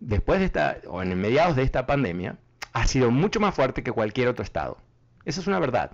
después 0.00 0.40
de 0.40 0.44
esta, 0.44 0.76
o 0.86 1.00
en 1.00 1.18
mediados 1.18 1.56
de 1.56 1.62
esta 1.62 1.86
pandemia, 1.86 2.36
ha 2.74 2.86
sido 2.86 3.10
mucho 3.10 3.40
más 3.40 3.54
fuerte 3.54 3.82
que 3.82 3.92
cualquier 3.92 4.28
otro 4.28 4.44
estado. 4.44 4.76
Esa 5.24 5.40
es 5.40 5.46
una 5.46 5.60
verdad. 5.60 5.92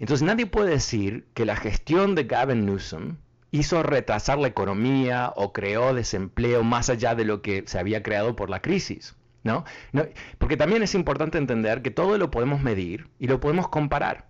Entonces 0.00 0.26
nadie 0.26 0.44
puede 0.44 0.72
decir 0.72 1.28
que 1.32 1.46
la 1.46 1.56
gestión 1.56 2.14
de 2.14 2.24
Gavin 2.24 2.66
Newsom 2.66 3.16
hizo 3.52 3.82
retrasar 3.82 4.36
la 4.36 4.48
economía 4.48 5.32
o 5.34 5.54
creó 5.54 5.94
desempleo 5.94 6.62
más 6.62 6.90
allá 6.90 7.14
de 7.14 7.24
lo 7.24 7.40
que 7.40 7.64
se 7.66 7.78
había 7.78 8.02
creado 8.02 8.36
por 8.36 8.50
la 8.50 8.60
crisis. 8.60 9.16
¿No? 9.44 9.64
Porque 10.38 10.56
también 10.56 10.82
es 10.82 10.94
importante 10.94 11.38
entender 11.38 11.82
que 11.82 11.90
todo 11.90 12.18
lo 12.18 12.30
podemos 12.30 12.60
medir 12.60 13.08
y 13.18 13.28
lo 13.28 13.38
podemos 13.38 13.68
comparar. 13.68 14.26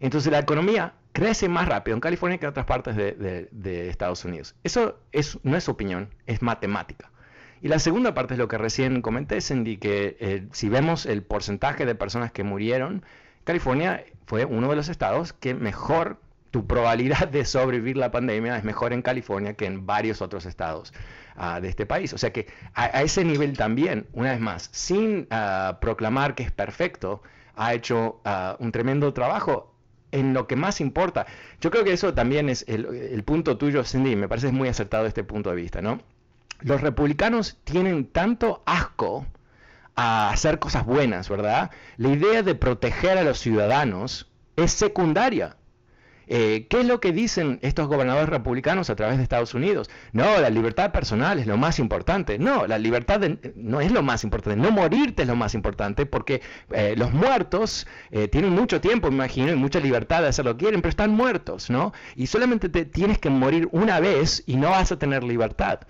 Entonces 0.00 0.30
la 0.30 0.40
economía 0.40 0.94
crece 1.12 1.48
más 1.48 1.68
rápido 1.68 1.94
en 1.94 2.00
California 2.00 2.38
que 2.38 2.46
en 2.46 2.50
otras 2.50 2.66
partes 2.66 2.96
de, 2.96 3.88
Estados 3.88 4.24
Unidos. 4.24 4.56
Eso 4.64 4.98
es, 5.12 5.38
no 5.44 5.56
es 5.56 5.68
opinión, 5.68 6.10
es 6.26 6.42
matemática. 6.42 7.10
Y 7.60 7.68
la 7.68 7.78
segunda 7.78 8.12
parte 8.12 8.34
es 8.34 8.38
lo 8.38 8.48
que 8.48 8.58
recién 8.58 9.02
comenté, 9.02 9.40
Cindy, 9.40 9.76
que 9.76 10.16
eh, 10.18 10.48
si 10.50 10.68
vemos 10.68 11.06
el 11.06 11.22
porcentaje 11.22 11.86
de 11.86 11.94
personas 11.94 12.32
que 12.32 12.42
murieron, 12.42 13.04
California 13.44 14.04
fue 14.26 14.44
uno 14.44 14.68
de 14.68 14.76
los 14.76 14.88
estados 14.88 15.32
que 15.32 15.54
mejor, 15.54 16.18
tu 16.52 16.66
probabilidad 16.66 17.26
de 17.28 17.44
sobrevivir 17.44 17.96
la 17.96 18.12
pandemia 18.12 18.56
es 18.56 18.62
mejor 18.62 18.92
en 18.92 19.02
California 19.02 19.54
que 19.54 19.66
en 19.66 19.84
varios 19.86 20.22
otros 20.22 20.46
estados 20.46 20.92
de 21.60 21.68
este 21.68 21.86
país. 21.86 22.12
O 22.12 22.18
sea 22.18 22.32
que 22.32 22.46
a, 22.74 23.02
ese 23.02 23.24
nivel 23.24 23.56
también, 23.56 24.06
una 24.12 24.32
vez 24.32 24.40
más, 24.40 24.68
sin 24.70 25.26
ah, 25.30 25.78
proclamar 25.80 26.34
que 26.34 26.42
es 26.42 26.52
perfecto, 26.52 27.22
ha 27.56 27.74
hecho 27.74 28.20
ah, 28.24 28.56
un 28.60 28.70
tremendo 28.70 29.12
trabajo 29.12 29.74
en 30.12 30.34
lo 30.34 30.46
que 30.46 30.56
más 30.56 30.80
importa. 30.80 31.26
Yo 31.60 31.70
creo 31.70 31.84
que 31.84 31.92
eso 31.92 32.14
también 32.14 32.48
es 32.48 32.64
el, 32.68 33.24
punto 33.24 33.56
tuyo, 33.56 33.82
Cindy, 33.82 34.14
me 34.14 34.28
parece 34.28 34.52
muy 34.52 34.68
acertado 34.68 35.06
este 35.06 35.24
punto 35.24 35.50
de 35.50 35.56
vista, 35.56 35.82
¿no? 35.82 36.00
Los 36.60 36.80
republicanos 36.80 37.58
tienen 37.64 38.06
tanto 38.06 38.62
asco 38.66 39.26
a 39.96 40.30
hacer 40.30 40.58
cosas 40.58 40.84
buenas, 40.84 41.28
¿verdad? 41.28 41.70
La 41.96 42.10
idea 42.10 42.42
de 42.42 42.54
proteger 42.54 43.18
a 43.18 43.24
los 43.24 43.38
ciudadanos 43.38 44.30
es 44.56 44.70
secundaria. 44.72 45.56
Eh, 46.34 46.66
¿Qué 46.70 46.80
es 46.80 46.86
lo 46.86 46.98
que 46.98 47.12
dicen 47.12 47.58
estos 47.60 47.88
gobernadores 47.88 48.30
republicanos 48.30 48.88
a 48.88 48.96
través 48.96 49.18
de 49.18 49.22
Estados 49.22 49.52
Unidos? 49.52 49.90
No, 50.12 50.40
la 50.40 50.48
libertad 50.48 50.90
personal 50.90 51.38
es 51.38 51.46
lo 51.46 51.58
más 51.58 51.78
importante. 51.78 52.38
No, 52.38 52.66
la 52.66 52.78
libertad 52.78 53.20
no 53.54 53.82
es 53.82 53.92
lo 53.92 54.02
más 54.02 54.24
importante. 54.24 54.58
No 54.58 54.70
morirte 54.70 55.24
es 55.24 55.28
lo 55.28 55.36
más 55.36 55.52
importante 55.54 56.06
porque 56.06 56.40
eh, 56.70 56.94
los 56.96 57.12
muertos 57.12 57.86
eh, 58.10 58.28
tienen 58.28 58.52
mucho 58.52 58.80
tiempo, 58.80 59.10
me 59.10 59.16
imagino, 59.16 59.52
y 59.52 59.56
mucha 59.56 59.78
libertad 59.78 60.22
de 60.22 60.28
hacer 60.28 60.46
lo 60.46 60.56
quieren, 60.56 60.80
pero 60.80 60.88
están 60.88 61.10
muertos, 61.10 61.68
¿no? 61.68 61.92
Y 62.16 62.28
solamente 62.28 62.70
te 62.70 62.86
tienes 62.86 63.18
que 63.18 63.28
morir 63.28 63.68
una 63.70 64.00
vez 64.00 64.42
y 64.46 64.56
no 64.56 64.70
vas 64.70 64.90
a 64.90 64.98
tener 64.98 65.24
libertad. 65.24 65.80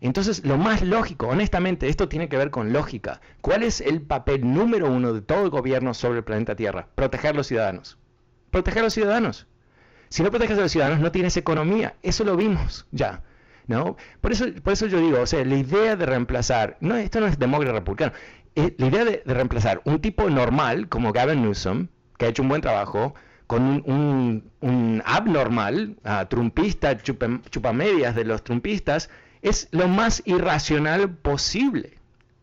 Entonces, 0.00 0.44
lo 0.44 0.58
más 0.58 0.82
lógico, 0.82 1.28
honestamente, 1.28 1.88
esto 1.88 2.08
tiene 2.08 2.28
que 2.28 2.36
ver 2.36 2.50
con 2.50 2.72
lógica. 2.72 3.20
¿Cuál 3.40 3.62
es 3.62 3.80
el 3.80 4.02
papel 4.02 4.52
número 4.52 4.90
uno 4.90 5.12
de 5.12 5.22
todo 5.22 5.44
el 5.44 5.50
gobierno 5.50 5.94
sobre 5.94 6.18
el 6.18 6.24
planeta 6.24 6.56
Tierra? 6.56 6.88
Proteger 6.96 7.30
a 7.30 7.34
los 7.34 7.46
ciudadanos. 7.46 7.98
Proteger 8.50 8.80
a 8.80 8.86
los 8.86 8.94
ciudadanos. 8.94 9.46
Si 10.12 10.22
no 10.22 10.30
proteges 10.30 10.58
a 10.58 10.60
los 10.60 10.72
ciudadanos, 10.72 11.00
no 11.00 11.10
tienes 11.10 11.38
economía. 11.38 11.94
Eso 12.02 12.22
lo 12.22 12.36
vimos 12.36 12.84
ya. 12.90 13.22
¿no? 13.66 13.96
Por, 14.20 14.32
eso, 14.32 14.44
por 14.62 14.74
eso 14.74 14.84
yo 14.86 15.00
digo, 15.00 15.18
o 15.20 15.26
sea, 15.26 15.42
la 15.42 15.56
idea 15.56 15.96
de 15.96 16.04
reemplazar, 16.04 16.76
no, 16.80 16.96
esto 16.96 17.18
no 17.18 17.26
es 17.26 17.38
demócrata 17.38 17.78
republicano, 17.78 18.12
eh, 18.54 18.74
la 18.76 18.86
idea 18.88 19.06
de, 19.06 19.22
reemplazar 19.24 19.80
un 19.86 20.02
tipo 20.02 20.28
normal 20.28 20.90
como 20.90 21.14
Gavin 21.14 21.40
Newsom, 21.40 21.88
que 22.18 22.26
ha 22.26 22.28
hecho 22.28 22.42
un 22.42 22.50
buen 22.50 22.60
trabajo, 22.60 23.14
con 23.46 23.82
un, 23.86 25.02
abnormal, 25.06 25.96
uh, 26.04 26.26
trumpista, 26.26 26.98
chupamedias 26.98 28.14
de 28.14 28.24
los 28.26 28.44
trumpistas, 28.44 29.08
es 29.40 29.68
lo 29.70 29.88
más 29.88 30.22
irracional 30.26 31.08
posible 31.08 32.01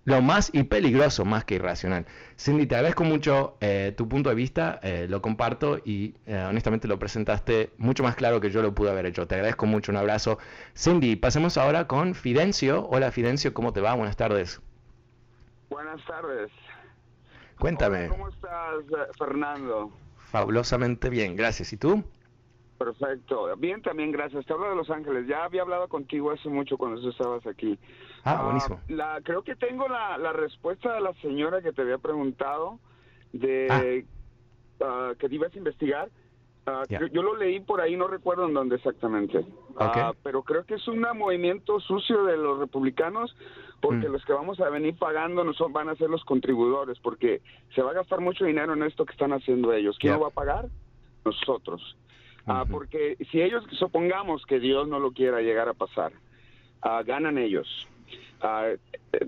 lo 0.10 0.22
más 0.24 0.49
y 0.53 0.64
peligroso 0.64 1.24
más 1.24 1.45
que 1.45 1.55
irracional. 1.55 2.05
Cindy, 2.38 2.66
te 2.66 2.76
agradezco 2.76 3.03
mucho 3.03 3.57
eh, 3.62 3.93
tu 3.95 4.10
punto 4.10 4.30
de 4.30 4.36
vista, 4.36 4.80
eh, 4.82 5.05
lo 5.07 5.22
comparto 5.22 5.80
y 5.86 6.16
eh, 6.26 6.45
honestamente 6.49 6.88
lo 6.88 6.97
presentaste 6.97 7.70
mucho 7.78 8.01
más 8.01 8.16
claro 8.16 8.41
que 8.41 8.49
yo 8.49 8.64
lo 8.64 8.74
pude 8.74 8.89
haber 8.89 9.05
hecho. 9.05 9.28
Te 9.28 9.36
agradezco 9.36 9.68
mucho, 9.68 9.91
un 9.91 9.97
abrazo. 9.97 10.39
Cindy, 10.76 11.16
pasemos 11.16 11.57
ahora 11.57 11.88
con 11.88 12.16
Fidencio. 12.16 12.88
Hola 12.89 13.12
Fidencio, 13.12 13.53
¿cómo 13.53 13.72
te 13.72 13.82
va? 13.82 13.93
Buenas 13.93 14.18
tardes. 14.18 14.60
Buenas 15.70 16.03
tardes. 16.05 16.49
Cuéntame. 17.60 18.07
¿Cómo 18.07 18.30
estás, 18.30 19.16
Fernando? 19.18 19.91
Fabulosamente 20.18 21.10
bien, 21.10 21.36
gracias. 21.36 21.72
¿Y 21.74 21.78
tú? 21.78 22.03
Perfecto. 22.80 23.54
Bien, 23.58 23.82
también 23.82 24.12
gracias. 24.12 24.46
Te 24.46 24.54
hablo 24.54 24.70
de 24.70 24.76
Los 24.78 24.90
Ángeles. 24.90 25.28
Ya 25.28 25.44
había 25.44 25.64
hablado 25.64 25.90
contigo 25.90 26.32
hace 26.32 26.48
mucho 26.48 26.78
cuando 26.78 27.02
tú 27.02 27.10
estabas 27.10 27.46
aquí. 27.46 27.78
Ah, 28.24 28.38
ah 28.40 28.44
buenísimo. 28.46 28.80
la, 28.88 29.20
creo 29.22 29.44
que 29.44 29.58
tengo 29.58 29.90
la, 29.90 30.18
la 30.18 30.32
respuesta 30.32 30.94
de 30.94 31.02
la 31.02 31.14
señora 31.16 31.62
que 31.62 31.74
te 31.74 31.82
había 31.82 31.98
preguntado 31.98 32.80
de 33.34 34.06
ah. 34.80 35.14
que 35.20 35.28
ibas 35.30 35.54
a 35.54 35.58
investigar. 35.58 36.10
yo, 36.90 37.22
lo 37.22 37.36
leí 37.36 37.60
por 37.60 37.82
ahí, 37.82 37.98
no 37.98 38.08
recuerdo 38.08 38.48
en 38.48 38.54
dónde 38.54 38.78
exactamente. 38.78 39.46
pero 40.24 40.44
creo 40.44 40.64
que 40.64 40.76
es 40.76 40.88
un 40.88 41.06
movimiento 41.16 41.82
sucio 41.82 42.24
de 42.24 42.38
los 42.38 42.60
republicanos 42.60 43.36
porque 43.82 44.08
mm. 44.08 44.12
los 44.12 44.26
que 44.26 44.34
vamos 44.34 44.60
a 44.60 44.70
venir 44.70 44.98
pagando 44.98 45.44
no 45.44 45.54
son, 45.54 45.74
van 45.74 45.90
a 45.90 45.96
ser 45.96 46.10
los 46.10 46.24
contribuidores 46.24 46.98
porque 47.00 47.42
se 47.76 47.82
va 47.82 47.92
a 47.92 47.96
gastar 47.96 48.22
mucho 48.22 48.46
dinero 48.46 48.74
en 48.74 48.84
esto 48.84 49.06
que 49.06 49.14
están 49.14 49.34
haciendo 49.34 49.74
ellos. 49.74 49.98
¿Quién 50.00 50.14
lo 50.14 50.22
va 50.22 50.28
a 50.28 50.32
pagar? 50.32 50.70
Nosotros. 51.26 51.98
Ah, 52.50 52.66
porque 52.70 53.16
si 53.32 53.41
ellos, 53.41 53.64
supongamos 53.74 54.43
que 54.47 54.60
Dios 54.60 54.88
no 54.88 55.00
lo 55.00 55.12
quiera 55.12 55.39
llegar 55.39 55.70
a 55.70 55.76
pasar, 55.76 56.12
ah, 56.82 57.04
ganan 57.06 57.38
ellos. 57.38 57.88
Uh, 58.41 58.76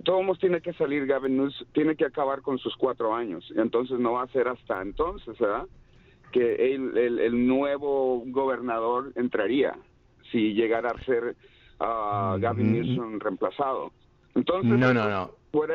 todos 0.03 0.39
tiene 0.39 0.61
que 0.61 0.73
salir, 0.73 1.05
Gavin 1.05 1.37
News 1.37 1.65
tiene 1.73 1.95
que 1.95 2.05
acabar 2.05 2.41
con 2.41 2.57
sus 2.57 2.75
cuatro 2.77 3.13
años. 3.13 3.45
Entonces 3.55 3.99
no 3.99 4.13
va 4.13 4.23
a 4.23 4.27
ser 4.27 4.47
hasta 4.47 4.81
entonces, 4.81 5.37
¿verdad? 5.37 5.67
Que 6.31 6.73
el, 6.73 6.97
el, 6.97 7.47
nuevo 7.47 8.23
gobernador 8.27 9.11
entraría 9.15 9.75
si 10.31 10.53
llegara 10.53 10.91
a 10.91 11.03
ser 11.03 11.35
Gavin 11.77 12.73
Newsom 12.73 13.19
reemplazado. 13.19 13.91
Entonces, 14.33 14.71
no, 14.71 14.93
no, 14.93 15.09
no. 15.09 15.31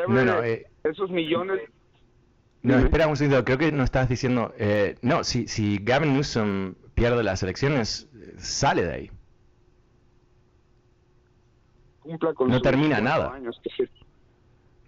no, 0.09 0.43
eh, 0.43 0.67
esos 0.83 1.11
millones. 1.11 1.61
No, 2.63 2.79
espera 2.79 3.07
un 3.07 3.17
segundo, 3.17 3.45
creo 3.45 3.59
que 3.59 3.71
no 3.71 3.85
estás 3.85 4.09
diciendo. 4.09 4.53
Eh, 4.59 4.97
no, 5.03 5.23
si, 5.23 5.47
si 5.47 5.79
Gavin 5.79 6.15
Newsom 6.15 6.75
pierde 6.97 7.23
las 7.23 7.43
elecciones, 7.43 8.09
sale 8.39 8.83
de 8.83 8.93
ahí. 8.93 9.11
no 12.49 12.63
termina 12.63 13.01
nada. 13.01 13.39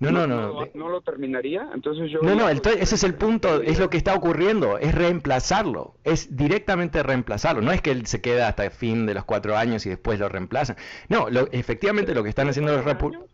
no, 0.00 0.10
no, 0.10 0.26
no, 0.26 0.66
no, 0.74 0.88
lo 0.88 1.00
terminaría, 1.02 1.68
entonces 1.74 2.10
yo... 2.10 2.20
No, 2.22 2.34
no, 2.34 2.48
ese 2.48 2.94
es 2.94 3.04
el 3.04 3.14
punto, 3.14 3.60
es 3.60 3.78
lo 3.78 3.90
que 3.90 3.98
está 3.98 4.14
ocurriendo, 4.14 4.78
es 4.78 4.94
reemplazarlo, 4.94 5.96
es 6.02 6.34
directamente 6.34 7.02
reemplazarlo, 7.02 7.60
no 7.60 7.72
es 7.72 7.82
que 7.82 7.90
él 7.90 8.06
se 8.06 8.22
queda 8.22 8.48
hasta 8.48 8.64
el 8.64 8.70
fin 8.70 9.04
de 9.04 9.12
los 9.12 9.26
cuatro 9.26 9.54
años 9.56 9.84
y 9.84 9.90
después 9.90 10.18
lo 10.18 10.30
reemplazan. 10.30 10.76
No, 11.10 11.28
lo, 11.28 11.46
efectivamente 11.52 12.14
lo 12.14 12.22
que 12.22 12.30
están 12.30 12.48
haciendo 12.48 12.72
los 12.72 12.84
republicanos... 12.84 13.28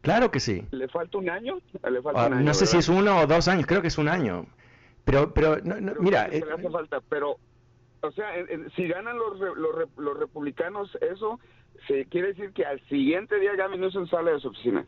Claro 0.00 0.30
que 0.32 0.40
sí. 0.40 0.64
¿Le 0.72 0.88
falta 0.88 1.18
un 1.18 1.30
año? 1.30 1.58
¿Le 1.88 2.02
falta 2.02 2.24
ah, 2.24 2.28
no 2.28 2.54
sé 2.54 2.66
si 2.66 2.78
es 2.78 2.88
uno 2.88 3.20
o 3.20 3.26
dos 3.26 3.46
años, 3.46 3.66
creo 3.66 3.82
que 3.82 3.88
es 3.88 3.98
un 3.98 4.08
año. 4.08 4.46
Pero, 5.04 5.32
pero, 5.32 5.58
no, 5.62 5.94
mira... 6.00 6.24
hace 6.24 6.70
falta, 6.70 7.00
pero 7.08 7.38
O 8.00 8.12
sea, 8.12 8.32
si 8.76 8.86
ganan 8.86 9.18
los, 9.18 9.38
los, 9.40 9.88
los 9.96 10.18
republicanos 10.18 10.96
eso, 11.00 11.40
se 11.86 12.06
quiere 12.06 12.28
decir 12.28 12.52
que 12.52 12.64
al 12.64 12.80
siguiente 12.88 13.38
día 13.38 13.54
Gavin 13.56 13.80
Newsom 13.80 14.08
sale 14.08 14.32
de 14.32 14.40
su 14.40 14.48
oficina. 14.48 14.84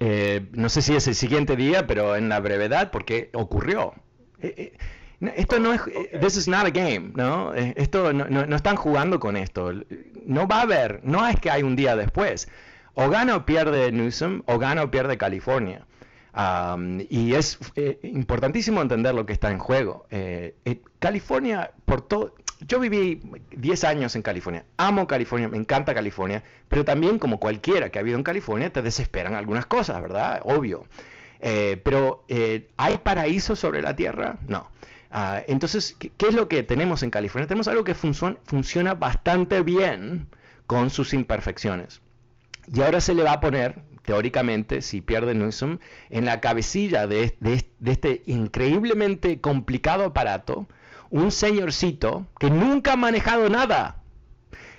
Eh, 0.00 0.48
no 0.52 0.68
sé 0.68 0.82
si 0.82 0.94
es 0.96 1.06
el 1.06 1.14
siguiente 1.14 1.54
día, 1.54 1.86
pero 1.86 2.16
en 2.16 2.28
la 2.28 2.40
brevedad, 2.40 2.90
porque 2.90 3.30
ocurrió. 3.34 3.94
Eh, 4.40 4.74
eh, 5.20 5.32
esto 5.36 5.60
no 5.60 5.72
es, 5.72 5.80
this 6.20 6.36
is 6.36 6.48
not 6.48 6.66
a 6.66 6.70
game, 6.70 7.12
¿no? 7.14 7.54
Esto 7.54 8.12
no, 8.12 8.24
no, 8.24 8.56
están 8.56 8.74
jugando 8.74 9.20
con 9.20 9.36
esto. 9.36 9.72
No 10.26 10.48
va 10.48 10.58
a 10.58 10.62
haber, 10.62 11.00
no 11.04 11.24
es 11.28 11.38
que 11.38 11.50
hay 11.50 11.62
un 11.62 11.76
día 11.76 11.94
después. 11.94 12.48
O 12.94 13.08
gana 13.08 13.36
o 13.36 13.46
pierde 13.46 13.92
Newsom, 13.92 14.42
o 14.46 14.58
gana 14.58 14.82
o 14.82 14.90
pierde 14.90 15.16
California. 15.16 15.86
Y 17.10 17.34
es 17.34 17.58
importantísimo 18.02 18.80
entender 18.80 19.14
lo 19.14 19.26
que 19.26 19.32
está 19.32 19.50
en 19.50 19.58
juego. 19.58 20.06
California, 20.98 21.72
por 21.84 22.02
todo, 22.02 22.34
yo 22.66 22.80
viví 22.80 23.20
10 23.50 23.84
años 23.84 24.16
en 24.16 24.22
California, 24.22 24.64
amo 24.76 25.06
California, 25.06 25.48
me 25.48 25.56
encanta 25.56 25.94
California, 25.94 26.42
pero 26.68 26.84
también 26.84 27.18
como 27.18 27.38
cualquiera 27.38 27.90
que 27.90 27.98
ha 27.98 28.02
vivido 28.02 28.18
en 28.18 28.24
California, 28.24 28.72
te 28.72 28.82
desesperan 28.82 29.34
algunas 29.34 29.66
cosas, 29.66 30.00
¿verdad? 30.00 30.40
Obvio. 30.44 30.86
Eh, 31.40 31.80
pero, 31.82 32.24
eh, 32.28 32.68
¿hay 32.76 32.98
paraíso 32.98 33.56
sobre 33.56 33.82
la 33.82 33.96
tierra? 33.96 34.38
No. 34.46 34.70
Ah, 35.10 35.42
entonces, 35.46 35.96
¿qué, 35.98 36.28
es 36.28 36.34
lo 36.34 36.48
que 36.48 36.62
tenemos 36.62 37.02
en 37.02 37.10
California? 37.10 37.48
Tenemos 37.48 37.68
algo 37.68 37.84
que 37.84 37.94
funciona 37.94 38.94
bastante 38.94 39.62
bien 39.62 40.28
con 40.66 40.88
sus 40.90 41.12
imperfecciones. 41.12 42.00
Y 42.72 42.80
ahora 42.80 43.00
se 43.00 43.14
le 43.14 43.24
va 43.24 43.32
a 43.32 43.40
poner, 43.40 43.82
teóricamente, 44.04 44.82
si 44.82 45.00
pierde 45.00 45.34
Newsom, 45.34 45.78
en 46.10 46.24
la 46.24 46.40
cabecilla 46.40 47.06
de 47.06 47.36
este 47.84 48.22
increíblemente 48.26 49.40
complicado 49.40 50.04
aparato, 50.04 50.66
un 51.10 51.30
señorcito 51.30 52.26
que 52.40 52.50
nunca 52.50 52.94
ha 52.94 52.96
manejado 52.96 53.48
nada, 53.50 54.02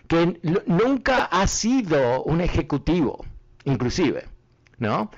que 0.08 0.40
nunca 0.66 1.26
ha 1.26 1.48
sido 1.48 2.24
un 2.24 2.42
ejecutivo, 2.42 3.24
inclusive, 3.66 4.26
¿no? 4.80 5.12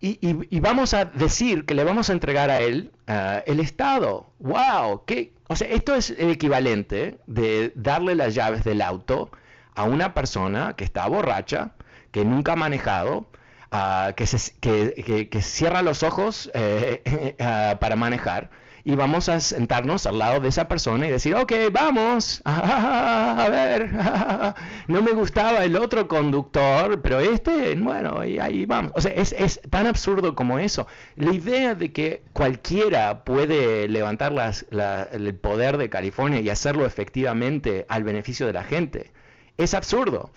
Y, 0.00 0.60
vamos 0.60 0.92
a 0.92 1.06
decir 1.06 1.64
que 1.64 1.74
le 1.74 1.82
vamos 1.82 2.10
a 2.10 2.12
entregar 2.12 2.50
a 2.50 2.60
él 2.60 2.92
uh, 3.08 3.40
el 3.46 3.58
Estado. 3.58 4.30
¡Wow! 4.38 5.04
¿Qué? 5.06 5.32
O 5.48 5.56
sea, 5.56 5.66
esto 5.68 5.94
es 5.94 6.10
el 6.10 6.30
equivalente 6.30 7.18
de 7.26 7.72
darle 7.74 8.14
las 8.14 8.34
llaves 8.34 8.64
del 8.64 8.82
auto 8.82 9.30
a 9.74 9.84
una 9.84 10.12
persona 10.12 10.74
que 10.76 10.84
está 10.84 11.06
borracha, 11.08 11.72
que 12.10 12.22
nunca 12.26 12.52
ha 12.52 12.56
manejado, 12.56 13.28
uh, 13.74 14.14
que, 14.14 14.26
se, 14.26 14.54
que, 14.60 15.42
cierra 15.42 15.82
los 15.82 16.02
ojos 16.02 16.50
eh, 16.54 17.34
uh, 17.40 17.78
para 17.80 17.96
manejar 17.96 18.50
y 18.86 18.94
vamos 18.96 19.30
a 19.30 19.40
sentarnos 19.40 20.06
al 20.06 20.18
lado 20.18 20.40
de 20.40 20.48
esa 20.48 20.68
persona 20.68 21.06
y 21.06 21.10
decir, 21.10 21.34
ok, 21.34 21.52
vamos, 21.72 22.42
a 22.44 23.48
ver, 23.50 23.90
no 24.88 25.00
me 25.00 25.12
gustaba 25.12 25.64
el 25.64 25.76
otro 25.76 26.06
conductor, 26.06 27.00
pero 27.00 27.18
este, 27.18 27.74
bueno, 27.76 28.22
y 28.24 28.38
ahí 28.38 28.66
vamos. 28.66 28.92
O 28.94 29.00
sea, 29.00 29.12
es, 29.12 29.60
tan 29.70 29.86
absurdo 29.86 30.34
como 30.34 30.58
eso. 30.58 30.86
La 31.16 31.32
idea 31.32 31.74
de 31.74 31.92
que 31.92 32.22
cualquiera 32.34 33.24
puede 33.24 33.88
levantar 33.88 34.32
las, 34.32 34.66
el 35.12 35.34
poder 35.34 35.78
de 35.78 35.88
California 35.88 36.40
y 36.40 36.50
hacerlo 36.50 36.84
efectivamente 36.84 37.86
al 37.88 38.04
beneficio 38.04 38.46
de 38.46 38.52
la 38.52 38.64
gente 38.64 39.12
es 39.56 39.72
absurdo. 39.72 40.30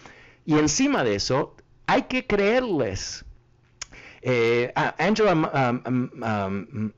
Y 0.45 0.57
encima 0.57 1.03
de 1.03 1.15
eso, 1.15 1.53
hay 1.85 2.03
que 2.03 2.25
creerles 2.25 3.25
eh, 4.21 4.73
Angela 4.97 5.33
um, 5.33 6.09
um, 6.21 6.91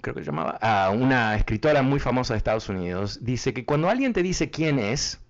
creo 0.00 0.14
que 0.14 0.20
se 0.20 0.26
llamaba, 0.26 0.58
ah, 0.60 0.90
una 0.94 1.36
escritora 1.36 1.82
muy 1.82 2.00
famosa 2.00 2.34
de 2.34 2.38
Estados 2.38 2.68
Unidos, 2.68 3.18
dice 3.22 3.52
que 3.52 3.64
cuando 3.64 3.88
alguien 3.88 4.12
te 4.12 4.22
dice 4.22 4.50
quién 4.50 4.78
es, 4.78 5.20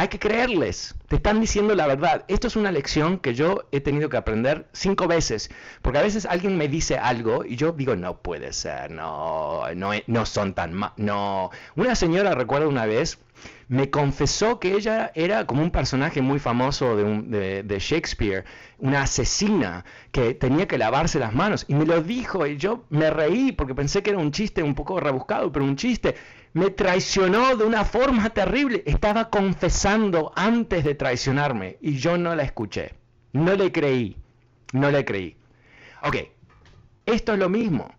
hay 0.00 0.06
que 0.06 0.20
creerles, 0.20 0.94
te 1.08 1.16
están 1.16 1.40
diciendo 1.40 1.74
la 1.74 1.88
verdad. 1.88 2.24
Esto 2.28 2.46
es 2.46 2.54
una 2.54 2.70
lección 2.70 3.18
que 3.18 3.34
yo 3.34 3.64
he 3.72 3.80
tenido 3.80 4.08
que 4.08 4.16
aprender 4.16 4.68
cinco 4.72 5.08
veces, 5.08 5.50
porque 5.82 5.98
a 5.98 6.02
veces 6.02 6.24
alguien 6.24 6.56
me 6.56 6.68
dice 6.68 6.96
algo 6.96 7.44
y 7.44 7.56
yo 7.56 7.72
digo, 7.72 7.96
no 7.96 8.22
puede 8.22 8.52
ser, 8.52 8.92
no, 8.92 9.62
no, 9.74 9.90
no 10.06 10.24
son 10.24 10.54
tan 10.54 10.72
mal, 10.72 10.92
no. 10.96 11.50
Una 11.74 11.96
señora, 11.96 12.36
recuerdo 12.36 12.68
una 12.68 12.86
vez, 12.86 13.18
me 13.68 13.90
confesó 13.90 14.58
que 14.58 14.74
ella 14.74 15.12
era 15.14 15.46
como 15.46 15.62
un 15.62 15.70
personaje 15.70 16.22
muy 16.22 16.38
famoso 16.38 16.96
de, 16.96 17.78
Shakespeare, 17.78 18.44
una 18.78 19.02
asesina 19.02 19.84
que 20.10 20.34
tenía 20.34 20.66
que 20.66 20.78
lavarse 20.78 21.18
las 21.18 21.34
manos. 21.34 21.66
Y 21.68 21.74
me 21.74 21.84
lo 21.84 22.02
dijo 22.02 22.46
y 22.46 22.56
yo 22.56 22.84
me 22.88 23.10
reí 23.10 23.52
porque 23.52 23.74
pensé 23.74 24.02
que 24.02 24.10
era 24.10 24.18
un 24.18 24.32
chiste 24.32 24.62
un 24.62 24.74
poco 24.74 24.98
rebuscado, 24.98 25.52
pero 25.52 25.64
un 25.66 25.76
chiste. 25.76 26.16
Me 26.54 26.70
traicionó 26.70 27.56
de 27.56 27.64
una 27.64 27.84
forma 27.84 28.30
terrible. 28.30 28.82
Estaba 28.86 29.28
confesando 29.28 30.32
antes 30.34 30.82
de 30.82 30.94
traicionarme 30.94 31.76
y 31.82 31.98
yo 31.98 32.16
no 32.16 32.34
la 32.34 32.44
escuché. 32.44 32.94
No 33.32 33.54
le 33.54 33.70
creí. 33.70 34.16
No 34.72 34.90
le 34.90 35.04
creí. 35.04 35.36
Ok, 36.02 36.16
esto 37.04 37.34
es 37.34 37.38
lo 37.38 37.50
mismo. 37.50 37.94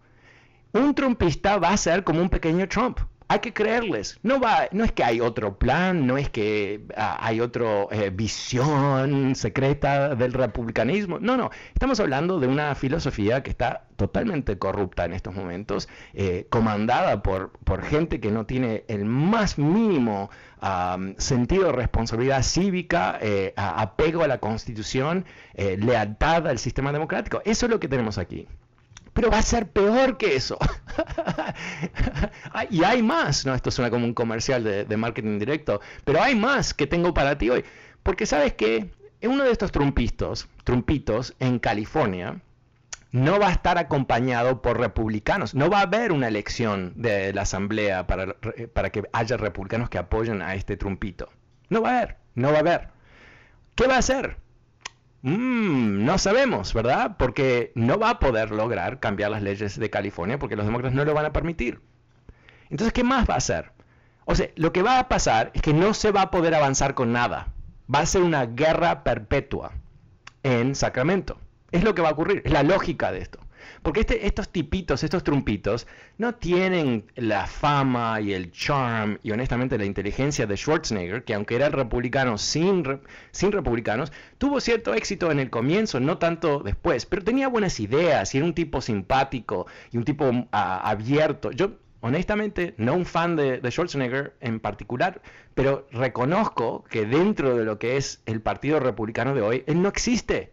Un 0.72 0.96
trumpista 0.96 1.58
va 1.58 1.70
a 1.70 1.78
ser 1.78 2.04
como 2.04 2.22
un 2.22 2.30
pequeño 2.30 2.68
Trump 2.68 3.00
hay 3.30 3.40
que 3.40 3.54
creerles. 3.54 4.20
No, 4.24 4.40
va, 4.40 4.68
no 4.72 4.84
es 4.84 4.92
que 4.92 5.04
hay 5.04 5.22
otro 5.22 5.60
plan, 5.60 6.08
no 6.08 6.18
es 6.18 6.30
que 6.32 6.82
ah, 6.98 7.16
hay 7.22 7.42
otra 7.42 7.86
eh, 7.92 8.10
visión 8.12 9.36
secreta 9.36 10.16
del 10.16 10.34
republicanismo. 10.34 11.20
No, 11.20 11.38
no. 11.38 11.52
Estamos 11.76 12.00
hablando 12.00 12.40
de 12.40 12.48
una 12.48 12.74
filosofía 12.74 13.44
que 13.44 13.52
está 13.52 13.86
totalmente 13.98 14.58
corrupta 14.58 15.06
en 15.06 15.14
estos 15.14 15.36
momentos, 15.36 15.88
eh, 16.16 16.48
comandada 16.50 17.22
por, 17.22 17.52
por 17.52 17.84
gente 17.84 18.20
que 18.20 18.32
no 18.32 18.48
tiene 18.48 18.84
el 18.88 19.06
más 19.06 19.60
mínimo 19.60 20.32
sentido 21.18 21.68
de 21.68 21.72
responsabilidad 21.72 22.44
cívica, 22.44 23.18
eh, 23.22 23.54
apego 23.56 24.24
a 24.24 24.28
la 24.28 24.40
constitución, 24.40 25.24
lealtad 25.56 26.48
al 26.48 26.58
sistema 26.58 26.92
democrático. 26.92 27.42
Eso 27.46 27.68
es 27.68 27.70
lo 27.70 27.80
que 27.80 27.88
tenemos 27.88 28.18
aquí 28.18 28.48
pero 29.20 29.32
va 29.32 29.40
a 29.40 29.42
ser 29.42 29.68
peor 29.68 30.18
que 30.18 30.38
eso. 30.38 30.58
y 32.70 32.86
hay 32.86 33.04
más, 33.04 33.46
no, 33.46 33.54
esto 33.54 33.70
suena 33.70 33.92
como 33.92 34.06
un 34.06 34.14
comercial 34.14 34.64
de, 34.64 34.96
marketing 34.96 35.40
directo, 35.40 35.82
pero 36.06 36.24
hay 36.24 36.36
más 36.36 36.74
que 36.74 36.88
tengo 36.88 37.14
para 37.14 37.38
ti 37.38 37.50
hoy. 37.50 37.66
Porque 38.02 38.26
sabes 38.26 38.54
que 38.54 38.92
uno 39.22 39.44
de 39.44 39.52
estos 39.52 39.74
trumpitos, 39.74 40.48
trumpitos 40.64 41.36
en 41.40 41.60
California, 41.60 42.40
no 43.12 43.42
va 43.42 43.50
a 43.50 43.52
estar 43.52 43.78
acompañado 43.78 44.62
por 44.62 44.80
republicanos. 44.80 45.54
No 45.54 45.70
va 45.70 45.80
a 45.80 45.82
haber 45.82 46.14
una 46.14 46.30
elección 46.30 46.94
de 46.96 47.34
la 47.34 47.42
asamblea 47.42 48.08
para, 48.08 48.38
para 48.72 48.90
que 48.90 49.04
haya 49.12 49.36
republicanos 49.36 49.90
que 49.90 49.98
apoyen 49.98 50.42
a 50.42 50.56
este 50.56 50.78
trumpito. 50.78 51.28
No 51.68 51.82
va 51.82 51.90
a 51.90 51.98
haber, 51.98 52.16
no 52.36 52.52
va 52.52 52.56
a 52.56 52.62
haber. 52.62 52.88
¿Qué 53.76 53.86
va 53.86 53.96
a 53.96 54.00
hacer? 54.00 54.38
Mm, 55.22 56.06
no 56.06 56.18
sabemos, 56.18 56.74
¿verdad? 56.74 57.18
Porque 57.18 57.72
no 57.76 58.00
va 58.00 58.12
a 58.12 58.20
poder 58.20 58.52
lograr 58.52 59.00
cambiar 59.00 59.32
las 59.32 59.42
leyes 59.42 59.78
de 59.78 59.90
California 59.90 60.40
porque 60.40 60.56
los 60.56 60.66
demócratas 60.66 60.96
no 60.96 61.06
lo 61.06 61.14
van 61.14 61.26
a 61.26 61.34
permitir. 61.34 61.82
Entonces, 62.70 62.94
¿qué 62.94 63.04
más 63.04 63.30
va 63.30 63.34
a 63.34 63.38
hacer? 63.38 63.72
O 64.26 64.36
sea, 64.36 64.50
lo 64.56 64.72
que 64.72 64.84
va 64.84 65.00
a 65.00 65.10
pasar 65.10 65.52
es 65.54 65.62
que 65.62 65.74
no 65.74 65.94
se 65.94 66.12
va 66.12 66.24
a 66.24 66.32
poder 66.32 66.56
avanzar 66.56 66.94
con 66.94 67.12
nada. 67.12 67.48
Va 67.94 68.00
a 68.00 68.06
ser 68.06 68.22
una 68.22 68.46
guerra 68.46 69.04
perpetua 69.04 69.72
en 70.44 70.76
Sacramento. 70.76 71.40
Es 71.72 71.84
lo 71.84 71.96
que 71.96 72.02
va 72.02 72.10
a 72.10 72.14
ocurrir, 72.14 72.42
es 72.46 72.52
la 72.54 72.64
lógica 72.64 73.12
de 73.12 73.20
esto. 73.20 73.40
Porque 73.82 74.02
este, 74.02 74.28
estos 74.28 74.50
tipitos, 74.50 75.04
estos 75.04 75.24
trumpitos, 75.24 75.88
no 76.18 76.36
tienen 76.36 77.06
la 77.16 77.48
fama 77.48 78.22
y 78.22 78.34
el 78.34 78.52
charm 78.52 79.20
y 79.24 79.32
honestamente 79.32 79.78
la 79.78 79.86
inteligencia 79.86 80.46
de 80.46 80.58
Schwarzenegger, 80.58 81.24
que 81.24 81.34
aunque 81.34 81.56
era 81.56 81.68
el 81.68 81.74
republicano 81.74 82.38
sin, 82.38 83.02
sin 83.32 83.52
republicanos, 83.52 84.12
tuvo 84.38 84.60
cierto 84.60 84.94
éxito 84.94 85.32
en 85.32 85.40
el 85.40 85.50
comienzo, 85.50 86.00
no 86.00 86.18
tanto 86.18 86.60
después, 86.60 87.06
pero 87.06 87.24
tenía 87.24 87.48
buenas 87.48 87.80
ideas 87.80 88.34
y 88.34 88.38
era 88.38 88.46
un 88.46 88.54
tipo 88.54 88.82
simpático 88.82 89.68
y 89.92 89.98
un 89.98 90.04
tipo 90.04 90.30
abierto. 90.52 91.52
Yo 91.52 91.72
honestamente, 92.02 92.74
no 92.78 92.94
un 92.94 93.06
fan 93.06 93.36
de, 93.36 93.62
Schwarzenegger 93.70 94.36
en 94.42 94.60
particular, 94.60 95.22
pero 95.54 95.88
reconozco 95.92 96.84
que 96.90 97.06
dentro 97.06 97.58
de 97.58 97.66
lo 97.66 97.80
que 97.80 97.98
es 97.98 98.22
el 98.26 98.42
Partido 98.42 98.80
Republicano 98.80 99.36
de 99.36 99.42
hoy, 99.42 99.64
él 99.68 99.82
no 99.82 99.90
existe 99.90 100.52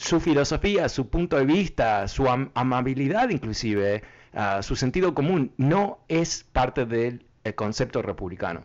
su 0.00 0.18
filosofía, 0.18 0.88
su 0.88 1.10
punto 1.10 1.36
de 1.36 1.44
vista, 1.44 2.08
su 2.08 2.26
amabilidad 2.54 3.28
inclusive, 3.28 4.02
ah, 4.32 4.62
su 4.62 4.74
sentido 4.74 5.14
común, 5.14 5.52
no 5.58 5.98
es 6.08 6.46
parte 6.52 6.86
del 6.86 7.26
concepto 7.54 8.00
republicano. 8.00 8.64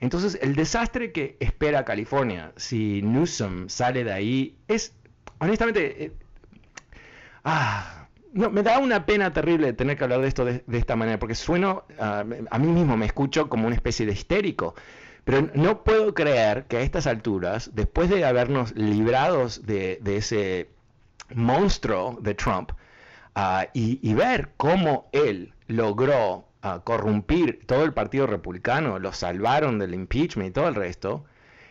Entonces, 0.00 0.38
el 0.40 0.56
desastre 0.56 1.12
que 1.12 1.36
espera 1.40 1.84
California 1.84 2.52
si 2.56 3.02
Newsom 3.02 3.68
sale 3.68 4.02
de 4.02 4.12
ahí 4.12 4.56
es, 4.66 4.94
honestamente, 5.38 6.04
eh, 6.04 6.12
ah, 7.44 8.08
no, 8.32 8.48
me 8.48 8.62
da 8.62 8.78
una 8.78 9.04
pena 9.04 9.30
terrible 9.30 9.74
tener 9.74 9.98
que 9.98 10.04
hablar 10.04 10.22
de 10.22 10.28
esto 10.28 10.46
de, 10.46 10.64
esta 10.72 10.96
manera, 10.96 11.18
porque 11.18 11.34
sueno, 11.34 11.84
ah, 12.00 12.24
a 12.50 12.58
mí 12.58 12.66
mismo 12.68 12.96
me 12.96 13.04
escucho 13.04 13.50
como 13.50 13.66
una 13.66 13.76
especie 13.76 14.06
de 14.06 14.12
histérico. 14.12 14.74
Pero 15.24 15.50
no 15.54 15.84
puedo 15.84 16.14
creer 16.14 16.64
que 16.64 16.78
a 16.78 16.80
estas 16.80 17.06
alturas, 17.06 17.70
después 17.74 18.10
de 18.10 18.24
habernos 18.24 18.74
librados 18.74 19.64
de, 19.64 20.00
ese 20.04 20.68
monstruo 21.34 22.18
de 22.20 22.34
Trump, 22.34 22.72
ah, 23.34 23.66
y, 23.72 24.14
ver 24.14 24.50
cómo 24.56 25.08
él 25.12 25.54
logró 25.68 26.48
a 26.60 26.80
corrompir 26.80 27.60
todo 27.66 27.84
el 27.84 27.92
Partido 27.92 28.26
Republicano, 28.26 28.98
lo 28.98 29.12
salvaron 29.12 29.78
del 29.78 29.94
impeachment 29.94 30.50
y 30.50 30.52
todo 30.52 30.68
el 30.68 30.74
resto, 30.74 31.24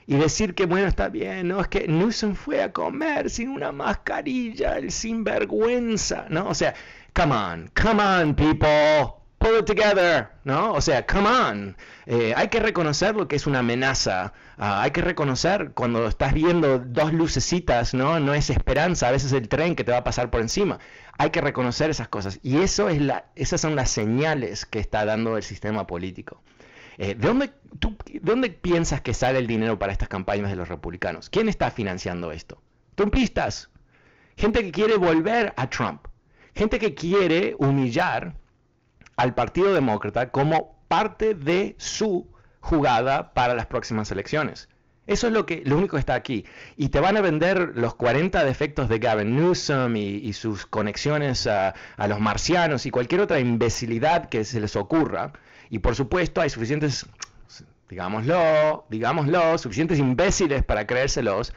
y 0.08 0.16
decir 0.16 0.56
que 0.56 0.66
bueno, 0.66 0.88
está 0.88 1.10
bien, 1.10 1.50
no, 1.50 1.62
es 1.62 1.68
que 1.68 1.88
Newsom 1.88 2.36
fue 2.36 2.64
a 2.64 2.72
comer 2.74 3.30
sin 3.30 3.50
una 3.50 3.72
mascarilla, 3.72 4.78
el 4.78 4.92
sinvergüenza, 4.92 6.26
¿no? 6.30 6.50
O 6.50 6.54
sea, 6.54 6.74
come 7.14 7.36
on, 7.36 7.72
come 7.82 8.02
on, 8.04 8.36
people, 8.36 9.21
pull 9.42 9.58
it 9.58 9.66
together, 9.66 10.30
¿no? 10.44 10.74
O 10.74 10.82
sea, 10.82 11.06
come 11.06 11.28
on, 11.28 11.76
eh, 12.06 12.34
hay 12.38 12.48
que 12.50 12.60
reconocer 12.60 13.16
lo 13.16 13.28
que 13.28 13.36
es 13.36 13.48
una 13.48 13.60
amenaza, 13.60 14.34
ah, 14.58 14.84
hay 14.84 14.92
que 14.92 15.02
reconocer 15.02 15.72
cuando 15.74 16.08
estás 16.08 16.34
viendo 16.34 16.78
dos 16.78 17.12
lucecitas, 17.12 17.96
¿no? 17.96 18.20
No 18.20 18.36
es 18.36 18.52
esperanza, 18.52 19.08
a 19.08 19.12
veces 19.12 19.34
el 19.34 19.50
tren 19.50 19.76
que 19.76 19.84
te 19.84 19.92
va 19.92 19.98
a 19.98 20.04
pasar 20.04 20.30
por 20.30 20.42
encima, 20.42 20.80
hay 21.18 21.32
que 21.32 21.42
reconocer 21.42 21.90
esas 21.90 22.08
cosas, 22.08 22.40
y 22.44 22.58
eso 22.60 22.88
es 22.88 23.02
la, 23.02 23.26
esas 23.36 23.60
son 23.60 23.76
las 23.76 23.90
señales 23.90 24.68
que 24.68 24.80
está 24.80 25.06
dando 25.06 25.36
el 25.38 25.44
sistema 25.44 25.88
político. 25.88 26.44
Eh, 27.00 27.16
¿de, 27.16 27.28
dónde, 27.28 27.52
tú, 27.80 27.98
dónde 28.22 28.52
piensas 28.52 29.02
que 29.02 29.16
sale 29.16 29.40
el 29.40 29.48
dinero 29.48 29.80
para 29.80 29.92
estas 29.92 30.08
campañas 30.08 30.52
de 30.52 30.56
los 30.56 30.70
republicanos? 30.70 31.32
¿Quién 31.32 31.50
está 31.50 31.72
financiando 31.72 32.32
esto? 32.32 32.62
Trumpistas. 32.94 33.72
Gente 34.38 34.62
que 34.62 34.72
quiere 34.72 34.98
volver 34.98 35.54
a 35.58 35.68
Trump. 35.68 36.06
Gente 36.54 36.78
que 36.78 36.94
quiere 36.94 37.56
humillar 37.58 38.36
al 39.22 39.36
Partido 39.36 39.72
Demócrata 39.72 40.32
como 40.32 40.84
parte 40.88 41.36
de 41.36 41.76
su 41.78 42.28
jugada 42.60 43.36
para 43.36 43.54
las 43.54 43.68
próximas 43.68 44.10
elecciones. 44.10 44.68
Eso 45.06 45.28
es 45.28 45.34
lo, 45.34 45.46
que, 45.46 45.62
lo 45.64 45.78
único 45.78 45.96
que 45.96 46.00
está 46.00 46.16
aquí. 46.16 46.44
Y 46.76 46.90
te 46.90 47.00
van 47.00 47.18
a 47.18 47.22
vender 47.22 47.74
los 47.76 47.94
40 47.94 48.44
defectos 48.44 48.90
de 48.90 48.98
Gavin 48.98 49.36
Newsom 49.36 49.96
y, 49.96 50.34
sus 50.34 50.66
conexiones 50.66 51.46
a, 51.46 51.76
los 52.08 52.20
marcianos 52.20 52.88
y 52.88 52.90
cualquier 52.90 53.22
otra 53.22 53.40
imbecilidad 53.40 54.28
que 54.28 54.44
se 54.44 54.60
les 54.60 54.76
ocurra. 54.76 55.34
Y 55.70 55.80
por 55.80 55.96
supuesto 55.96 56.42
hay 56.42 56.50
suficientes, 56.50 57.06
digámoslo, 57.90 58.86
digámoslo, 58.90 59.60
suficientes 59.60 60.00
imbéciles 60.00 60.64
para 60.64 60.88
creérselos. 60.88 61.54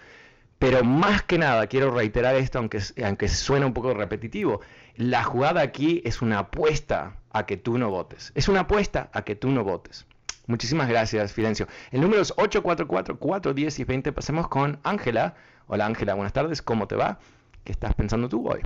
Pero 0.59 0.85
más 0.85 1.23
que 1.23 1.39
nada, 1.39 1.67
quiero 1.67 1.91
reiterar 1.91 2.35
esto, 2.35 2.59
aunque, 2.59 2.83
aunque 3.03 3.29
suene 3.29 3.65
un 3.65 3.73
poco 3.73 3.95
repetitivo, 3.95 4.61
la 4.97 5.25
jugada 5.25 5.63
aquí 5.63 6.03
es 6.05 6.21
una 6.21 6.41
apuesta 6.41 7.17
a 7.35 7.47
que 7.47 7.57
tú 7.59 7.77
no 7.77 7.91
votes. 7.91 8.33
Es 8.35 8.49
una 8.49 8.61
apuesta 8.61 9.11
a 9.13 9.23
que 9.23 9.35
tú 9.35 9.51
no 9.51 9.65
votes. 9.65 10.07
Muchísimas 10.47 10.89
gracias, 10.89 11.33
Fidencio. 11.33 11.67
El 11.91 12.01
número 12.01 12.23
es 12.23 12.35
844-410 12.37 13.81
y 13.81 13.85
20. 13.85 14.13
Pasemos 14.13 14.49
con 14.49 14.79
Ángela. 14.85 15.35
Hola 15.67 15.87
Ángela, 15.87 16.15
buenas 16.15 16.33
tardes. 16.33 16.63
¿Cómo 16.63 16.87
te 16.87 16.95
va? 16.95 17.19
¿Qué 17.65 17.73
estás 17.73 17.95
pensando 17.95 18.29
tú 18.29 18.49
hoy? 18.49 18.61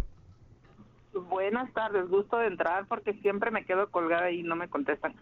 Buenas 1.15 1.73
tardes, 1.73 2.09
gusto 2.09 2.37
de 2.39 2.49
entrar 2.49 2.87
porque 2.87 3.15
siempre 3.15 3.51
me 3.51 3.65
quedo 3.65 3.91
colgada 3.91 4.31
y 4.31 4.43
no 4.43 4.55
me 4.55 4.69
contestan. 4.69 5.15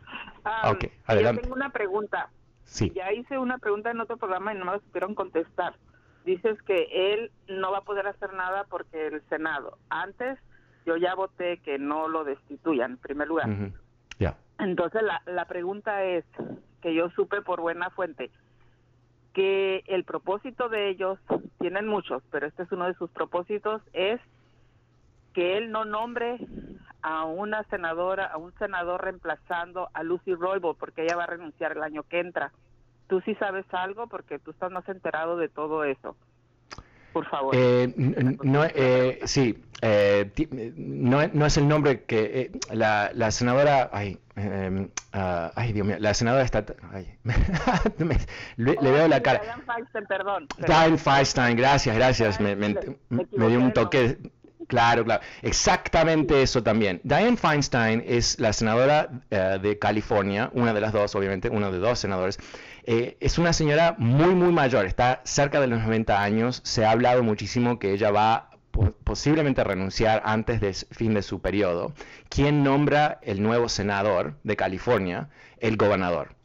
ok, 0.65 0.87
adelante. 1.07 1.43
Yo 1.43 1.43
tengo 1.43 1.55
una 1.55 1.71
pregunta. 1.71 2.31
Sí. 2.65 2.91
Ya 2.97 3.13
hice 3.13 3.39
una 3.39 3.59
pregunta 3.59 3.93
en 3.93 4.01
otro 4.01 4.17
programa 4.17 4.53
y 4.53 4.59
no 4.59 4.65
me 4.65 4.81
supieron 4.81 5.15
contestar. 5.15 5.77
Dices 6.25 6.61
que 6.63 6.89
él 6.91 7.31
no 7.49 7.71
va 7.71 7.79
a 7.79 7.85
poder 7.85 8.09
hacer 8.09 8.33
nada 8.33 8.65
porque 8.65 9.07
el 9.07 9.23
Senado. 9.29 9.79
Antes 9.89 10.39
yo 10.87 10.97
ya 10.97 11.15
voté 11.15 11.59
que 11.59 11.79
no 11.79 12.09
lo 12.09 12.25
destituyan, 12.25 12.93
en 12.93 12.97
primer 12.99 13.29
lugar. 13.29 13.49
Ya. 14.19 14.37
Entonces 14.59 15.03
la, 15.03 15.21
la 15.27 15.45
pregunta 15.45 16.05
es, 16.05 16.25
que 16.81 16.95
yo 16.95 17.11
supe 17.11 17.43
por 17.43 17.61
buena 17.61 17.91
fuente, 17.91 18.31
que 19.35 19.83
el 19.87 20.05
propósito 20.05 20.69
de 20.69 20.89
ellos, 20.89 21.19
tienen 21.59 21.89
muchos, 21.89 22.23
pero 22.31 22.47
este 22.47 22.63
es 22.63 22.71
uno 22.71 22.87
de 22.87 22.95
sus 22.95 23.11
propósitos, 23.11 23.83
es 23.93 24.21
que 25.35 25.59
él 25.59 25.73
no 25.73 25.85
nombre 25.85 26.39
a 27.03 27.25
una 27.25 27.65
senadora, 27.65 28.27
a 28.27 28.37
un 28.37 28.53
senador 28.55 29.03
reemplazando 29.03 29.91
a 29.93 30.03
Lucy 30.03 30.35
Roybal, 30.35 30.77
porque 30.79 31.03
ella 31.03 31.17
va 31.17 31.25
a 31.25 31.27
renunciar 31.27 31.73
el 31.73 31.83
año 31.83 32.05
que 32.05 32.21
entra. 32.21 32.53
¿Tú 33.09 33.21
sí 33.23 33.35
sabes 33.35 33.67
algo? 33.75 34.07
Porque 34.07 34.39
tú 34.39 34.53
estás 34.53 34.71
más 34.71 34.89
enterado 34.89 35.37
de 35.37 35.49
todo 35.49 35.85
eso. 35.85 36.17
Por 37.17 37.25
favor. 37.31 37.57
Eh, 37.57 37.95
no, 38.43 38.63
eh, 38.67 39.21
sí, 39.25 39.59
eh, 39.81 40.31
no, 40.77 41.27
no, 41.29 41.47
es 41.47 41.57
el 41.57 41.67
nombre 41.67 42.03
que 42.05 42.51
la, 42.71 43.11
la, 43.15 43.31
senadora, 43.31 43.89
ay, 43.91 44.19
ah, 45.15 45.51
ay, 45.55 45.73
Dios 45.73 45.87
mío, 45.87 45.97
la 45.99 46.13
senadora 46.13 46.45
está, 46.45 46.67
ay, 46.93 47.17
le, 48.59 48.77
veo 48.83 49.09
la 49.09 49.23
cara. 49.23 49.41
Diane 49.43 49.63
Feinstein, 49.63 50.05
perdón. 50.05 50.47
Diane 50.59 50.99
Feinstein, 50.99 51.57
gracias, 51.57 51.97
gracias, 51.97 52.39
me, 52.39 52.55
me, 52.55 52.77
me 53.09 53.49
dio 53.49 53.61
un 53.61 53.73
toque 53.73 54.19
Claro, 54.67 55.05
claro. 55.05 55.23
Exactamente 55.43 56.43
eso 56.43 56.63
también. 56.63 57.01
Diane 57.05 57.37
Feinstein 57.37 58.03
es 58.07 58.41
la 58.41 58.53
senadora 58.53 59.09
eh, 59.31 59.59
de 59.63 59.79
California, 59.79 60.51
una 60.55 60.73
de 60.73 60.81
las 60.81 60.93
dos, 60.93 61.15
obviamente, 61.15 61.49
uno 61.49 61.71
de 61.71 61.79
dos 61.79 61.99
senadores. 61.99 62.39
Eh, 62.89 63.17
es 63.19 63.37
una 63.37 63.53
señora 63.53 63.97
muy, 63.99 64.37
muy 64.37 64.53
mayor, 64.53 64.87
está 64.87 65.21
cerca 65.25 65.61
de 65.61 65.67
los 65.67 65.81
90 65.81 66.23
años. 66.23 66.61
Se 66.65 66.85
ha 66.85 66.93
hablado 66.93 67.25
muchísimo 67.25 67.81
que 67.81 67.93
ella 67.93 68.13
va 68.13 68.51
posiblemente 69.03 69.65
renunciar 69.65 70.23
antes 70.25 70.61
del 70.61 70.75
fin 70.75 71.13
de 71.13 71.23
su 71.23 71.41
periodo. 71.41 71.93
¿Quién 72.29 72.63
nombra 72.63 73.19
el 73.23 73.43
nuevo 73.43 73.69
senador 73.69 74.37
de 74.45 74.55
California? 74.55 75.31
El 75.59 75.77
gobernador. 75.77 76.37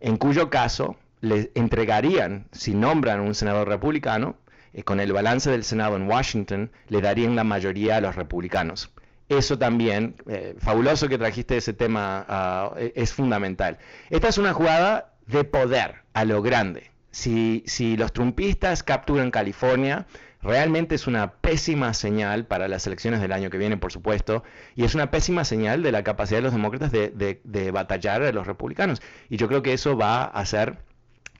En 0.00 0.16
cuyo 0.16 0.50
caso 0.50 0.96
le 1.20 1.52
entregarían, 1.54 2.48
si 2.50 2.74
nombran 2.74 3.20
un 3.20 3.36
senador 3.36 3.68
republicano, 3.68 4.36
eh, 4.72 4.82
con 4.82 4.98
el 4.98 5.12
balance 5.12 5.48
del 5.48 5.62
Senado 5.62 5.94
en 5.94 6.08
Washington, 6.08 6.72
le 6.88 7.00
darían 7.02 7.36
la 7.36 7.44
mayoría 7.44 7.98
a 7.98 8.00
los 8.00 8.16
republicanos. 8.16 8.90
Eso 9.28 9.58
también, 9.58 10.16
eh, 10.28 10.56
fabuloso 10.58 11.08
que 11.08 11.18
trajiste 11.18 11.56
ese 11.56 11.72
tema, 11.72 12.72
e, 12.76 12.92
es 12.96 13.12
fundamental. 13.12 13.78
Esta 14.10 14.28
es 14.28 14.38
una 14.38 14.52
jugada 14.52 15.13
de 15.26 15.44
poder 15.44 16.02
a 16.12 16.24
lo 16.24 16.42
grande. 16.42 16.90
Si, 17.10 17.62
si 17.66 17.96
los 17.96 18.12
trumpistas 18.12 18.82
capturan 18.82 19.30
California, 19.30 20.06
realmente 20.44 20.94
es 20.94 21.06
una 21.06 21.32
pésima 21.32 21.94
señal 21.94 22.46
para 22.46 22.68
las 22.68 22.86
elecciones 22.86 23.20
del 23.20 23.32
año 23.32 23.50
que 23.50 23.58
viene, 23.58 23.76
por 23.76 23.92
supuesto, 23.92 24.44
y 24.76 24.84
es 24.84 24.94
una 24.94 25.10
pésima 25.10 25.44
señal 25.44 25.82
de 25.82 25.90
la 25.90 26.04
capacidad 26.04 26.38
de 26.38 26.42
los 26.42 26.52
demócratas 26.52 26.92
de, 26.92 27.40
de, 27.42 27.70
batallar 27.70 28.22
a 28.22 28.32
los 28.32 28.46
republicanos. 28.46 29.00
Y 29.30 29.38
yo 29.38 29.48
creo 29.48 29.62
que 29.62 29.72
eso 29.72 29.96
va 29.96 30.24
a 30.24 30.44
ser 30.44 30.78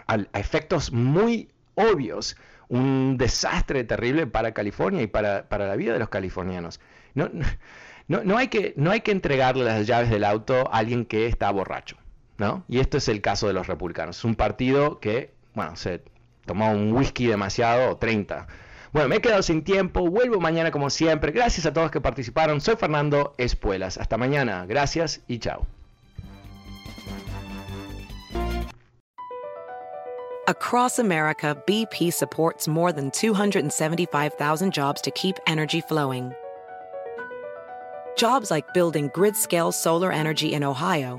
a 0.06 0.18
efectos 0.38 0.92
muy 0.92 1.48
obvios 1.74 2.36
un 2.68 3.16
desastre 3.18 3.84
terrible 3.84 4.26
para 4.26 4.52
California 4.52 5.02
y 5.02 5.06
para, 5.06 5.46
la 5.50 5.76
vida 5.76 5.92
de 5.92 5.98
los 5.98 6.08
californianos. 6.08 6.80
No, 7.14 7.30
no, 8.08 8.24
no, 8.24 8.36
hay 8.36 8.48
que, 8.48 8.74
no 8.76 8.90
hay 8.90 9.00
que 9.00 9.12
entregarle 9.12 9.64
las 9.64 9.86
llaves 9.86 10.10
del 10.10 10.24
auto 10.24 10.72
a 10.72 10.78
alguien 10.78 11.04
que 11.04 11.26
está 11.26 11.50
borracho. 11.50 11.96
¿No? 12.38 12.64
Y 12.68 12.80
esto 12.80 12.98
es 12.98 13.08
el 13.08 13.20
caso 13.20 13.46
de 13.46 13.52
los 13.52 13.66
republicanos. 13.66 14.18
Es 14.18 14.24
un 14.24 14.34
partido 14.34 15.00
que, 15.00 15.32
bueno, 15.54 15.76
se 15.76 16.02
tomó 16.46 16.70
un 16.70 16.92
whisky 16.92 17.26
demasiado 17.26 17.92
o 17.92 17.96
30. 17.96 18.46
Bueno, 18.92 19.08
me 19.08 19.16
he 19.16 19.20
quedado 19.20 19.42
sin 19.42 19.64
tiempo, 19.64 20.08
vuelvo 20.08 20.40
mañana 20.40 20.70
como 20.70 20.88
siempre. 20.90 21.32
Gracias 21.32 21.66
a 21.66 21.72
todos 21.72 21.90
que 21.90 22.00
participaron. 22.00 22.60
Soy 22.60 22.76
Fernando 22.76 23.34
Espuelas. 23.38 23.98
Hasta 23.98 24.16
mañana. 24.16 24.66
Gracias 24.66 25.20
y 25.26 25.38
chao. 25.38 25.66
Across 30.46 30.98
America, 30.98 31.56
BP 31.66 32.12
supports 32.12 32.68
more 32.68 32.92
than 32.92 33.10
275,000 33.10 34.70
jobs 34.70 35.00
to 35.00 35.10
keep 35.10 35.36
energy 35.46 35.80
flowing. 35.80 36.32
Jobs 38.16 38.50
like 38.50 38.72
building 38.74 39.10
grid 39.14 39.34
scale 39.34 39.72
solar 39.72 40.12
energy 40.12 40.52
in 40.52 40.62
Ohio 40.62 41.18